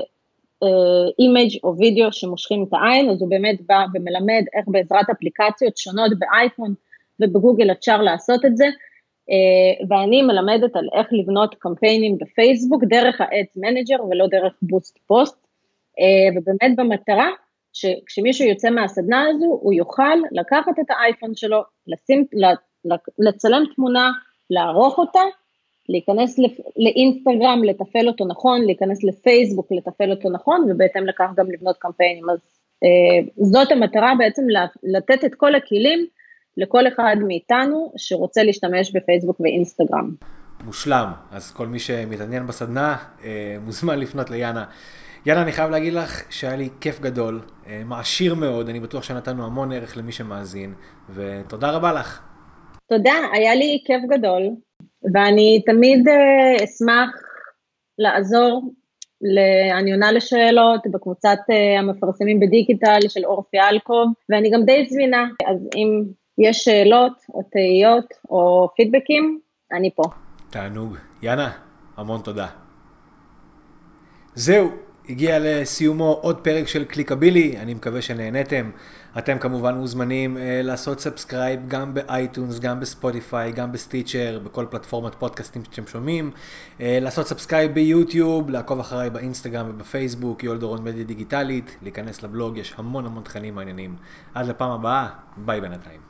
image 1.19 1.51
אה, 1.53 1.59
או 1.63 1.77
וידאו 1.77 2.11
שמושכים 2.11 2.65
את 2.67 2.73
העין, 2.73 3.09
אז 3.09 3.21
הוא 3.21 3.29
באמת 3.29 3.61
בא 3.67 3.85
ומלמד 3.93 4.43
איך 4.53 4.65
בעזרת 4.67 5.09
אפליקציות 5.09 5.77
שונות 5.77 6.11
באייפון 6.19 6.73
ובגוגל 7.19 7.71
אפשר 7.71 8.01
לעשות 8.01 8.45
את 8.45 8.57
זה, 8.57 8.65
אה, 9.31 9.85
ואני 9.89 10.21
מלמדת 10.21 10.75
על 10.75 10.89
איך 10.93 11.07
לבנות 11.11 11.55
קמפיינים 11.55 12.17
בפייסבוק 12.17 12.83
דרך 12.83 13.21
ה-Ads 13.21 13.59
ולא 14.09 14.27
דרך 14.27 14.53
בוסט 14.61 14.97
פוסט, 15.07 15.47
אה, 15.99 16.39
ובאמת 16.39 16.75
במטרה 16.77 17.29
שכשמישהו 17.73 18.47
יוצא 18.47 18.69
מהסדנה 18.69 19.25
הזו, 19.29 19.59
הוא 19.61 19.73
יוכל 19.73 20.17
לקחת 20.31 20.79
את 20.79 20.85
האייפון 20.89 21.35
שלו, 21.35 21.63
לשים, 21.87 22.25
לצלם 23.19 23.63
תמונה, 23.75 24.11
לערוך 24.49 24.97
אותה, 24.97 25.19
להיכנס 25.89 26.39
לאינסטגרם, 26.77 27.63
לתפעל 27.63 28.07
אותו 28.07 28.25
נכון, 28.25 28.61
להיכנס 28.65 29.03
לפייסבוק, 29.03 29.67
לתפעל 29.71 30.11
אותו 30.11 30.29
נכון, 30.29 30.67
ובהתאם 30.69 31.05
לכך 31.05 31.29
גם 31.35 31.51
לבנות 31.51 31.77
קמפיינים. 31.79 32.29
אז 32.29 32.39
אה, 32.83 33.45
זאת 33.51 33.71
המטרה 33.71 34.13
בעצם 34.17 34.41
לתת 34.83 35.25
את 35.25 35.35
כל 35.35 35.55
הכלים 35.55 36.05
לכל 36.57 36.87
אחד 36.87 37.15
מאיתנו 37.27 37.93
שרוצה 37.97 38.43
להשתמש 38.43 38.91
בפייסבוק 38.95 39.39
ואינסטגרם. 39.39 40.11
מושלם, 40.63 41.11
אז 41.31 41.51
כל 41.51 41.67
מי 41.67 41.79
שמתעניין 41.79 42.47
בסדנה 42.47 42.97
אה, 43.23 43.57
מוזמן 43.65 43.99
לפנות 43.99 44.29
ליאנה. 44.29 44.65
יאללה, 45.25 45.41
אני 45.41 45.51
חייב 45.51 45.69
להגיד 45.69 45.93
לך 45.93 46.21
שהיה 46.29 46.55
לי 46.55 46.69
כיף 46.81 46.99
גדול, 46.99 47.41
אה, 47.67 47.81
מעשיר 47.85 48.35
מאוד, 48.35 48.69
אני 48.69 48.79
בטוח 48.79 49.03
שנתנו 49.03 49.45
המון 49.45 49.71
ערך 49.71 49.97
למי 49.97 50.11
שמאזין, 50.11 50.73
ותודה 51.09 51.71
רבה 51.71 51.93
לך. 51.93 52.21
תודה, 52.89 53.13
היה 53.33 53.55
לי 53.55 53.81
כיף 53.85 54.01
גדול, 54.09 54.43
ואני 55.13 55.63
תמיד 55.65 56.07
uh, 56.07 56.63
אשמח 56.63 57.09
לעזור, 57.97 58.73
אני 59.79 59.91
עונה 59.91 60.11
לשאלות 60.11 60.81
בקבוצת 60.91 61.37
uh, 61.51 61.79
המפרסמים 61.79 62.39
בדיגיטל 62.39 62.99
של 63.07 63.25
אורפי 63.25 63.59
אלקוב, 63.59 64.13
ואני 64.29 64.49
גם 64.49 64.65
די 64.65 64.85
זמינה, 64.89 65.25
אז 65.47 65.67
אם 65.75 66.03
יש 66.37 66.63
שאלות 66.63 67.13
או 67.33 67.41
תהיות 67.51 68.13
או 68.29 68.69
פידבקים, 68.75 69.39
אני 69.71 69.89
פה. 69.95 70.03
תענוג. 70.49 70.95
יאנה, 71.21 71.51
המון 71.97 72.21
תודה. 72.21 72.47
זהו. 74.35 74.88
הגיע 75.09 75.37
לסיומו 75.41 76.19
עוד 76.21 76.37
פרק 76.37 76.67
של 76.67 76.83
קליקבילי, 76.83 77.57
אני 77.57 77.73
מקווה 77.73 78.01
שנהניתם. 78.01 78.69
אתם 79.17 79.39
כמובן 79.39 79.75
מוזמנים 79.75 80.37
אה, 80.37 80.39
לעשות 80.63 80.99
subscribe 80.99 81.59
גם 81.67 81.93
ב 81.93 82.01
iTunes, 82.02 82.59
גם 82.59 82.79
בספוטיפיי, 82.79 83.51
גם 83.51 83.71
ב 83.71 83.78
Stitcher, 83.78 84.39
בכל 84.43 84.65
פלטפורמת 84.69 85.15
פודקאסטים 85.15 85.63
שאתם 85.63 85.87
שומעים. 85.87 86.31
אה, 86.77 86.81
לעשות 87.01 87.27
subscribe 87.27 87.73
ביוטיוב, 87.73 88.49
לעקוב 88.49 88.79
אחריי 88.79 89.09
באינסטגרם 89.09 89.69
ובפייסבוק, 89.69 90.43
יואל 90.43 90.57
דורון 90.57 90.83
מדיה 90.83 91.03
דיגיטלית, 91.03 91.77
להיכנס 91.81 92.23
לבלוג, 92.23 92.57
יש 92.57 92.73
המון 92.77 93.05
המון 93.05 93.23
תכנים 93.23 93.55
מעניינים. 93.55 93.95
עד 94.33 94.47
לפעם 94.47 94.71
הבאה, 94.71 95.07
ביי 95.37 95.61
בינתיים. 95.61 96.08